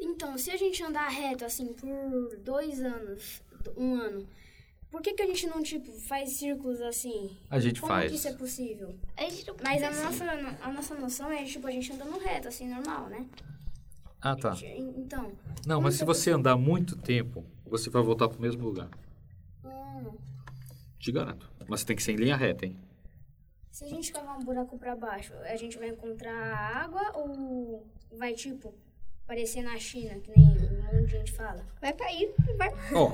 Então, 0.00 0.36
se 0.36 0.50
a 0.50 0.56
gente 0.56 0.82
andar 0.82 1.08
reto, 1.08 1.44
assim, 1.44 1.72
por 1.72 2.36
dois 2.38 2.80
anos, 2.80 3.42
um 3.76 3.94
ano, 3.94 4.26
por 4.90 5.02
que 5.02 5.12
que 5.14 5.22
a 5.22 5.26
gente 5.26 5.46
não, 5.46 5.62
tipo, 5.62 5.90
faz 5.92 6.30
círculos 6.30 6.80
assim? 6.80 7.36
A 7.50 7.58
gente 7.60 7.80
Como 7.80 7.92
faz. 7.92 8.10
que 8.10 8.16
isso 8.16 8.28
é 8.28 8.32
possível? 8.32 8.94
A 9.16 9.22
gente 9.22 9.46
não 9.46 9.56
Mas 9.62 9.82
a 9.82 9.90
nossa, 9.90 10.24
a 10.62 10.72
nossa 10.72 10.94
noção 10.94 11.30
é, 11.30 11.44
tipo, 11.44 11.66
a 11.66 11.70
gente 11.70 11.92
andando 11.92 12.18
reto, 12.18 12.48
assim, 12.48 12.68
normal, 12.68 13.08
né? 13.08 13.26
Ah, 14.20 14.34
tá. 14.34 14.56
Então, 14.96 15.30
Não, 15.66 15.80
mas 15.80 15.94
se 15.94 16.04
você 16.04 16.30
andar 16.32 16.56
muito 16.56 16.96
tempo, 16.96 17.44
você 17.64 17.88
vai 17.90 18.02
voltar 18.02 18.28
pro 18.28 18.40
mesmo 18.40 18.64
lugar. 18.64 18.88
hum, 19.64 20.16
Te 20.98 21.12
garanto. 21.12 21.48
Mas 21.68 21.80
você 21.80 21.86
tem 21.86 21.96
que 21.96 22.02
ser 22.02 22.12
em 22.12 22.16
linha 22.16 22.36
reta, 22.36 22.66
hein? 22.66 22.76
se 23.70 23.84
a 23.84 23.88
gente 23.88 24.10
cavar 24.10 24.36
um 24.36 24.42
buraco 24.42 24.76
pra 24.76 24.96
baixo, 24.96 25.32
a 25.34 25.54
gente 25.54 25.78
vai 25.78 25.90
encontrar 25.90 26.34
água 26.34 27.12
ou 27.16 27.86
vai, 28.10 28.34
tipo, 28.34 28.74
parecer 29.28 29.62
na 29.62 29.78
China, 29.78 30.18
que 30.20 30.30
nem 30.34 30.46
um 30.46 30.82
monte 30.82 31.04
de 31.04 31.12
gente 31.18 31.32
fala? 31.32 31.62
Vai 31.82 31.92
pra 31.92 32.06
aí, 32.06 32.34
vai. 32.56 32.70
Ó, 32.94 33.12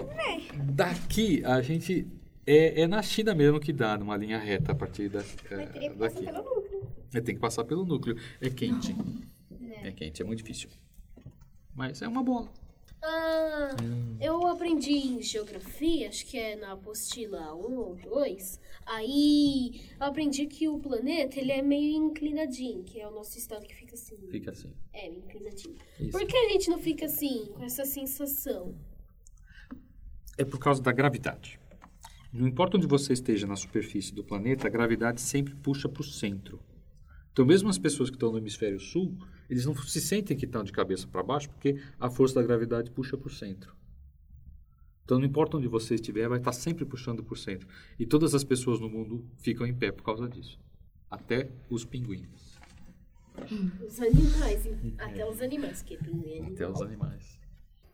daqui 0.73 1.45
a 1.45 1.61
gente... 1.61 2.07
É, 2.47 2.83
é 2.83 2.87
na 2.87 3.03
China 3.03 3.35
mesmo 3.35 3.59
que 3.59 3.73
dá 3.73 3.99
numa 3.99 4.17
linha 4.17 4.39
reta 4.39 4.73
a 4.73 4.75
partir 4.75 5.09
da, 5.09 5.21
é, 5.51 5.67
que 5.67 5.89
daqui. 5.91 6.25
pelo 6.25 6.43
núcleo. 6.43 6.89
É, 7.15 7.21
tem 7.21 7.35
que 7.35 7.41
passar 7.41 7.65
pelo 7.65 7.85
núcleo. 7.87 8.17
É 8.41 8.51
quente. 8.51 8.95
É 9.83 9.91
quente, 9.91 10.21
é 10.23 10.25
muito 10.25 10.43
difícil. 10.43 10.69
Mas 11.75 12.03
é 12.03 12.07
uma 12.07 12.23
bola. 12.23 12.49
Ah, 13.07 13.77
eu 14.19 14.47
aprendi 14.47 14.93
em 14.93 15.21
geografia, 15.21 16.09
acho 16.09 16.25
que 16.25 16.39
é 16.39 16.57
na 16.57 16.73
apostila 16.73 17.55
1 17.55 17.77
ou 17.77 17.97
2. 17.97 18.61
Aí 18.87 19.83
eu 20.01 20.07
aprendi 20.07 20.47
que 20.47 20.67
o 20.69 20.79
planeta 20.79 21.39
ele 21.39 21.53
é 21.53 21.61
meio 21.61 21.97
inclinadinho, 22.07 22.83
que 22.83 22.99
é 22.99 23.07
o 23.07 23.11
nosso 23.11 23.37
estado 23.37 23.67
que 23.67 23.75
fica 23.75 23.95
assim. 23.95 24.17
Fica 24.31 24.51
assim. 24.53 24.73
É, 24.93 25.09
inclinadinho. 25.09 25.77
Isso. 26.01 26.13
Por 26.13 26.27
que 26.27 26.37
a 26.37 26.49
gente 26.51 26.71
não 26.71 26.79
fica 26.79 27.05
assim, 27.05 27.53
com 27.55 27.63
essa 27.63 27.85
sensação? 27.85 28.75
É 30.39 30.45
por 30.45 30.59
causa 30.59 30.83
da 30.83 30.91
gravidade. 30.91 31.61
Não 32.33 32.49
importa 32.49 32.79
onde 32.79 32.87
você 32.87 33.13
esteja 33.13 33.47
na 33.47 33.57
superfície 33.57 34.15
do 34.15 34.25
planeta, 34.25 34.67
a 34.67 34.71
gravidade 34.71 35.21
sempre 35.21 35.55
puxa 35.55 35.89
para 35.89 36.01
o 36.01 36.05
centro. 36.05 36.59
Então, 37.33 37.45
mesmo 37.45 37.69
as 37.69 37.79
pessoas 37.79 38.09
que 38.09 38.17
estão 38.17 38.33
no 38.33 38.39
hemisfério 38.39 38.81
sul, 38.81 39.17
eles 39.49 39.67
não 39.67 39.77
se 39.77 40.01
sentem 40.01 40.37
que 40.37 40.45
estão 40.45 40.65
de 40.65 40.73
cabeça 40.73 41.07
para 41.07 41.23
baixo, 41.23 41.49
porque 41.51 41.81
a 41.99 42.11
força 42.11 42.35
da 42.35 42.43
gravidade 42.43 42.91
puxa 42.91 43.17
para 43.17 43.29
o 43.29 43.31
centro. 43.31 43.75
Então, 45.05 45.19
não 45.19 45.27
importa 45.27 45.59
onde 45.59 45.69
você 45.69 45.97
estiver, 45.97 46.29
vai 46.29 46.39
estar 46.39 46.53
sempre 46.53 46.85
puxando 46.85 47.23
para 47.23 47.35
o 47.35 47.37
centro. 47.37 47.69
E 47.99 48.07
todas 48.07 48.35
as 48.35 48.43
pessoas 48.43 48.81
no 48.81 48.89
mundo 48.89 49.25
ficam 49.37 49.67
em 49.67 49.75
pé 49.75 49.93
por 49.93 50.03
causa 50.03 50.27
disso. 50.27 50.59
Até 51.11 51.51
os 51.69 51.85
pinguins. 51.85 52.59
Os 53.87 54.01
animais, 54.01 54.65
hein? 54.65 54.95
até 54.99 55.29
os 55.29 55.43
animais, 55.43 55.83
que 55.83 55.97
tem 55.99 56.47
Até 56.47 56.67
os 56.67 56.81
animais. 56.81 57.39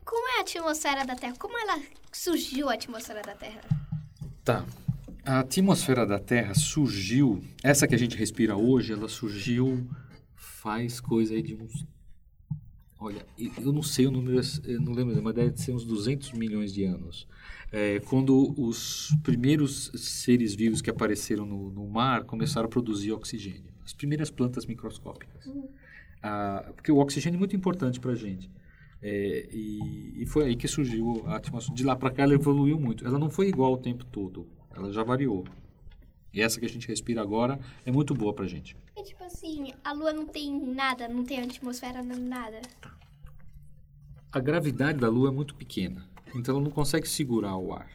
Como 0.04 0.28
é 0.28 0.38
a 0.38 0.40
atmosfera 0.42 1.04
da 1.04 1.16
Terra? 1.16 1.34
Como 1.36 1.58
ela 1.58 1.82
surgiu 2.12 2.68
a 2.68 2.74
atmosfera 2.74 3.22
da 3.22 3.34
Terra? 3.34 3.60
Tá. 4.44 4.64
A 5.24 5.40
atmosfera 5.40 6.06
da 6.06 6.18
Terra 6.18 6.54
surgiu, 6.54 7.42
essa 7.62 7.88
que 7.88 7.94
a 7.94 7.98
gente 7.98 8.16
respira 8.16 8.56
hoje, 8.56 8.92
ela 8.92 9.08
surgiu 9.08 9.88
faz 10.60 11.00
coisa 11.00 11.34
aí 11.34 11.42
de 11.42 11.54
uns. 11.54 11.86
Olha, 12.98 13.24
eu 13.38 13.72
não 13.72 13.82
sei 13.82 14.06
o 14.06 14.10
número, 14.10 14.40
eu 14.64 14.80
não 14.80 14.92
lembro, 14.92 15.22
mas 15.22 15.34
deve 15.34 15.56
ser 15.56 15.72
uns 15.72 15.86
200 15.86 16.32
milhões 16.32 16.72
de 16.74 16.84
anos. 16.84 17.26
É, 17.72 17.98
quando 18.00 18.54
os 18.60 19.16
primeiros 19.22 19.90
seres 19.94 20.54
vivos 20.54 20.82
que 20.82 20.90
apareceram 20.90 21.46
no, 21.46 21.70
no 21.70 21.88
mar 21.88 22.24
começaram 22.24 22.66
a 22.66 22.68
produzir 22.68 23.12
oxigênio. 23.12 23.72
As 23.82 23.94
primeiras 23.94 24.30
plantas 24.30 24.66
microscópicas. 24.66 25.50
Ah, 26.22 26.70
porque 26.76 26.92
o 26.92 26.98
oxigênio 26.98 27.36
é 27.36 27.38
muito 27.38 27.56
importante 27.56 27.98
para 27.98 28.12
a 28.12 28.16
gente. 28.16 28.50
É, 29.00 29.48
e, 29.50 30.22
e 30.22 30.26
foi 30.26 30.44
aí 30.44 30.56
que 30.56 30.68
surgiu 30.68 31.22
a 31.26 31.36
atmosfera. 31.36 31.74
De 31.74 31.84
lá 31.84 31.96
para 31.96 32.10
cá 32.10 32.24
ela 32.24 32.34
evoluiu 32.34 32.78
muito. 32.78 33.06
Ela 33.06 33.18
não 33.18 33.30
foi 33.30 33.48
igual 33.48 33.72
o 33.72 33.78
tempo 33.78 34.04
todo. 34.04 34.46
Ela 34.76 34.92
já 34.92 35.02
variou. 35.02 35.46
E 36.32 36.40
essa 36.40 36.60
que 36.60 36.66
a 36.66 36.68
gente 36.68 36.86
respira 36.86 37.20
agora 37.20 37.58
é 37.84 37.90
muito 37.90 38.14
boa 38.14 38.32
pra 38.32 38.46
gente. 38.46 38.76
É 38.96 39.02
tipo 39.02 39.22
assim, 39.24 39.72
a 39.84 39.92
Lua 39.92 40.12
não 40.12 40.26
tem 40.26 40.58
nada, 40.74 41.08
não 41.08 41.24
tem 41.24 41.40
atmosfera, 41.40 42.02
não 42.02 42.16
nada. 42.16 42.60
A 44.32 44.38
gravidade 44.38 44.98
da 44.98 45.08
Lua 45.08 45.28
é 45.28 45.32
muito 45.32 45.54
pequena, 45.54 46.06
então 46.34 46.54
ela 46.54 46.62
não 46.64 46.70
consegue 46.70 47.08
segurar 47.08 47.56
o 47.56 47.72
ar. 47.72 47.90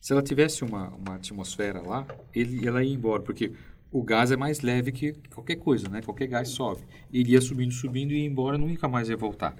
Se 0.00 0.12
ela 0.12 0.22
tivesse 0.22 0.64
uma, 0.64 0.88
uma 0.88 1.14
atmosfera 1.14 1.80
lá, 1.80 2.04
ele, 2.34 2.66
ela 2.66 2.82
ia 2.82 2.92
embora, 2.92 3.22
porque 3.22 3.52
o 3.92 4.02
gás 4.02 4.32
é 4.32 4.36
mais 4.36 4.60
leve 4.60 4.90
que 4.90 5.12
qualquer 5.32 5.56
coisa, 5.56 5.88
né? 5.88 6.02
Qualquer 6.02 6.26
gás 6.26 6.48
sobe. 6.48 6.82
Ele 7.12 7.32
ia 7.32 7.40
subindo, 7.40 7.72
subindo 7.72 8.12
e 8.12 8.22
ia 8.22 8.26
embora, 8.26 8.58
nunca 8.58 8.88
mais 8.88 9.08
ia 9.08 9.16
voltar. 9.16 9.54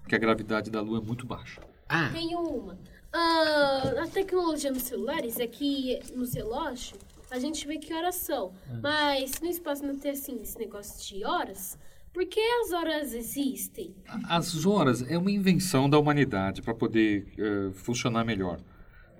Porque 0.00 0.16
a 0.16 0.18
gravidade 0.18 0.70
da 0.70 0.80
Lua 0.80 0.98
é 0.98 1.06
muito 1.06 1.24
baixa. 1.24 1.60
Ah, 1.88 2.10
Tem 2.12 2.34
uma. 2.34 2.76
Ah, 3.12 4.02
a 4.02 4.06
tecnologia 4.08 4.72
nos 4.72 4.82
celulares 4.82 5.38
é 5.38 5.46
que 5.46 6.00
nos 6.14 6.34
relógios 6.34 6.94
a 7.30 7.38
gente 7.38 7.66
vê 7.66 7.78
que 7.78 7.92
horas 7.92 8.16
são. 8.16 8.52
Mas 8.82 9.40
no 9.40 9.48
espaço 9.48 9.84
não 9.84 9.96
tem 9.96 10.12
assim 10.12 10.38
esse 10.42 10.58
negócio 10.58 11.06
de 11.06 11.24
horas. 11.24 11.78
Por 12.12 12.24
que 12.24 12.40
as 12.40 12.72
horas 12.72 13.12
existem? 13.12 13.94
As 14.28 14.64
horas 14.64 15.02
é 15.02 15.18
uma 15.18 15.30
invenção 15.30 15.88
da 15.88 15.98
humanidade 15.98 16.62
para 16.62 16.74
poder 16.74 17.26
eh, 17.36 17.70
funcionar 17.74 18.24
melhor. 18.24 18.58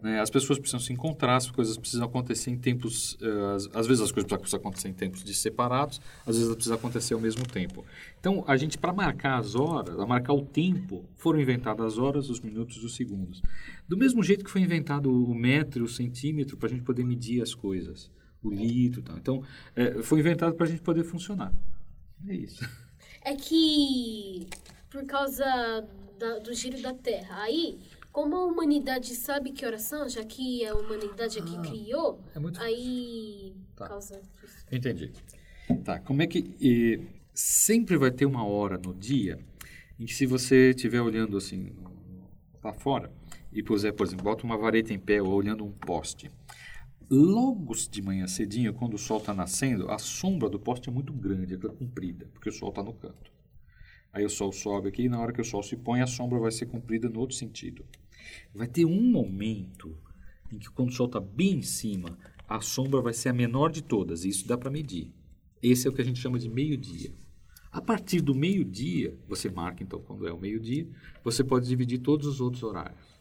Né? 0.02 0.20
As 0.20 0.30
pessoas 0.30 0.58
precisam 0.58 0.80
se 0.80 0.92
encontrar, 0.92 1.36
as 1.36 1.50
coisas 1.50 1.76
precisam 1.76 2.06
acontecer 2.06 2.50
em 2.50 2.58
tempos. 2.58 3.16
eh, 3.20 3.56
às, 3.74 3.86
vezes 3.86 4.02
as 4.02 4.12
coisas 4.12 4.30
precisam 4.30 4.60
acontecer 4.60 4.88
em 4.88 4.92
tempos 4.92 5.22
separados, 5.38 6.00
às 6.26 6.36
vezes 6.36 6.52
precisam 6.54 6.76
acontecer 6.76 7.14
ao 7.14 7.20
mesmo 7.20 7.46
tempo. 7.46 7.84
Então, 8.20 8.44
a 8.46 8.56
gente, 8.56 8.76
para 8.78 8.92
marcar 8.92 9.38
as 9.38 9.54
horas, 9.54 9.94
para 9.94 10.06
marcar 10.06 10.32
o 10.32 10.42
tempo, 10.44 11.04
foram 11.16 11.40
inventadas 11.40 11.84
as 11.94 11.98
horas, 11.98 12.30
os 12.30 12.40
minutos 12.40 12.82
os 12.84 12.94
segundos. 12.94 13.42
Do 13.88 13.96
mesmo 13.96 14.22
jeito 14.22 14.44
que 14.44 14.50
foi 14.50 14.60
inventado 14.60 15.10
o 15.10 15.34
metro, 15.34 15.84
o 15.84 15.88
centímetro, 15.88 16.56
para 16.56 16.68
a 16.68 16.70
gente 16.70 16.82
poder 16.82 17.04
medir 17.04 17.42
as 17.42 17.54
coisas, 17.54 18.10
o 18.42 18.50
litro 18.50 19.00
e 19.00 19.02
tal. 19.04 19.16
Então, 19.16 19.42
eh, 19.74 20.02
foi 20.02 20.20
inventado 20.20 20.54
para 20.54 20.66
a 20.66 20.68
gente 20.68 20.82
poder 20.82 21.04
funcionar. 21.04 21.52
É 22.28 22.34
isso. 22.34 22.68
É 23.22 23.34
que 23.34 24.46
por 24.88 25.04
causa 25.04 25.44
da- 26.18 26.38
do 26.38 26.54
giro 26.54 26.80
da 26.80 26.94
Terra. 26.94 27.42
Aí, 27.42 27.78
como 28.16 28.34
a 28.34 28.46
humanidade 28.46 29.14
sabe 29.14 29.52
que 29.52 29.66
horas 29.66 29.82
são, 29.82 30.08
já 30.08 30.24
que 30.24 30.64
a 30.64 30.74
humanidade 30.74 31.38
é 31.38 31.42
que 31.42 31.58
criou, 31.58 32.18
é 32.34 32.38
muito 32.38 32.58
aí 32.62 33.54
Tá. 33.76 33.88
causa 33.88 34.22
disso. 34.40 34.64
Entendi. 34.72 35.12
Tá, 35.84 36.00
como 36.00 36.22
é 36.22 36.26
que... 36.26 36.38
eh, 36.62 36.98
sempre 37.34 37.98
vai 37.98 38.10
ter 38.10 38.24
uma 38.24 38.42
hora 38.42 38.78
no 38.78 38.94
dia 38.94 39.38
em 40.00 40.06
que 40.06 40.14
se 40.14 40.24
você 40.24 40.70
estiver 40.70 41.02
olhando 41.02 41.36
assim 41.36 41.74
lá 42.64 42.72
fora 42.72 43.12
e 43.52 43.62
puser, 43.62 43.92
por 43.92 44.06
exemplo, 44.06 44.24
bota 44.24 44.44
uma 44.44 44.56
vareta 44.56 44.94
em 44.94 44.98
pé 44.98 45.20
ou 45.20 45.28
olhando 45.34 45.62
um 45.62 45.72
poste. 45.72 46.30
Logo 47.10 47.74
de 47.74 48.00
manhã 48.00 48.26
cedinho, 48.26 48.72
quando 48.72 48.94
o 48.94 48.98
sol 48.98 49.18
está 49.18 49.34
nascendo, 49.34 49.90
a 49.90 49.98
sombra 49.98 50.48
do 50.48 50.58
poste 50.58 50.88
é 50.88 50.92
muito 50.92 51.12
grande, 51.12 51.52
é 51.54 51.58
comprida, 51.58 52.26
porque 52.32 52.48
o 52.48 52.52
sol 52.52 52.70
está 52.70 52.82
no 52.82 52.94
canto. 52.94 53.30
Aí 54.10 54.24
o 54.24 54.30
sol 54.30 54.50
sobe 54.52 54.88
aqui 54.88 55.02
e 55.02 55.08
na 55.10 55.20
hora 55.20 55.34
que 55.34 55.40
o 55.42 55.44
sol 55.44 55.62
se 55.62 55.76
põe, 55.76 56.00
a 56.00 56.06
sombra 56.06 56.38
vai 56.38 56.50
ser 56.50 56.64
comprida 56.64 57.10
no 57.10 57.20
outro 57.20 57.36
sentido. 57.36 57.84
Vai 58.54 58.66
ter 58.66 58.84
um 58.84 59.02
momento 59.02 59.96
em 60.52 60.58
que 60.58 60.70
quando 60.70 60.90
o 60.90 60.92
sol 60.92 61.06
está 61.06 61.20
bem 61.20 61.58
em 61.58 61.62
cima, 61.62 62.18
a 62.48 62.60
sombra 62.60 63.00
vai 63.00 63.12
ser 63.12 63.30
a 63.30 63.32
menor 63.32 63.70
de 63.70 63.82
todas, 63.82 64.24
e 64.24 64.28
isso 64.28 64.46
dá 64.46 64.56
para 64.56 64.70
medir. 64.70 65.12
Esse 65.62 65.86
é 65.86 65.90
o 65.90 65.92
que 65.92 66.00
a 66.02 66.04
gente 66.04 66.20
chama 66.20 66.38
de 66.38 66.48
meio-dia. 66.48 67.12
A 67.72 67.80
partir 67.80 68.20
do 68.20 68.34
meio-dia, 68.34 69.18
você 69.28 69.50
marca 69.50 69.82
então 69.82 70.00
quando 70.00 70.26
é 70.26 70.32
o 70.32 70.38
meio-dia, 70.38 70.88
você 71.22 71.44
pode 71.44 71.66
dividir 71.66 71.98
todos 71.98 72.26
os 72.26 72.40
outros 72.40 72.62
horários. 72.62 73.16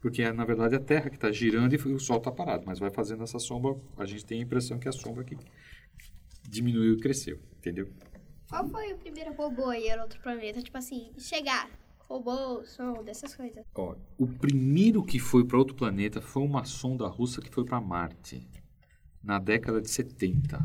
Porque 0.00 0.22
é, 0.22 0.32
na 0.32 0.44
verdade, 0.44 0.74
a 0.74 0.80
Terra 0.80 1.10
que 1.10 1.16
está 1.16 1.30
girando 1.30 1.74
e 1.74 1.76
o 1.92 1.98
Sol 1.98 2.18
está 2.18 2.30
parado, 2.30 2.64
mas 2.66 2.78
vai 2.78 2.90
fazendo 2.90 3.22
essa 3.22 3.38
sombra, 3.38 3.76
a 3.96 4.06
gente 4.06 4.24
tem 4.24 4.40
a 4.40 4.42
impressão 4.42 4.78
que 4.78 4.88
a 4.88 4.92
sombra 4.92 5.22
aqui 5.22 5.36
diminuiu 6.48 6.94
e 6.94 7.00
cresceu, 7.00 7.38
entendeu? 7.58 7.88
Qual 8.48 8.66
foi 8.68 8.92
o 8.92 8.98
primeiro 8.98 9.32
robô 9.34 9.66
a 9.66 9.78
ir 9.78 9.90
a 9.90 10.02
outro 10.02 10.20
planeta? 10.20 10.62
Tipo 10.62 10.78
assim, 10.78 11.12
chegar. 11.18 11.68
Robô, 12.08 12.64
som, 12.64 13.04
dessas 13.04 13.34
coisas. 13.34 13.66
Ó, 13.74 13.94
o 14.16 14.26
primeiro 14.26 15.04
que 15.04 15.18
foi 15.18 15.44
para 15.44 15.58
outro 15.58 15.76
planeta 15.76 16.22
foi 16.22 16.42
uma 16.42 16.64
sonda 16.64 17.06
russa 17.06 17.42
que 17.42 17.50
foi 17.50 17.66
para 17.66 17.82
Marte, 17.82 18.48
na 19.22 19.38
década 19.38 19.82
de 19.82 19.90
70. 19.90 20.58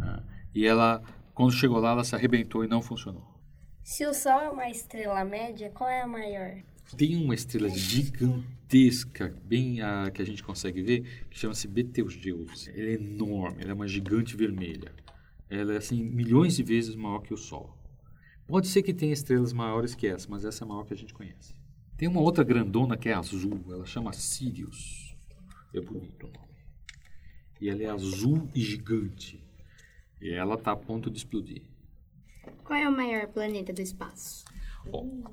Ah, 0.00 0.22
e 0.54 0.64
ela, 0.64 1.02
quando 1.34 1.50
chegou 1.50 1.80
lá, 1.80 1.90
ela 1.90 2.04
se 2.04 2.14
arrebentou 2.14 2.64
e 2.64 2.68
não 2.68 2.80
funcionou. 2.80 3.26
Se 3.82 4.06
o 4.06 4.14
Sol 4.14 4.40
é 4.40 4.48
uma 4.48 4.70
estrela 4.70 5.24
média, 5.24 5.68
qual 5.70 5.90
é 5.90 6.02
a 6.02 6.06
maior? 6.06 6.62
Tem 6.96 7.16
uma 7.16 7.34
estrela 7.34 7.68
gigantesca, 7.68 9.34
bem 9.44 9.82
a 9.82 10.12
que 10.12 10.22
a 10.22 10.24
gente 10.24 10.44
consegue 10.44 10.80
ver, 10.80 11.26
que 11.28 11.36
chama-se 11.36 11.66
Betelgeuse. 11.66 12.70
Ela 12.70 12.90
é 12.90 12.94
enorme, 12.94 13.62
ela 13.62 13.72
é 13.72 13.74
uma 13.74 13.88
gigante 13.88 14.36
vermelha. 14.36 14.92
Ela 15.50 15.74
é 15.74 15.76
assim 15.78 16.04
milhões 16.04 16.54
de 16.54 16.62
vezes 16.62 16.94
maior 16.94 17.18
que 17.18 17.34
o 17.34 17.36
Sol. 17.36 17.76
Pode 18.46 18.68
ser 18.68 18.82
que 18.82 18.94
tenha 18.94 19.12
estrelas 19.12 19.52
maiores 19.52 19.94
que 19.94 20.06
essa, 20.06 20.28
mas 20.30 20.44
essa 20.44 20.62
é 20.62 20.64
a 20.64 20.68
maior 20.68 20.84
que 20.84 20.94
a 20.94 20.96
gente 20.96 21.12
conhece. 21.12 21.54
Tem 21.96 22.06
uma 22.06 22.20
outra 22.20 22.44
grandona 22.44 22.96
que 22.96 23.08
é 23.08 23.14
azul, 23.14 23.60
ela 23.68 23.84
chama 23.84 24.12
Sirius. 24.12 25.16
É 25.74 25.80
bonito 25.80 26.26
o 26.26 26.30
nome. 26.30 26.46
E 27.60 27.68
ela 27.68 27.82
é 27.82 27.90
azul 27.90 28.48
e 28.54 28.60
gigante. 28.60 29.42
E 30.20 30.30
ela 30.30 30.54
está 30.54 30.72
a 30.72 30.76
ponto 30.76 31.10
de 31.10 31.18
explodir. 31.18 31.62
Qual 32.62 32.78
é 32.78 32.88
o 32.88 32.92
maior 32.92 33.26
planeta 33.28 33.72
do 33.72 33.82
espaço? 33.82 34.44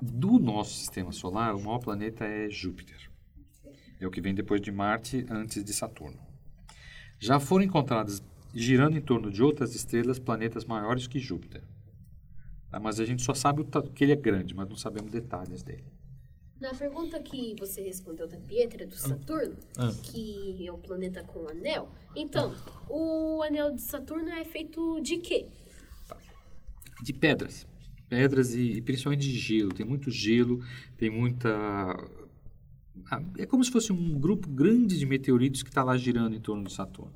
Do 0.02 0.38
nosso 0.40 0.74
sistema 0.74 1.12
solar, 1.12 1.54
o 1.54 1.62
maior 1.62 1.78
planeta 1.78 2.24
é 2.24 2.50
Júpiter. 2.50 3.10
É 4.00 4.06
o 4.06 4.10
que 4.10 4.20
vem 4.20 4.34
depois 4.34 4.60
de 4.60 4.72
Marte, 4.72 5.24
antes 5.30 5.62
de 5.62 5.72
Saturno. 5.72 6.18
Já 7.20 7.38
foram 7.38 7.64
encontrados, 7.64 8.22
girando 8.52 8.98
em 8.98 9.00
torno 9.00 9.30
de 9.30 9.42
outras 9.42 9.74
estrelas, 9.74 10.18
planetas 10.18 10.64
maiores 10.64 11.06
que 11.06 11.20
Júpiter. 11.20 11.62
Tá? 12.74 12.80
Mas 12.80 12.98
a 12.98 13.04
gente 13.04 13.22
só 13.22 13.32
sabe 13.34 13.64
que 13.94 14.02
ele 14.04 14.12
é 14.12 14.16
grande, 14.16 14.52
mas 14.54 14.68
não 14.68 14.76
sabemos 14.76 15.10
detalhes 15.12 15.62
dele. 15.62 15.84
Na 16.60 16.74
pergunta 16.74 17.20
que 17.22 17.54
você 17.58 17.82
respondeu 17.82 18.26
da 18.26 18.36
Pietra, 18.38 18.86
do 18.86 18.96
Saturno, 18.96 19.56
Ah. 19.76 19.92
que 20.02 20.66
é 20.66 20.72
o 20.72 20.78
planeta 20.78 21.22
com 21.22 21.46
anel, 21.48 21.88
então, 22.16 22.54
o 22.88 23.42
anel 23.42 23.72
de 23.72 23.80
Saturno 23.82 24.28
é 24.30 24.44
feito 24.44 25.00
de 25.00 25.18
quê? 25.18 25.46
De 27.02 27.12
pedras. 27.12 27.66
Pedras 28.08 28.54
e, 28.54 28.72
e 28.72 28.82
principalmente 28.82 29.22
de 29.30 29.38
gelo. 29.38 29.72
Tem 29.72 29.84
muito 29.86 30.10
gelo, 30.10 30.64
tem 30.96 31.10
muita. 31.10 31.50
ah, 33.10 33.22
É 33.38 33.46
como 33.46 33.62
se 33.64 33.70
fosse 33.70 33.92
um 33.92 34.18
grupo 34.18 34.48
grande 34.48 34.98
de 34.98 35.06
meteoritos 35.06 35.62
que 35.62 35.68
está 35.68 35.82
lá 35.84 35.96
girando 35.96 36.34
em 36.34 36.40
torno 36.40 36.64
de 36.64 36.72
Saturno. 36.72 37.12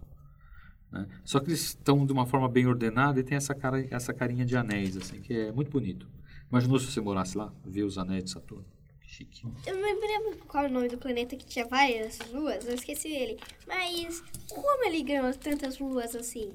Né? 0.91 1.07
Só 1.25 1.41
que 1.41 1.49
eles 1.49 1.61
estão 1.61 2.05
de 2.05 2.13
uma 2.13 2.27
forma 2.27 2.49
bem 2.49 2.67
ordenada 2.67 3.21
e 3.21 3.23
tem 3.23 3.37
essa, 3.37 3.55
cara, 3.55 3.87
essa 3.91 4.13
carinha 4.15 4.45
de 4.45 4.57
anéis, 4.57 4.97
assim, 4.97 5.21
que 5.21 5.33
é 5.33 5.53
muito 5.53 5.71
bonito. 5.71 6.09
Imaginou 6.51 6.79
se 6.79 6.91
você 6.91 7.01
morasse 7.01 7.37
lá, 7.37 7.53
ver 7.65 7.85
os 7.85 7.99
anéis 7.99 8.25
de 8.25 8.31
Saturno? 8.31 8.65
Chique. 9.03 9.47
Eu 9.67 9.75
não 9.75 10.01
me 10.01 10.07
lembro 10.07 10.47
qual 10.47 10.65
é 10.65 10.69
o 10.69 10.73
nome 10.73 10.89
do 10.89 10.99
planeta 10.99 11.35
que 11.35 11.47
tinha 11.47 11.67
várias 11.67 12.19
luas, 12.33 12.67
eu 12.67 12.75
esqueci 12.75 13.09
ele. 13.09 13.39
Mas 13.67 14.23
como 14.51 14.85
ele 14.87 15.03
ganhou 15.03 15.33
tantas 15.35 15.79
luas 15.79 16.15
assim? 16.15 16.53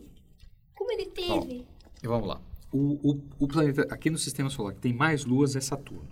Como 0.76 0.92
ele 0.92 1.08
teve? 1.08 1.66
E 2.02 2.08
vamos 2.08 2.28
lá. 2.28 2.42
O, 2.72 3.12
o, 3.12 3.22
o 3.40 3.48
planeta 3.48 3.88
aqui 3.92 4.10
no 4.10 4.18
Sistema 4.18 4.50
Solar 4.50 4.74
que 4.74 4.82
tem 4.82 4.94
mais 4.94 5.26
luas 5.26 5.56
é 5.56 5.62
Saturno. 5.62 6.10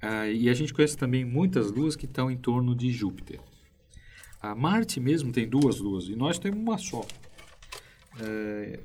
Ah, 0.00 0.28
e 0.28 0.48
a 0.48 0.54
gente 0.54 0.74
conhece 0.74 0.96
também 0.96 1.24
muitas 1.24 1.70
luas 1.70 1.96
que 1.96 2.04
estão 2.04 2.30
em 2.30 2.36
torno 2.36 2.74
de 2.74 2.90
Júpiter. 2.90 3.40
A 4.40 4.54
Marte 4.54 5.00
mesmo 5.00 5.32
tem 5.32 5.48
duas 5.48 5.78
luas 5.78 6.04
e 6.08 6.14
nós 6.14 6.38
temos 6.38 6.60
uma 6.60 6.76
só. 6.76 7.06
É, 8.20 8.80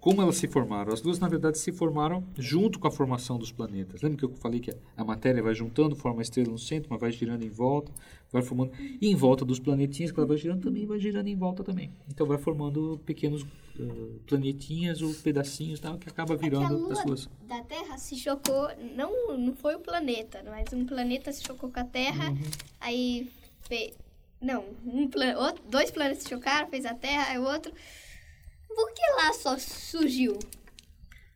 como 0.00 0.22
elas 0.22 0.36
se 0.36 0.46
formaram? 0.46 0.92
As 0.92 1.02
luas, 1.02 1.18
na 1.18 1.28
verdade, 1.28 1.58
se 1.58 1.72
formaram 1.72 2.24
junto 2.36 2.78
com 2.78 2.86
a 2.86 2.90
formação 2.90 3.36
dos 3.36 3.50
planetas. 3.50 4.00
Lembra 4.00 4.18
que 4.18 4.24
eu 4.24 4.30
falei 4.36 4.60
que 4.60 4.72
a 4.96 5.04
matéria 5.04 5.42
vai 5.42 5.54
juntando, 5.54 5.96
forma 5.96 6.20
a 6.20 6.22
estrela 6.22 6.50
no 6.50 6.58
centro, 6.58 6.88
mas 6.90 7.00
vai 7.00 7.10
girando 7.10 7.42
em 7.42 7.48
volta, 7.48 7.92
vai 8.30 8.40
formando... 8.40 8.72
E 8.78 9.08
em 9.10 9.16
volta 9.16 9.44
dos 9.44 9.58
planetinhas 9.58 10.12
que 10.12 10.18
ela 10.18 10.26
vai 10.26 10.36
girando 10.36 10.62
também, 10.62 10.86
vai 10.86 11.00
girando 11.00 11.26
em 11.26 11.34
volta 11.36 11.64
também. 11.64 11.90
Então 12.08 12.26
vai 12.26 12.38
formando 12.38 13.00
pequenos 13.04 13.44
eh, 13.78 14.10
planetinhas 14.24 15.02
ou 15.02 15.12
pedacinhos 15.14 15.80
tal, 15.80 15.98
que 15.98 16.08
acaba 16.08 16.34
É 16.34 16.36
virando 16.36 16.78
lua 16.78 16.92
as 16.92 17.04
luas. 17.04 17.28
da 17.48 17.60
Terra 17.64 17.98
se 17.98 18.14
chocou, 18.16 18.68
não, 18.94 19.36
não 19.36 19.52
foi 19.54 19.74
o 19.74 19.80
planeta, 19.80 20.44
mas 20.46 20.72
um 20.72 20.86
planeta 20.86 21.32
se 21.32 21.42
chocou 21.42 21.70
com 21.70 21.80
a 21.80 21.84
Terra, 21.84 22.30
Uhum. 22.30 22.38
aí 22.80 23.28
fez... 23.62 23.92
Não, 24.40 24.64
um 24.86 25.08
plan... 25.08 25.34
dois 25.68 25.90
planetas 25.90 26.22
se 26.22 26.28
chocaram, 26.28 26.68
fez 26.68 26.86
a 26.86 26.94
Terra, 26.94 27.32
aí 27.32 27.38
o 27.38 27.42
outro... 27.42 27.72
Por 28.78 28.92
que 28.92 29.02
lá 29.16 29.32
só 29.32 29.58
surgiu? 29.58 30.38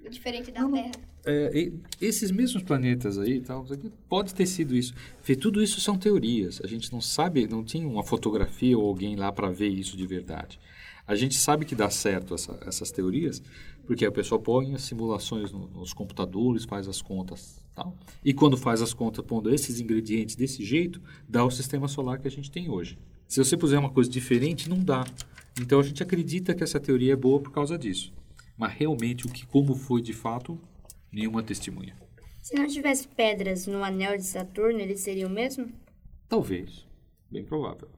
Diferente 0.08 0.52
da 0.52 0.64
Terra. 0.68 0.92
É, 1.26 1.72
esses 2.00 2.30
mesmos 2.30 2.62
planetas 2.62 3.18
aí, 3.18 3.40
tal, 3.40 3.66
pode 4.08 4.32
ter 4.32 4.46
sido 4.46 4.76
isso. 4.76 4.94
Vê, 5.24 5.34
tudo 5.34 5.60
isso 5.60 5.80
são 5.80 5.98
teorias. 5.98 6.60
A 6.62 6.68
gente 6.68 6.92
não 6.92 7.00
sabe, 7.00 7.48
não 7.48 7.64
tinha 7.64 7.86
uma 7.86 8.04
fotografia 8.04 8.78
ou 8.78 8.86
alguém 8.86 9.16
lá 9.16 9.32
para 9.32 9.50
ver 9.50 9.70
isso 9.70 9.96
de 9.96 10.06
verdade. 10.06 10.60
A 11.04 11.16
gente 11.16 11.34
sabe 11.34 11.64
que 11.64 11.74
dá 11.74 11.90
certo 11.90 12.32
essa- 12.32 12.56
essas 12.64 12.92
teorias, 12.92 13.42
porque 13.86 14.06
o 14.06 14.12
pessoal 14.12 14.40
põe 14.40 14.72
as 14.72 14.82
simulações 14.82 15.50
no- 15.50 15.66
nos 15.66 15.92
computadores, 15.92 16.64
faz 16.64 16.86
as 16.86 17.02
contas, 17.02 17.60
tal. 17.74 17.96
E 18.24 18.32
quando 18.32 18.56
faz 18.56 18.80
as 18.80 18.94
contas 18.94 19.24
pondo 19.26 19.52
esses 19.52 19.80
ingredientes 19.80 20.36
desse 20.36 20.64
jeito, 20.64 21.02
dá 21.28 21.44
o 21.44 21.50
sistema 21.50 21.88
solar 21.88 22.20
que 22.20 22.28
a 22.28 22.30
gente 22.30 22.52
tem 22.52 22.70
hoje. 22.70 22.96
Se 23.26 23.42
você 23.42 23.56
puser 23.56 23.80
uma 23.80 23.90
coisa 23.90 24.08
diferente, 24.08 24.68
não 24.68 24.78
dá. 24.78 25.04
Então 25.60 25.80
a 25.80 25.82
gente 25.82 26.02
acredita 26.02 26.54
que 26.54 26.62
essa 26.64 26.80
teoria 26.80 27.12
é 27.12 27.16
boa 27.16 27.40
por 27.40 27.52
causa 27.52 27.78
disso. 27.78 28.12
Mas 28.56 28.72
realmente 28.74 29.26
o 29.26 29.30
que 29.32 29.46
como 29.46 29.74
foi 29.74 30.00
de 30.00 30.12
fato, 30.12 30.58
nenhuma 31.10 31.42
testemunha. 31.42 31.96
Se 32.42 32.54
não 32.54 32.66
tivesse 32.66 33.06
pedras 33.08 33.66
no 33.66 33.84
anel 33.84 34.16
de 34.16 34.24
Saturno, 34.24 34.80
ele 34.80 34.96
seria 34.96 35.26
o 35.26 35.30
mesmo? 35.30 35.72
Talvez, 36.28 36.86
bem 37.30 37.44
provável. 37.44 37.88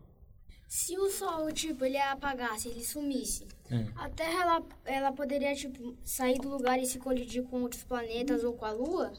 Se 0.69 0.99
o 0.99 1.09
Sol, 1.09 1.51
tipo, 1.53 1.85
ele 1.85 1.97
apagasse, 1.99 2.69
ele 2.69 2.83
sumisse, 2.85 3.47
Hum. 3.71 3.87
a 3.97 4.11
Terra, 4.11 4.43
ela, 4.43 4.67
ela 4.85 5.13
poderia, 5.13 5.55
tipo, 5.55 5.97
sair 6.05 6.39
do 6.39 6.49
lugar 6.49 6.79
e 6.79 6.85
se 6.85 6.99
colidir 6.99 7.45
com 7.45 7.63
outros 7.63 7.83
planetas 7.85 8.45
ou 8.45 8.53
com 8.53 8.65
a 8.67 8.73
Lua? 8.73 9.13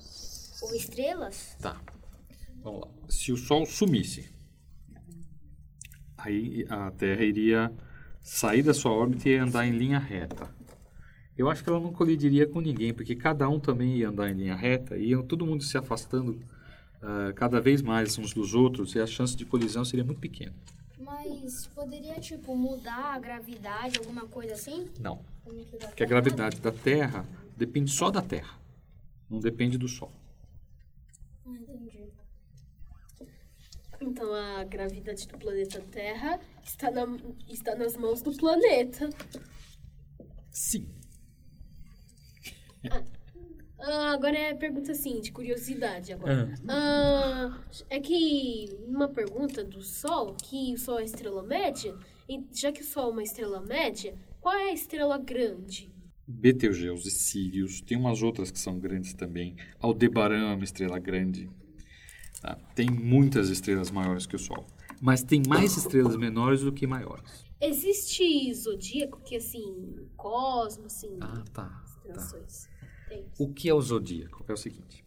Ou 0.62 0.76
estrelas? 0.76 1.56
Tá. 1.60 1.82
Vamos 2.62 2.82
lá. 2.82 2.88
Se 3.10 3.32
o 3.32 3.38
Sol 3.38 3.66
sumisse, 3.66 4.30
aí 6.18 6.66
a 6.70 6.92
Terra 6.92 7.24
iria 7.24 7.72
sair 8.26 8.64
da 8.64 8.74
sua 8.74 8.92
órbita 8.92 9.30
e 9.30 9.38
andar 9.38 9.68
em 9.68 9.72
linha 9.72 10.00
reta. 10.00 10.50
Eu 11.38 11.48
acho 11.48 11.64
que 11.64 11.70
ela 11.70 11.80
não 11.80 11.94
colidiria 11.94 12.48
com 12.48 12.60
ninguém, 12.60 12.92
porque 12.92 13.16
cada 13.16 13.48
um 13.48 13.60
também 13.60 13.98
ia 13.98 14.10
andar 14.10 14.32
em 14.32 14.34
linha 14.34 14.56
reta 14.56 14.98
e 14.98 15.10
ia 15.10 15.22
todo 15.22 15.46
mundo 15.46 15.64
se 15.64 15.78
afastando 15.78 16.42
ah, 17.04 17.32
cada 17.36 17.62
vez 17.62 17.84
mais 17.84 18.18
uns 18.18 18.34
dos 18.34 18.56
outros 18.56 18.96
e 18.96 19.00
a 19.00 19.06
chance 19.06 19.36
de 19.36 19.46
colisão 19.46 19.86
seria 19.86 20.04
muito 20.04 20.20
pequena. 20.20 20.56
Mas 21.00 21.68
poderia, 21.68 22.20
tipo, 22.20 22.56
mudar 22.56 23.14
a 23.14 23.20
gravidade, 23.20 24.00
alguma 24.00 24.26
coisa 24.26 24.54
assim? 24.54 24.90
Não. 25.00 25.20
Da 25.80 25.88
Porque 25.88 26.04
a 26.04 26.08
gravidade 26.08 26.60
da 26.60 26.72
Terra 26.72 27.24
depende 27.56 27.92
só 27.92 28.10
da 28.10 28.24
Terra, 28.24 28.58
não 29.30 29.40
depende 29.40 29.78
do 29.78 29.88
Sol. 29.88 30.12
Ah, 31.46 31.52
entendi. 31.52 32.05
Então 34.02 34.34
a 34.34 34.64
gravidade 34.64 35.28
do 35.28 35.38
planeta 35.38 35.82
Terra 35.92 36.40
está, 36.64 36.92
na, 36.92 37.06
está 37.48 37.76
nas 37.76 37.96
mãos 37.96 38.22
do 38.22 38.36
planeta. 38.36 39.10
Sim. 40.52 40.88
Ah, 43.80 44.14
agora 44.14 44.38
é 44.38 44.54
pergunta 44.54 44.92
assim, 44.92 45.20
de 45.20 45.32
curiosidade 45.32 46.14
agora. 46.14 46.54
Ah, 46.68 47.62
é 47.90 48.00
que 48.00 48.70
uma 48.88 49.08
pergunta 49.08 49.64
do 49.64 49.82
Sol, 49.82 50.36
que 50.36 50.74
o 50.74 50.78
Sol 50.78 51.00
é 51.00 51.04
estrela 51.04 51.44
média, 51.44 51.96
e 52.28 52.44
já 52.54 52.72
que 52.72 52.82
o 52.82 52.86
Sol 52.86 53.10
é 53.10 53.12
uma 53.12 53.24
estrela 53.24 53.62
média, 53.62 54.16
qual 54.40 54.56
é 54.56 54.70
a 54.70 54.74
estrela 54.74 55.18
grande? 55.18 55.92
Betelgeuse, 56.28 57.12
Sirius, 57.12 57.82
tem 57.82 57.98
umas 57.98 58.24
outras 58.24 58.50
que 58.50 58.58
são 58.58 58.80
grandes 58.80 59.14
também. 59.14 59.56
Aldebaran 59.80 60.52
é 60.52 60.56
uma 60.56 60.64
estrela 60.64 60.98
grande. 60.98 61.50
Tá? 62.46 62.58
Tem 62.76 62.90
muitas 62.90 63.50
estrelas 63.50 63.90
maiores 63.90 64.26
que 64.26 64.36
o 64.36 64.40
Sol. 64.40 64.66
Mas 65.02 65.24
tem 65.24 65.42
mais 65.48 65.76
estrelas 65.76 66.16
menores 66.16 66.62
do 66.62 66.72
que 66.72 66.86
maiores. 66.88 67.46
Existe 67.60 68.54
zodíaco 68.54 69.20
que 69.24 69.36
assim, 69.38 70.08
cosmos, 70.16 70.86
assim, 70.94 71.18
Ah, 71.22 71.44
tá. 71.54 71.84
tá. 72.14 72.42
O 73.40 73.52
que 73.54 73.70
é 73.70 73.74
o 73.74 73.82
zodíaco? 73.82 74.44
É 74.48 74.54
o 74.54 74.58
seguinte: 74.58 75.04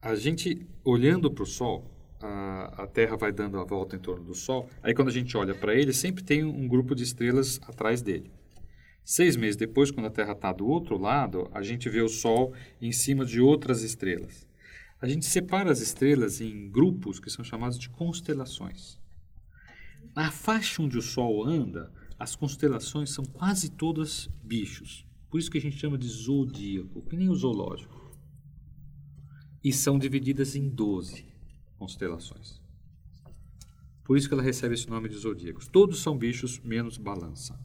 a 0.00 0.14
gente 0.14 0.66
olhando 0.84 1.30
para 1.30 1.42
o 1.42 1.46
Sol, 1.46 1.90
a, 2.20 2.82
a 2.84 2.86
Terra 2.86 3.16
vai 3.16 3.32
dando 3.32 3.58
a 3.58 3.64
volta 3.64 3.96
em 3.96 3.98
torno 3.98 4.24
do 4.24 4.34
Sol. 4.34 4.68
Aí 4.82 4.94
quando 4.94 5.08
a 5.08 5.12
gente 5.12 5.36
olha 5.36 5.54
para 5.54 5.74
ele, 5.74 5.92
sempre 5.92 6.22
tem 6.22 6.44
um 6.44 6.68
grupo 6.68 6.94
de 6.94 7.02
estrelas 7.02 7.60
atrás 7.66 8.00
dele. 8.02 8.30
Seis 9.04 9.36
meses 9.36 9.56
depois, 9.56 9.90
quando 9.90 10.06
a 10.06 10.10
Terra 10.10 10.32
está 10.32 10.50
do 10.52 10.66
outro 10.66 10.96
lado, 10.96 11.48
a 11.52 11.62
gente 11.62 11.88
vê 11.90 12.00
o 12.00 12.08
Sol 12.08 12.54
em 12.80 12.90
cima 12.92 13.24
de 13.24 13.40
outras 13.40 13.82
estrelas. 13.82 14.46
A 15.04 15.06
gente 15.06 15.26
separa 15.26 15.70
as 15.70 15.82
estrelas 15.82 16.40
em 16.40 16.66
grupos 16.70 17.20
que 17.20 17.28
são 17.28 17.44
chamados 17.44 17.78
de 17.78 17.90
constelações. 17.90 18.98
Na 20.16 20.30
faixa 20.30 20.80
onde 20.80 20.96
o 20.96 21.02
Sol 21.02 21.44
anda, 21.44 21.92
as 22.18 22.34
constelações 22.34 23.10
são 23.10 23.22
quase 23.22 23.68
todas 23.68 24.30
bichos. 24.42 25.06
Por 25.28 25.38
isso 25.38 25.50
que 25.50 25.58
a 25.58 25.60
gente 25.60 25.76
chama 25.76 25.98
de 25.98 26.08
zodíaco, 26.08 27.02
que 27.02 27.18
nem 27.18 27.28
o 27.28 27.34
zoológico. 27.34 28.16
E 29.62 29.74
são 29.74 29.98
divididas 29.98 30.56
em 30.56 30.70
12 30.70 31.26
constelações. 31.76 32.62
Por 34.04 34.16
isso 34.16 34.26
que 34.26 34.32
ela 34.32 34.42
recebe 34.42 34.72
esse 34.72 34.88
nome 34.88 35.10
de 35.10 35.18
zodíacos. 35.18 35.68
Todos 35.68 36.00
são 36.00 36.16
bichos, 36.16 36.60
menos 36.60 36.96
balança. 36.96 37.60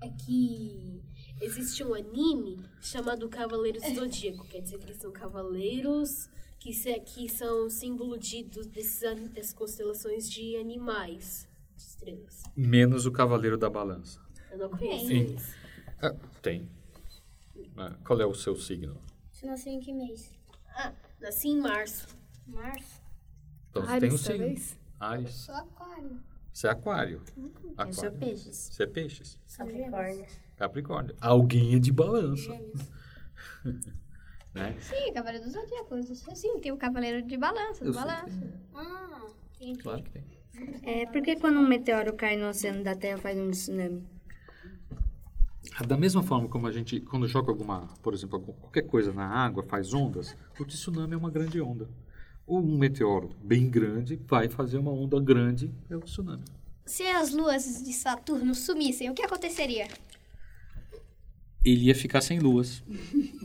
É 0.00 0.08
que 0.08 1.02
existe 1.40 1.82
um 1.82 1.94
anime 1.94 2.60
chamado 2.80 3.28
Cavaleiros 3.28 3.82
do 3.82 3.92
Zodíaco. 3.92 4.46
Quer 4.46 4.60
dizer 4.60 4.78
que 4.78 4.84
eles 4.84 4.98
são 4.98 5.10
cavaleiros 5.10 6.28
que, 6.58 6.72
se, 6.72 6.98
que 7.00 7.28
são 7.28 7.68
símbolo 7.70 8.18
de, 8.18 8.42
desses, 8.44 9.00
dessas 9.30 9.52
constelações 9.52 10.28
de 10.30 10.56
animais, 10.56 11.48
de 11.76 11.82
estrelas. 11.82 12.42
Menos 12.56 13.06
o 13.06 13.12
cavaleiro 13.12 13.56
da 13.58 13.68
balança. 13.70 14.20
Eu 14.50 14.58
não 14.58 14.70
conheço 14.70 15.06
Sim. 15.06 15.14
eles. 15.20 15.54
Ah, 16.02 16.14
tem. 16.42 16.68
Ah, 17.76 17.96
qual 18.04 18.20
é 18.20 18.26
o 18.26 18.34
seu 18.34 18.56
signo? 18.56 19.00
Você 19.30 19.46
nasceu 19.46 19.72
em 19.72 19.80
que 19.80 19.92
mês? 19.92 20.32
Ah, 20.74 20.92
nasci 21.20 21.48
em 21.48 21.60
março. 21.60 22.06
Março? 22.46 23.02
Então 23.70 23.82
você 23.82 23.90
Ares, 23.92 24.00
tem 24.00 24.12
um 24.12 24.18
signo. 24.18 24.38
talvez? 24.38 24.78
Ares. 24.98 25.30
Sou 25.34 25.54
aquário. 25.54 26.20
Você 26.52 26.66
é 26.66 26.70
aquário. 26.70 27.22
Eu 27.36 27.92
sou 27.92 28.04
Aquário. 28.08 28.12
peixes. 28.18 28.56
Você 28.72 28.82
é 28.82 28.86
peixes. 28.86 29.38
Capricórnio. 29.58 30.26
Capricórnio. 30.56 31.16
Alguém 31.20 31.74
é 31.74 31.78
de 31.78 31.92
balança. 31.92 32.50
né? 34.56 34.74
Sim, 34.80 35.12
Cavaleiro 35.12 35.44
dos 35.44 35.52
Zodíacos. 35.52 36.24
Sim, 36.34 36.58
tem 36.60 36.72
o 36.72 36.76
Cavaleiro 36.76 37.22
de 37.22 37.36
Balança, 37.36 37.84
do 37.84 37.92
Balança. 37.92 38.42
Ah, 38.74 39.26
entendi. 39.60 39.78
Claro 39.82 40.02
que 40.02 40.10
tem. 40.10 40.24
É, 40.82 41.04
por 41.06 41.20
que 41.22 41.36
quando 41.36 41.58
um 41.58 41.66
meteoro 41.68 42.14
cai 42.14 42.36
no 42.36 42.48
oceano 42.48 42.82
da 42.82 42.94
Terra 42.96 43.18
faz 43.18 43.38
um 43.38 43.50
tsunami? 43.50 44.02
Ah, 45.76 45.84
Da 45.84 45.96
mesma 45.96 46.22
forma 46.22 46.48
como 46.48 46.66
a 46.66 46.72
gente, 46.72 47.00
quando 47.00 47.28
joga 47.28 47.50
alguma, 47.50 47.88
por 48.02 48.14
exemplo, 48.14 48.40
qualquer 48.40 48.82
coisa 48.82 49.12
na 49.12 49.26
água, 49.26 49.62
faz 49.62 49.92
ondas, 49.92 50.34
o 50.58 50.64
tsunami 50.64 51.12
é 51.14 51.16
uma 51.16 51.30
grande 51.30 51.60
onda. 51.60 51.88
Ou 52.46 52.60
um 52.60 52.78
meteoro 52.78 53.30
bem 53.42 53.68
grande 53.68 54.16
vai 54.26 54.48
fazer 54.48 54.78
uma 54.78 54.92
onda 54.92 55.20
grande, 55.20 55.70
é 55.90 55.96
o 55.96 56.00
tsunami. 56.00 56.44
Se 56.86 57.02
as 57.02 57.32
luas 57.32 57.82
de 57.82 57.92
Saturno 57.92 58.54
sumissem, 58.54 59.10
o 59.10 59.14
que 59.14 59.22
aconteceria? 59.22 59.88
Ele 61.66 61.86
ia 61.86 61.94
ficar 61.94 62.20
sem 62.20 62.38
luas. 62.38 62.82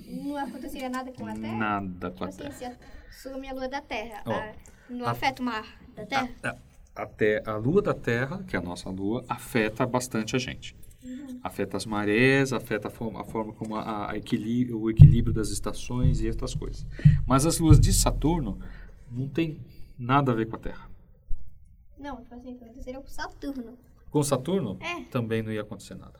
Não 0.07 0.38
aconteceria 0.38 0.89
nada 0.89 1.12
com 1.12 1.25
a 1.25 1.34
Terra? 1.34 1.57
Nada 1.57 2.12
com 2.12 2.27
Tipo 2.27 2.43
a 2.43 2.47
assim, 2.47 2.60
Terra. 2.60 2.77
se 3.12 3.23
some 3.23 3.47
a 3.49 3.53
lua 3.53 3.67
da 3.67 3.81
Terra, 3.81 4.21
Ó, 4.25 4.31
a- 4.31 4.53
não 4.89 5.05
a- 5.07 5.12
afeta 5.12 5.41
o 5.41 5.45
mar 5.45 5.65
da 5.95 6.05
Terra? 6.05 6.29
A, 6.43 6.57
a, 7.01 7.05
te- 7.07 7.41
a 7.45 7.55
lua 7.55 7.81
da 7.81 7.93
Terra, 7.93 8.43
que 8.43 8.55
é 8.55 8.60
a 8.60 8.62
nossa 8.62 8.89
lua, 8.89 9.25
afeta 9.27 9.86
bastante 9.86 10.36
a 10.36 10.39
gente. 10.39 10.75
Afeta 11.43 11.75
as 11.77 11.86
marés, 11.88 12.53
afeta 12.53 12.88
a 12.88 12.91
forma, 12.91 13.21
a 13.21 13.23
forma 13.23 13.51
como 13.53 13.75
a, 13.75 14.12
a 14.12 14.17
equili- 14.17 14.71
o 14.71 14.88
equilíbrio 14.91 15.34
das 15.34 15.49
estações 15.49 16.21
e 16.21 16.27
outras 16.27 16.53
coisas. 16.53 16.86
Mas 17.25 17.43
as 17.47 17.57
luas 17.57 17.79
de 17.79 17.91
Saturno 17.91 18.60
não 19.10 19.27
tem 19.27 19.60
nada 19.97 20.31
a 20.31 20.36
ver 20.36 20.45
com 20.47 20.55
a 20.57 20.60
Terra. 20.60 20.88
Não, 21.97 22.17
tipo 22.21 22.36
assim, 22.36 22.53
aconteceria 22.55 22.99
com 23.01 23.07
Saturno. 23.07 23.77
Com 24.12 24.21
Saturno, 24.21 24.77
É. 24.79 25.01
também 25.05 25.41
não 25.41 25.51
ia 25.51 25.62
acontecer 25.62 25.95
nada. 25.95 26.19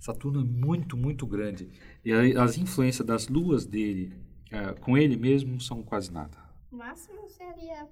Saturno 0.00 0.40
é 0.40 0.44
muito, 0.44 0.96
muito 0.96 1.26
grande. 1.26 1.68
E 2.04 2.12
as 2.12 2.56
influências 2.56 3.06
das 3.06 3.28
luas 3.28 3.66
dele 3.66 4.12
eh, 4.50 4.72
com 4.80 4.96
ele 4.96 5.16
mesmo 5.16 5.60
são 5.60 5.82
quase 5.82 6.10
nada. 6.10 6.36
O 6.72 6.76
máximo 6.76 7.28
seria 7.28 7.86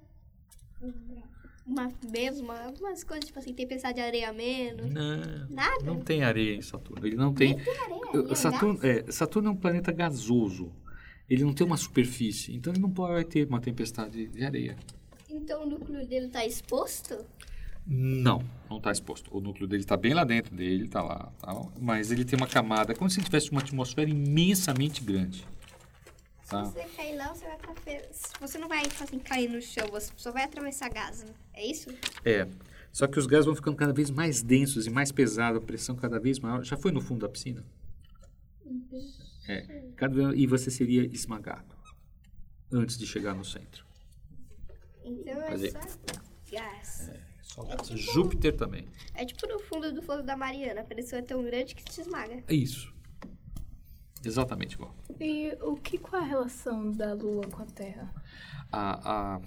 uma 1.65 1.87
mesma, 2.11 2.59
algumas 2.61 3.03
coisas, 3.03 3.25
tipo 3.25 3.37
assim, 3.37 3.53
tempestade 3.53 3.95
de 3.95 4.01
areia 4.01 4.33
menos. 4.33 4.91
Não, 4.91 5.47
Nada? 5.49 5.83
não 5.83 5.99
tem 5.99 6.23
areia 6.23 6.55
em 6.55 6.61
Saturno. 6.61 7.05
Ele 7.05 7.15
não 7.15 7.33
tem. 7.33 7.53
areia, 7.53 7.99
Uh, 8.09 8.35
Saturno, 8.35 8.79
é, 8.81 9.11
Saturno 9.11 9.49
é 9.49 9.51
um 9.51 9.55
planeta 9.55 9.91
gasoso. 9.91 10.71
Ele 11.29 11.43
não 11.43 11.53
tem 11.53 11.67
uma 11.67 11.77
superfície, 11.77 12.55
então 12.55 12.73
ele 12.73 12.81
não 12.81 12.89
pode 12.89 13.23
ter 13.25 13.47
uma 13.47 13.61
tempestade 13.61 14.27
de 14.27 14.43
areia. 14.43 14.75
Então 15.29 15.61
o 15.61 15.69
núcleo 15.69 16.07
dele 16.07 16.27
tá 16.29 16.43
exposto? 16.43 17.23
Não, 17.91 18.43
não 18.69 18.77
está 18.77 18.91
exposto. 18.91 19.35
O 19.35 19.41
núcleo 19.41 19.67
dele 19.67 19.81
está 19.81 19.97
bem 19.97 20.13
lá 20.13 20.23
dentro 20.23 20.55
dele, 20.55 20.85
está 20.85 21.01
lá, 21.01 21.33
tal, 21.39 21.73
mas 21.79 22.11
ele 22.11 22.23
tem 22.23 22.37
uma 22.37 22.47
camada, 22.47 22.93
como 22.93 23.09
se 23.09 23.19
tivesse 23.19 23.49
uma 23.49 23.61
atmosfera 23.61 24.07
imensamente 24.07 25.03
grande. 25.03 25.43
Tá? 26.47 26.65
Se 26.65 26.73
você 26.73 26.83
cair 26.95 27.15
lá, 27.15 27.33
você 27.33 27.45
vai 27.45 27.55
estar. 27.55 28.39
Você 28.41 28.57
não 28.59 28.67
vai, 28.67 28.83
tipo 28.83 29.03
assim, 29.03 29.17
cair 29.17 29.49
no 29.49 29.59
chão, 29.59 29.87
você 29.87 30.11
só 30.15 30.31
vai 30.31 30.43
atravessar 30.43 30.89
gás, 30.89 31.23
né? 31.23 31.33
É 31.51 31.65
isso? 31.65 31.89
É. 32.23 32.47
Só 32.91 33.07
que 33.07 33.17
os 33.17 33.25
gases 33.25 33.45
vão 33.47 33.55
ficando 33.55 33.75
cada 33.75 33.93
vez 33.93 34.11
mais 34.11 34.43
densos 34.43 34.85
e 34.85 34.89
mais 34.91 35.11
pesados, 35.11 35.61
a 35.61 35.65
pressão 35.65 35.95
cada 35.95 36.19
vez 36.19 36.39
maior. 36.39 36.63
Já 36.63 36.77
foi 36.77 36.91
no 36.91 37.01
fundo 37.01 37.21
da 37.21 37.29
piscina? 37.29 37.65
É. 39.47 39.61
Cada 39.95 40.35
e 40.35 40.45
você 40.45 40.69
seria 40.69 41.05
esmagado 41.05 41.75
antes 42.71 42.99
de 42.99 43.07
chegar 43.07 43.33
no 43.33 43.43
centro. 43.43 43.83
Então 45.03 45.41
é 45.41 45.51
Fazer. 45.51 45.71
só 45.71 45.79
gás. 46.51 47.11
Só 47.63 47.93
gás. 47.93 47.99
Júpiter 47.99 48.55
também. 48.55 48.85
É 49.15 49.25
tipo 49.25 49.47
no 49.47 49.59
fundo 49.59 49.91
do 49.93 50.01
fogo 50.01 50.23
da 50.23 50.35
Mariana. 50.37 50.81
A 50.81 50.83
pressão 50.83 51.19
é 51.19 51.21
tão 51.21 51.43
grande 51.43 51.75
que 51.75 51.83
te 51.83 52.01
esmaga. 52.01 52.43
É 52.47 52.53
isso. 52.53 52.93
Exatamente 54.23 54.75
igual. 54.75 54.93
E 55.19 55.55
o 55.61 55.75
que 55.75 55.97
qual 55.97 56.21
é 56.21 56.25
a 56.25 56.27
relação 56.27 56.91
da 56.91 57.13
Lua 57.13 57.47
com 57.47 57.63
a 57.63 57.65
Terra? 57.65 58.13
A, 58.71 59.35
a, 59.35 59.41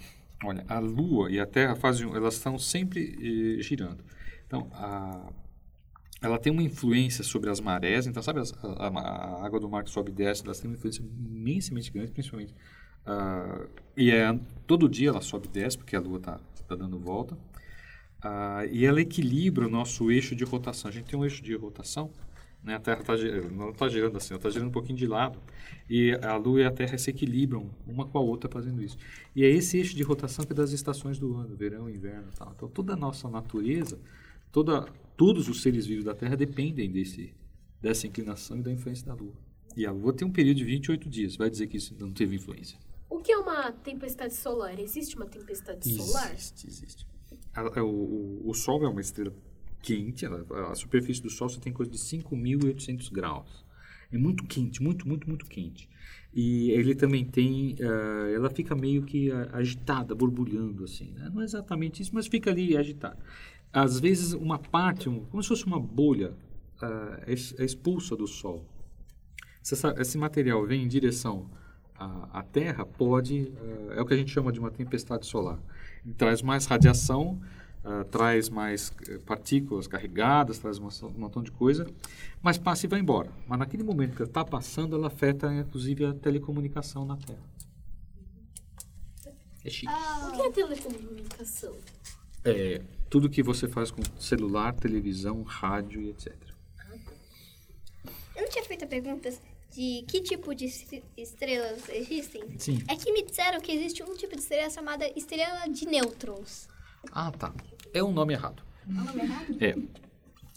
olha, 0.45 0.65
a 0.67 0.79
Lua 0.79 1.31
e 1.31 1.39
a 1.39 1.47
Terra 1.47 1.77
fazem, 1.77 2.11
elas 2.15 2.35
estão 2.35 2.59
sempre 2.59 3.59
eh, 3.59 3.63
girando. 3.63 4.03
Então, 4.47 4.69
a, 4.73 5.31
ela 6.23 6.39
tem 6.39 6.51
uma 6.51 6.63
influência 6.63 7.23
sobre 7.23 7.51
as 7.51 7.61
marés. 7.61 8.07
Então, 8.07 8.23
sabe, 8.23 8.41
as- 8.41 8.53
a, 8.65 8.89
a- 8.89 9.45
água 9.47 9.61
do 9.61 9.69
mar 9.69 9.85
que 9.85 9.91
sobe 9.91 10.11
e 10.11 10.15
desce, 10.15 10.43
elas 10.45 10.59
têm 10.59 10.71
uma 10.71 10.77
influência 10.77 11.03
imensamente 11.03 11.91
grande, 11.93 12.11
principalmente. 12.13 12.55
ah, 13.05 13.67
e 13.95 14.11
é, 14.11 14.39
todo 14.67 14.89
dia 14.89 15.11
ela 15.11 15.21
sobe 15.21 15.49
e 15.49 15.51
desce, 15.51 15.77
porque 15.77 15.95
a 15.95 16.01
Lua 16.01 16.17
está 16.19 16.41
dando 16.77 16.99
volta. 16.99 17.37
Ah, 18.23 18.65
e 18.71 18.85
ela 18.85 19.01
equilibra 19.01 19.67
o 19.67 19.71
nosso 19.71 20.11
eixo 20.11 20.37
de 20.37 20.45
rotação. 20.45 20.89
A 20.89 20.93
gente 20.93 21.07
tem 21.07 21.19
um 21.19 21.25
eixo 21.25 21.43
de 21.43 21.55
rotação, 21.55 22.11
né? 22.63 22.77
a 22.77 22.81
Terra 22.81 23.01
está 23.01 23.17
não 23.51 23.71
está 23.71 23.89
girando 23.89 24.17
assim, 24.17 24.29
ela 24.35 24.39
está 24.39 24.49
girando 24.49 24.69
um 24.69 24.73
pouquinho 24.73 24.97
de 24.97 25.07
lado. 25.07 25.41
E 25.91 26.13
a 26.23 26.37
Lua 26.37 26.61
e 26.61 26.65
a 26.65 26.71
Terra 26.71 26.97
se 26.97 27.11
equilibram 27.11 27.69
uma 27.87 28.07
com 28.07 28.19
a 28.19 28.21
outra 28.21 28.49
fazendo 28.49 28.81
isso. 28.81 28.97
E 29.35 29.45
é 29.45 29.51
esse 29.51 29.77
eixo 29.77 29.97
de 29.97 30.03
rotação 30.05 30.45
que 30.45 30.53
é 30.53 30.55
das 30.55 30.71
estações 30.71 31.19
do 31.19 31.35
ano, 31.37 31.57
verão, 31.57 31.91
inverno 31.91 32.29
e 32.33 32.37
tal. 32.37 32.53
Então 32.55 32.69
toda 32.69 32.93
a 32.93 32.97
nossa 32.97 33.29
natureza, 33.29 33.99
toda, 34.53 34.87
todos 35.17 35.49
os 35.49 35.61
seres 35.61 35.85
vivos 35.85 36.05
da 36.05 36.15
Terra 36.15 36.37
dependem 36.37 36.91
desse, 36.93 37.35
dessa 37.81 38.07
inclinação 38.07 38.57
e 38.59 38.63
da 38.63 38.71
influência 38.71 39.05
da 39.05 39.15
Lua. 39.15 39.35
E 39.77 39.85
a 39.85 39.91
Lua 39.91 40.13
tem 40.13 40.29
um 40.29 40.33
período 40.33 40.59
de 40.59 40.65
28 40.65 41.09
dias, 41.09 41.35
vai 41.35 41.51
dizer 41.51 41.67
que 41.67 41.77
isso 41.77 41.97
não 41.99 42.13
teve 42.13 42.37
influência. 42.37 42.79
O 43.11 43.19
que 43.19 43.33
é 43.33 43.37
uma 43.37 43.73
tempestade 43.73 44.35
solar? 44.35 44.79
Existe 44.79 45.17
uma 45.17 45.27
tempestade 45.27 45.89
solar? 45.93 46.33
Existe, 46.33 46.67
existe. 46.69 47.12
A- 47.55 47.83
o, 47.83 48.43
o, 48.49 48.55
Sol 48.55 48.85
é 48.85 48.89
uma 48.89 49.01
estrela 49.01 49.35
quente, 49.83 50.25
ela- 50.25 50.45
a 50.71 50.75
superfície 50.75 51.23
do 51.23 51.31
Sol 51.31 51.49
você 51.49 51.61
tem 51.61 51.73
coisa 51.73 51.91
de 51.91 51.99
5.800 51.99 53.09
graus. 53.09 53.65
É 54.11 54.19
muito 54.19 54.45
quente, 54.45 54.83
muito, 54.83 55.09
muito, 55.09 55.29
muito 55.29 55.47
quente. 55.47 55.89
E 56.35 56.71
ele 56.71 56.95
também 56.95 57.25
tem, 57.25 57.77
ah, 57.81 58.31
ela 58.35 58.51
fica 58.51 58.75
meio 58.75 59.03
que 59.03 59.31
agitada, 59.53 60.15
borbulhando 60.15 60.85
assim. 60.85 61.13
né? 61.13 61.31
Não 61.33 61.41
é 61.41 61.45
exatamente 61.45 62.03
isso, 62.03 62.11
mas 62.15 62.27
fica 62.27 62.51
ali 62.51 62.77
agitada. 62.77 63.19
Às 63.73 63.99
vezes 64.01 64.33
uma 64.35 64.59
parte, 64.59 65.07
como 65.31 65.43
se 65.43 65.49
fosse 65.49 65.65
uma 65.67 65.81
bolha, 65.81 66.35
ah, 66.81 67.21
é 67.27 67.33
é 67.33 67.65
expulsa 67.65 68.17
do 68.17 68.27
Sol. 68.27 68.65
Se 69.63 69.75
essa- 69.75 69.95
esse 69.99 70.19
material 70.19 70.67
vem 70.67 70.83
em 70.85 70.89
direção 70.89 71.49
à, 71.95 72.41
à 72.41 72.43
Terra, 72.43 72.85
pode, 72.85 73.53
eh, 73.57 73.95
é 73.97 74.01
o 74.03 74.07
que 74.07 74.15
a 74.15 74.17
gente 74.17 74.31
chama 74.31 74.53
de 74.53 74.59
uma 74.59 74.71
tempestade 74.71 75.27
solar. 75.27 75.59
Traz 76.17 76.43
mais 76.43 76.67
radiação, 76.67 77.41
ah, 77.85 78.05
traz 78.11 78.49
mais 78.49 78.93
eh, 79.09 79.19
partículas 79.19 79.87
carregadas, 79.87 80.59
traz 80.59 80.79
uma- 80.79 80.91
um 81.05 81.11
montão 81.21 81.43
de 81.43 81.51
coisa, 81.53 81.87
mas 82.43 82.59
passa 82.59 82.87
e 82.87 82.89
vai 82.89 83.01
embora. 83.01 83.31
Mas 83.47 83.59
naquele 83.59 83.83
momento 83.85 84.17
que 84.17 84.23
ela 84.23 84.29
está 84.31 84.45
passando, 84.45 84.97
ela 84.97 85.07
afeta 85.07 85.53
inclusive 85.55 86.05
a 86.05 86.13
telecomunicação 86.15 87.05
na 87.05 87.17
Terra. 87.17 87.39
É 89.65 89.71
chique. 89.71 89.93
O 89.93 90.33
que 90.33 90.43
é 90.43 90.51
telecomunicação? 90.51 91.77
É 92.45 92.83
tudo 93.09 93.31
que 93.31 93.43
você 93.43 93.69
faz 93.69 93.93
com 93.93 94.03
celular, 94.19 94.73
televisão, 94.75 95.43
rádio 95.45 96.01
e 96.01 96.09
etc. 96.11 96.35
Eu 98.35 98.43
não 98.43 98.51
tinha 98.51 98.65
feito 98.65 98.87
perguntas 98.89 99.41
de 99.75 100.05
que 100.07 100.21
tipo 100.21 100.55
de 100.55 100.67
est- 100.67 101.03
estrelas 101.17 101.89
existem. 101.89 102.43
Sim. 102.59 102.83
É 102.89 102.95
que 102.97 103.13
me 103.13 103.23
disseram 103.25 103.61
que 103.61 103.73
existe 103.73 104.03
um 104.03 104.15
tipo 104.15 104.35
de 104.37 104.43
estrela 104.43 104.69
chamada 104.71 105.07
estrela 105.17 105.67
de 105.69 105.87
nêutrons. 105.87 106.69
Ah, 107.11 107.31
tá. 107.33 107.53
É 107.93 108.03
um 108.03 108.13
nome 108.13 108.35
errado. 108.35 108.63
É. 109.61 109.75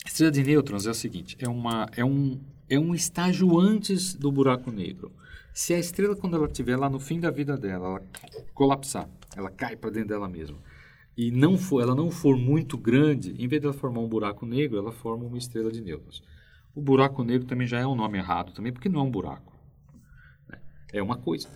Estrela 0.05 0.31
de 0.31 0.43
nêutrons 0.43 0.85
é 0.85 0.91
o 0.91 0.93
seguinte, 0.93 1.35
é, 1.39 1.47
uma, 1.47 1.89
é, 1.95 2.03
um, 2.05 2.39
é 2.69 2.77
um 2.79 2.93
estágio 2.93 3.57
antes 3.59 4.13
do 4.13 4.31
buraco 4.31 4.71
negro. 4.71 5.11
Se 5.53 5.73
a 5.73 5.79
estrela, 5.79 6.15
quando 6.15 6.35
ela 6.35 6.47
estiver 6.47 6.75
lá 6.77 6.89
no 6.89 6.99
fim 6.99 7.19
da 7.19 7.31
vida 7.31 7.57
dela, 7.57 7.87
ela 7.87 8.01
colapsar, 8.53 9.09
ela 9.35 9.49
cai 9.49 9.75
para 9.75 9.89
dentro 9.89 10.09
dela 10.09 10.27
mesma, 10.27 10.57
e 11.17 11.31
não 11.31 11.57
for, 11.57 11.81
ela 11.81 11.95
não 11.95 12.11
for 12.11 12.37
muito 12.37 12.77
grande, 12.77 13.33
em 13.41 13.47
vez 13.47 13.61
dela 13.61 13.73
formar 13.73 14.01
um 14.01 14.07
buraco 14.07 14.45
negro, 14.45 14.77
ela 14.77 14.91
forma 14.91 15.23
uma 15.25 15.37
estrela 15.37 15.71
de 15.71 15.81
nêutrons. 15.81 16.21
O 16.75 16.81
buraco 16.81 17.23
negro 17.23 17.47
também 17.47 17.65
já 17.65 17.79
é 17.79 17.87
um 17.87 17.95
nome 17.95 18.17
errado 18.17 18.51
também, 18.53 18.71
porque 18.73 18.89
não 18.89 18.99
é 18.99 19.03
um 19.03 19.09
buraco. 19.11 19.53
né? 20.49 20.59
É 20.93 21.01
uma 21.01 21.17
coisa. 21.17 21.47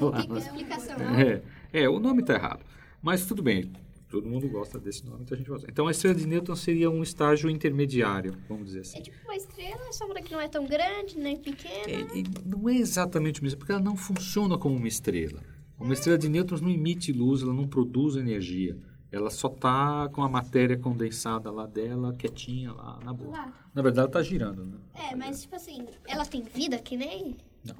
Não 0.00 0.10
tem 0.12 0.36
explicação. 0.38 0.96
É, 0.98 1.42
é, 1.72 1.88
o 1.88 1.98
nome 2.00 2.20
está 2.22 2.34
errado. 2.34 2.64
Mas 3.00 3.24
tudo 3.26 3.42
bem, 3.42 3.70
todo 4.08 4.26
mundo 4.28 4.48
gosta 4.48 4.78
desse 4.78 5.04
nome, 5.04 5.22
então 5.22 5.34
a 5.36 5.38
gente 5.38 5.50
usar. 5.52 5.68
Então 5.70 5.86
a 5.86 5.90
estrela 5.90 6.16
de 6.16 6.26
nêutrons 6.26 6.60
seria 6.60 6.90
um 6.90 7.02
estágio 7.02 7.48
intermediário, 7.50 8.36
vamos 8.48 8.66
dizer 8.66 8.78
É 8.78 8.80
assim. 8.82 9.02
tipo 9.02 9.16
uma 9.24 9.36
estrela, 9.36 9.92
só 9.92 10.06
que 10.14 10.32
não 10.32 10.40
é 10.40 10.48
tão 10.48 10.66
grande, 10.66 11.18
nem 11.18 11.36
pequena. 11.36 11.84
É, 11.88 12.22
não 12.44 12.68
é 12.68 12.76
exatamente 12.76 13.40
o 13.40 13.44
mesmo, 13.44 13.58
porque 13.58 13.72
ela 13.72 13.80
não 13.82 13.96
funciona 13.96 14.58
como 14.58 14.76
uma 14.76 14.88
estrela. 14.88 15.40
Uma 15.78 15.92
estrela 15.92 16.16
de 16.18 16.28
nêutrons 16.28 16.60
não 16.60 16.70
emite 16.70 17.12
luz, 17.12 17.42
ela 17.42 17.52
não 17.52 17.66
produz 17.68 18.16
energia. 18.16 18.76
Ela 19.14 19.30
só 19.30 19.46
está 19.48 20.08
com 20.12 20.22
a 20.22 20.28
matéria 20.28 20.76
condensada 20.76 21.50
lá 21.50 21.66
dela, 21.66 22.12
quietinha 22.14 22.72
lá 22.72 22.98
na 23.04 23.12
boa. 23.12 23.30
Lá. 23.30 23.52
Na 23.72 23.80
verdade, 23.82 24.00
ela 24.00 24.08
está 24.08 24.22
girando, 24.22 24.64
né? 24.66 24.78
É, 24.94 25.14
mas 25.14 25.42
tipo 25.42 25.54
assim, 25.54 25.86
ela 26.06 26.26
tem 26.26 26.42
vida 26.42 26.76
que 26.78 26.96
nem. 26.96 27.36
Não. 27.64 27.76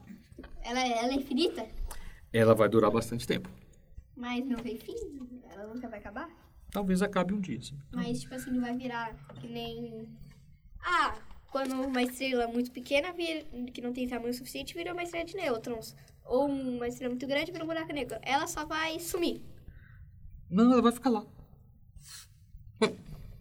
Ela, 0.63 0.81
é- 0.81 0.99
ela 0.99 1.09
é 1.13 1.15
infinita, 1.15 1.67
Ela 2.33 2.55
vai 2.55 2.69
durar 2.69 2.91
bastante 2.91 3.27
tempo. 3.27 3.49
mas 4.17 4.45
não 4.47 4.59
tem 4.59 4.77
fim. 4.79 4.95
Ela 5.51 5.67
nunca 5.67 5.89
vai 5.89 5.99
acabar. 5.99 6.29
Talvez 6.71 7.03
acabe 7.03 7.35
um 7.35 7.41
dia, 7.41 7.61
sim. 7.61 7.79
Mas, 7.93 8.21
tipo 8.21 8.35
assim, 8.35 8.51
não 8.53 8.61
vai 8.61 8.77
virar 8.77 9.15
que 9.41 9.49
nem. 9.49 10.09
Ah, 10.81 11.17
quando 11.51 11.73
uma 11.81 12.03
estrela 12.03 12.47
muito 12.47 12.71
pequena, 12.71 13.13
vira, 13.13 13.45
que 13.73 13.81
não 13.81 13.93
tem 13.93 14.07
tamanho 14.09 14.35
suficiente, 14.35 14.75
vira 14.75 14.93
uma 14.93 15.03
estrela 15.03 15.25
de 15.25 15.35
nêutrons. 15.37 15.97
Ou 16.25 16.47
uma 16.49 16.87
estrela 16.89 17.11
muito 17.11 17.27
grande, 17.27 17.51
vira 17.53 17.65
um 17.65 17.67
buraco 17.67 17.93
negro. 17.93 18.19
Ela 18.23 18.47
só 18.47 18.65
vai 18.65 18.99
sumir. 19.01 19.43
Não, 20.55 20.73
ela 20.73 20.81
vai 20.81 20.93
ficar 20.93 21.11
lá. 21.11 21.25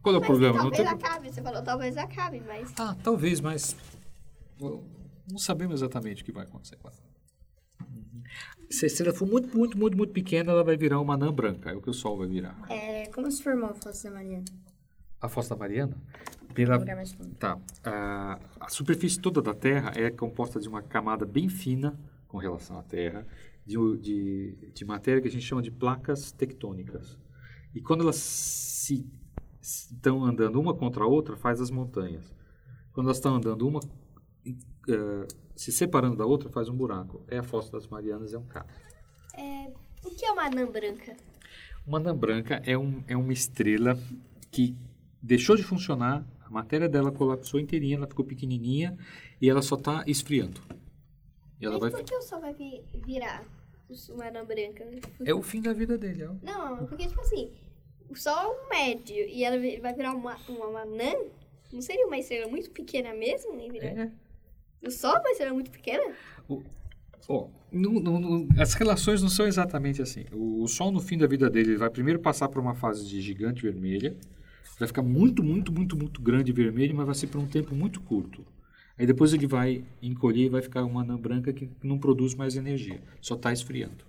Qual 0.02 0.16
é 0.16 0.18
o 0.18 0.20
Mas 0.20 0.28
problema? 0.28 0.64
Não 0.64 0.72
talvez 0.72 0.90
tem... 0.90 0.98
acabe. 0.98 1.32
Você 1.32 1.42
falou, 1.42 1.62
talvez 1.62 1.98
acabe, 1.98 2.42
mas. 2.46 2.74
Ah, 2.78 2.96
talvez, 3.04 3.40
mas 3.40 3.76
não 4.60 5.38
sabemos 5.38 5.82
exatamente 5.82 6.24
o 6.24 6.26
que 6.26 6.32
vai 6.32 6.44
acontecer 6.44 6.76
com 6.78 6.90
ela. 6.90 6.98
Uhum. 7.82 8.24
Se 8.70 8.86
a 8.86 8.88
estrela 8.88 9.14
for 9.14 9.28
muito, 9.28 9.56
muito, 9.56 9.78
muito, 9.78 9.96
muito 9.96 10.12
pequena, 10.12 10.52
ela 10.52 10.64
vai 10.64 10.76
virar 10.76 11.00
uma 11.00 11.14
anã 11.14 11.32
branca. 11.32 11.70
É 11.70 11.74
o 11.76 11.82
que 11.82 11.90
o 11.90 11.94
Sol 11.94 12.18
vai 12.18 12.28
virar. 12.28 12.58
É, 12.70 13.06
como 13.08 13.32
se 13.32 13.42
formou 13.42 13.70
a 13.70 13.74
Fossa 13.74 14.10
da 14.10 14.16
Mariana? 14.16 14.46
A 15.22 15.30
Fossa 15.30 15.50
da 15.52 15.60
Mariana, 15.60 15.96
pela, 16.54 16.84
tá, 17.40 17.58
a, 17.84 18.40
a 18.60 18.70
superfície 18.70 19.20
toda 19.20 19.42
da 19.42 19.54
Terra 19.54 19.94
é 19.96 20.10
composta 20.10 20.60
de 20.60 20.68
uma 20.68 20.82
camada 20.82 21.26
bem 21.26 21.48
fina 21.48 21.98
com 22.28 22.38
relação 22.38 22.78
à 22.78 22.84
Terra, 22.84 23.26
de, 23.66 23.78
de, 23.98 24.72
de 24.74 24.86
matéria 24.86 25.22
que 25.22 25.28
a 25.28 25.32
gente 25.32 25.46
chama 25.46 25.62
de 25.62 25.72
placas 25.72 26.32
tectônicas. 26.32 27.18
E 27.74 27.82
quando 27.82 28.02
elas 28.02 28.18
se 28.18 29.06
se 29.64 29.94
estão 29.94 30.26
andando 30.26 30.60
uma 30.60 30.74
contra 30.74 31.06
a 31.06 31.08
outra, 31.08 31.38
faz 31.38 31.62
as 31.62 31.72
montanhas. 31.72 32.36
Quando 32.92 33.08
elas 33.08 33.18
estão 33.18 33.36
andando 33.36 33.66
uma 33.66 33.80
eh, 34.90 35.28
se 35.56 35.72
separando 35.72 36.18
da 36.18 36.26
outra, 36.26 36.50
faz 36.50 36.68
um 36.68 36.76
buraco. 36.76 37.24
É 37.30 37.38
a 37.38 37.44
Fossa 37.44 37.72
das 37.72 37.88
Marianas, 37.88 38.34
é 38.34 38.38
um 38.38 38.46
caso. 38.46 38.68
É, 39.38 39.72
o 40.04 40.10
que 40.10 40.26
é 40.26 40.32
uma 40.32 40.48
anã 40.48 40.70
branca? 40.70 41.16
Uma 41.88 41.98
anã 41.98 42.16
branca 42.16 42.62
é, 42.66 42.78
um, 42.78 43.04
é 43.08 43.16
uma 43.16 43.32
estrela 43.32 43.98
que 44.52 44.76
deixou 45.22 45.56
de 45.56 45.64
funcionar, 45.64 46.26
a 46.46 46.50
matéria 46.50 46.90
dela 46.90 47.12
colapsou 47.12 47.58
inteirinha, 47.58 47.96
ela 47.96 48.08
ficou 48.08 48.26
pequenininha 48.26 48.98
e 49.42 49.50
ela 49.50 49.62
só 49.62 49.76
está 49.76 50.04
esfriando. 50.06 50.60
E 51.60 51.66
ela 51.66 51.80
Mas 51.80 51.92
vai 51.94 52.02
por 52.02 52.04
que 52.10 52.16
o 52.16 52.22
Sol 52.22 52.42
vai 52.42 52.54
vi- 52.54 52.84
virar 53.06 53.46
uma 54.10 54.26
anã 54.28 54.44
branca? 54.46 54.86
É 55.26 55.34
o 55.34 55.42
fim 55.42 55.62
da 55.62 55.74
vida 55.74 55.98
dele. 55.98 56.26
ó. 56.26 56.34
Não, 56.42 56.86
porque, 56.88 57.08
tipo 57.08 57.22
assim, 57.22 57.52
o 58.10 58.16
Sol 58.16 58.36
é 58.38 58.48
um 58.48 58.70
médio 58.70 59.16
e 59.28 59.44
ela 59.44 59.58
vi- 59.58 59.80
vai 59.80 59.94
virar 59.94 60.14
uma, 60.14 60.36
uma, 60.50 60.68
uma 60.68 60.82
anã? 60.82 61.14
Não 61.72 61.82
seria 61.82 62.06
uma 62.06 62.18
estrela 62.18 62.48
muito 62.50 62.70
pequena 62.72 63.14
mesmo? 63.14 63.56
Virar? 63.58 63.86
É. 63.86 64.12
O 64.86 64.92
Sol 64.92 65.16
é 65.16 65.20
uma 65.20 65.32
estrela 65.32 65.54
muito 65.54 65.72
pequena? 65.72 66.14
Ó, 67.30 67.48
não- 67.72 67.94
não- 67.94 68.20
não- 68.20 68.48
as 68.60 68.74
relações 68.74 69.22
não 69.22 69.30
são 69.30 69.48
exatamente 69.48 70.02
assim. 70.02 70.26
O, 70.34 70.64
o 70.64 70.68
Sol, 70.68 70.92
no 70.92 71.00
fim 71.00 71.18
da 71.18 71.26
vida 71.26 71.50
dele, 71.50 71.70
ele 71.72 71.78
vai 71.78 71.90
primeiro 71.90 72.20
passar 72.20 72.50
por 72.50 72.60
uma 72.60 72.76
fase 72.76 73.08
de 73.08 73.22
gigante 73.22 73.62
vermelha, 73.62 74.14
vai 74.78 74.88
ficar 74.88 75.02
muito, 75.02 75.42
muito, 75.42 75.72
muito, 75.72 75.96
muito 75.96 76.22
grande 76.22 76.52
e 76.52 76.54
vermelho, 76.54 76.94
mas 76.94 77.06
vai 77.06 77.16
ser 77.16 77.28
por 77.28 77.40
um 77.40 77.48
tempo 77.48 77.74
muito 77.74 78.02
curto. 78.02 78.46
Aí 78.98 79.06
depois 79.08 79.34
ele 79.34 79.48
vai 79.48 79.84
encolher 80.02 80.46
e 80.46 80.50
vai 80.50 80.62
ficar 80.62 80.84
uma 80.84 81.02
anã 81.02 81.18
branca 81.18 81.52
que 81.52 81.70
não 81.82 81.98
produz 81.98 82.36
mais 82.36 82.56
energia, 82.56 83.02
só 83.22 83.36
está 83.36 83.52
esfriando. 83.52 84.06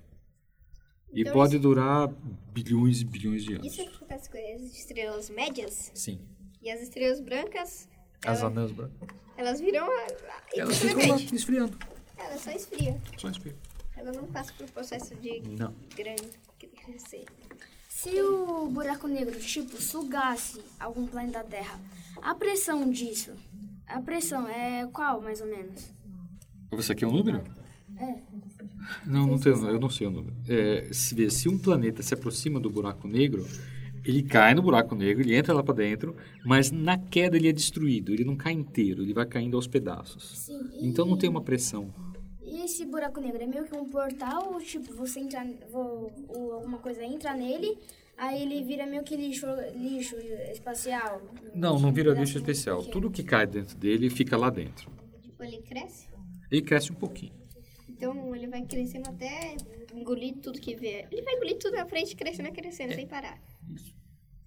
E 1.12 1.20
Então 1.22 1.32
pode 1.32 1.58
durar 1.58 2.08
bilhões 2.52 3.00
e 3.00 3.04
bilhões 3.04 3.44
de 3.44 3.54
anos. 3.54 3.66
Isso 3.66 3.80
é 3.80 3.84
que 3.84 3.94
acontece 3.96 4.28
com 4.28 4.36
as 4.36 4.62
estrelas 4.76 5.30
médias 5.30 5.90
Sim. 5.94 6.20
e 6.60 6.70
as 6.70 6.82
estrelas 6.82 7.20
brancas, 7.20 7.88
As 8.26 8.40
ela- 8.40 8.48
anãs 8.50 8.72
brancas. 8.72 9.08
elas 9.36 9.60
viram 9.60 9.86
a, 9.86 9.96
a, 9.96 10.42
Elas 10.54 10.78
ficam 10.78 11.08
lá 11.08 11.16
esfriando. 11.32 11.78
Ela 12.18 12.36
só 12.38 12.50
esfria. 12.50 13.00
Só 13.16 13.28
esfria. 13.30 13.56
Ela 13.96 14.12
não 14.12 14.24
passa 14.26 14.52
por 14.52 14.64
um 14.64 14.68
processo 14.68 15.14
de 15.16 15.40
Não. 15.58 15.72
grande 15.96 16.28
crescer. 16.84 17.24
Se 17.88 18.20
o 18.20 18.66
buraco 18.68 19.06
negro, 19.06 19.38
tipo, 19.38 19.80
sugasse 19.80 20.60
algum 20.80 21.06
planeta 21.06 21.38
da 21.38 21.44
Terra, 21.44 21.80
a 22.20 22.34
pressão 22.34 22.90
disso, 22.90 23.32
a 23.96 24.00
pressão 24.00 24.48
é 24.48 24.86
qual, 24.92 25.20
mais 25.20 25.40
ou 25.40 25.46
menos? 25.46 25.92
Você 26.70 26.94
quer 26.94 27.06
um 27.06 27.12
número? 27.12 27.42
É. 27.98 28.16
Não, 29.06 29.26
não 29.26 29.38
tenho, 29.38 29.56
eu 29.68 29.80
não 29.80 29.88
sei 29.88 30.06
o 30.06 30.10
número. 30.10 30.34
É, 30.48 30.88
se, 30.92 31.30
se 31.30 31.48
um 31.48 31.58
planeta 31.58 32.02
se 32.02 32.12
aproxima 32.14 32.58
do 32.60 32.68
buraco 32.70 33.06
negro, 33.08 33.46
ele 34.04 34.22
cai 34.22 34.54
no 34.54 34.62
buraco 34.62 34.94
negro, 34.94 35.22
ele 35.22 35.34
entra 35.34 35.54
lá 35.54 35.62
para 35.62 35.74
dentro, 35.74 36.14
mas 36.44 36.70
na 36.70 36.98
queda 36.98 37.36
ele 37.36 37.48
é 37.48 37.52
destruído, 37.52 38.12
ele 38.12 38.24
não 38.24 38.36
cai 38.36 38.52
inteiro, 38.52 39.02
ele 39.02 39.14
vai 39.14 39.24
caindo 39.26 39.56
aos 39.56 39.66
pedaços. 39.66 40.38
Sim. 40.46 40.60
E, 40.74 40.86
Então 40.88 41.06
não 41.06 41.16
tem 41.16 41.30
uma 41.30 41.40
pressão. 41.40 41.92
e 42.42 42.64
esse 42.64 42.84
buraco 42.84 43.20
negro 43.20 43.42
é 43.42 43.46
meio 43.46 43.64
que 43.64 43.76
um 43.76 43.88
portal, 43.88 44.58
tipo, 44.60 44.92
você 44.94 45.20
entra, 45.20 45.46
ou 45.72 46.52
alguma 46.52 46.78
coisa 46.78 47.02
entra 47.04 47.34
nele, 47.34 47.78
Aí 48.16 48.42
ele 48.42 48.62
vira 48.62 48.86
meio 48.86 49.02
que 49.02 49.16
lixo, 49.16 49.46
lixo 49.74 50.16
espacial. 50.52 51.20
Não, 51.54 51.78
não 51.78 51.92
vira 51.92 52.12
lixo 52.12 52.38
especial. 52.38 52.84
Tudo 52.84 53.10
que 53.10 53.22
cai 53.24 53.46
dentro 53.46 53.76
dele 53.76 54.08
fica 54.08 54.36
lá 54.36 54.50
dentro. 54.50 54.90
Tipo, 55.22 55.42
ele 55.42 55.58
cresce. 55.62 56.08
Ele 56.50 56.62
cresce 56.62 56.92
um 56.92 56.94
pouquinho. 56.94 57.32
Então 57.88 58.34
ele 58.34 58.46
vai 58.46 58.62
crescendo 58.62 59.08
até 59.08 59.56
engolir 59.92 60.36
tudo 60.36 60.60
que 60.60 60.76
vê. 60.76 61.06
Ele 61.10 61.22
vai 61.22 61.34
engolir 61.34 61.58
tudo 61.58 61.74
na 61.76 61.86
frente, 61.86 62.14
crescendo, 62.14 62.52
crescendo, 62.52 62.94
sem 62.94 63.06
parar. 63.06 63.40
Isso. 63.68 63.94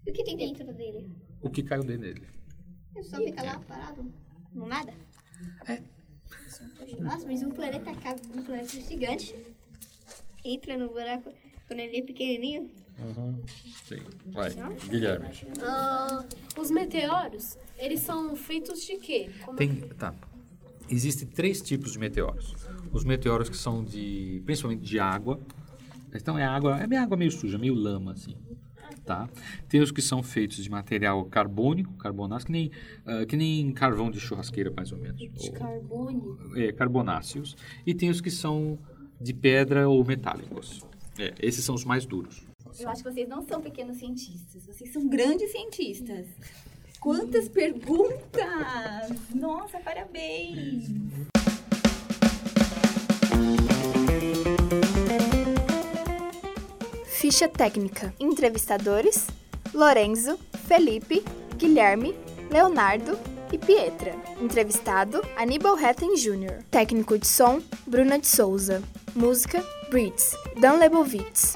E 0.05 0.11
o 0.11 0.13
que 0.13 0.23
tem 0.23 0.37
dentro 0.37 0.73
dele? 0.73 1.11
O 1.41 1.49
que 1.49 1.63
caiu 1.63 1.83
dentro 1.83 2.03
dele. 2.03 2.27
Ele 2.95 3.03
só 3.03 3.17
fica 3.17 3.43
lá 3.43 3.59
parado, 3.59 4.11
no 4.53 4.65
nada. 4.65 4.93
Nossa, 6.99 7.27
mas 7.27 7.43
um 7.43 7.49
planeta 7.51 7.91
um 8.35 8.43
planeta 8.43 8.81
gigante 8.81 9.35
entra 10.43 10.77
no 10.77 10.89
buraco 10.89 11.33
quando 11.67 11.79
ele 11.79 11.97
é 11.97 12.01
pequenininho. 12.01 12.69
Sim. 13.85 13.99
Vai, 14.27 14.51
Guilherme. 14.89 15.27
Ah, 15.61 16.25
os 16.57 16.71
meteoros, 16.71 17.57
eles 17.77 17.99
são 17.99 18.35
feitos 18.35 18.83
de 18.85 18.97
quê? 18.97 19.29
Como- 19.45 19.57
Tem, 19.57 19.75
tá. 19.97 20.13
Existem 20.89 21.27
três 21.27 21.61
tipos 21.61 21.91
de 21.93 21.99
meteoros. 21.99 22.55
Os 22.91 23.03
meteoros 23.03 23.49
que 23.49 23.57
são 23.57 23.83
de, 23.83 24.41
principalmente 24.45 24.81
de 24.81 24.99
água. 24.99 25.39
Então 26.15 26.39
é 26.39 26.45
água, 26.45 26.79
é 26.81 26.87
meio 26.87 27.01
água 27.01 27.17
meio 27.17 27.31
suja, 27.31 27.57
meio 27.57 27.75
lama 27.75 28.13
assim. 28.13 28.35
Tá? 29.05 29.29
Tem 29.69 29.79
os 29.79 29.91
que 29.91 30.01
são 30.01 30.21
feitos 30.23 30.57
de 30.63 30.69
material 30.69 31.23
carbônico, 31.25 31.93
carbonáceo, 31.93 32.47
que 32.47 32.51
nem, 32.51 32.71
ah, 33.05 33.25
que 33.25 33.37
nem 33.37 33.71
carvão 33.71 34.09
de 34.09 34.19
churrasqueira, 34.19 34.71
mais 34.75 34.91
ou 34.91 34.97
menos. 34.97 35.19
De 35.19 35.51
carbono. 35.51 36.37
é, 36.55 36.71
carbonáceos. 36.71 37.55
E 37.85 37.93
tem 37.93 38.09
os 38.09 38.19
que 38.21 38.31
são 38.31 38.77
de 39.21 39.33
pedra 39.33 39.87
ou 39.87 40.03
metálicos. 40.03 40.81
É, 41.19 41.33
esses 41.39 41.63
são 41.63 41.73
os 41.73 41.83
mais 41.83 42.05
duros. 42.05 42.45
Eu 42.79 42.89
acho 42.89 43.03
que 43.03 43.11
vocês 43.11 43.27
não 43.27 43.41
são 43.41 43.59
pequenos 43.61 43.97
cientistas, 43.97 44.65
vocês 44.65 44.91
são 44.93 45.07
grandes 45.07 45.51
cientistas. 45.51 46.27
Quantas 46.99 47.47
perguntas! 47.47 49.09
Nossa, 49.33 49.79
parabéns! 49.79 50.85
Ficha 57.05 57.47
técnica. 57.47 58.13
Entrevistadores: 58.19 59.27
Lorenzo, 59.73 60.37
Felipe, 60.67 61.23
Guilherme, 61.57 62.13
Leonardo 62.51 63.17
e 63.51 63.57
Pietra. 63.57 64.15
Entrevistado: 64.39 65.21
Aníbal 65.35 65.77
Hetten 65.79 66.15
Jr. 66.15 66.63
Técnico 66.69 67.17
de 67.17 67.25
som: 67.25 67.61
Bruna 67.87 68.19
de 68.19 68.27
Souza. 68.27 68.83
Música: 69.15 69.63
Brits, 69.89 70.35
Dan 70.59 70.79
Lebowitz. 70.79 71.55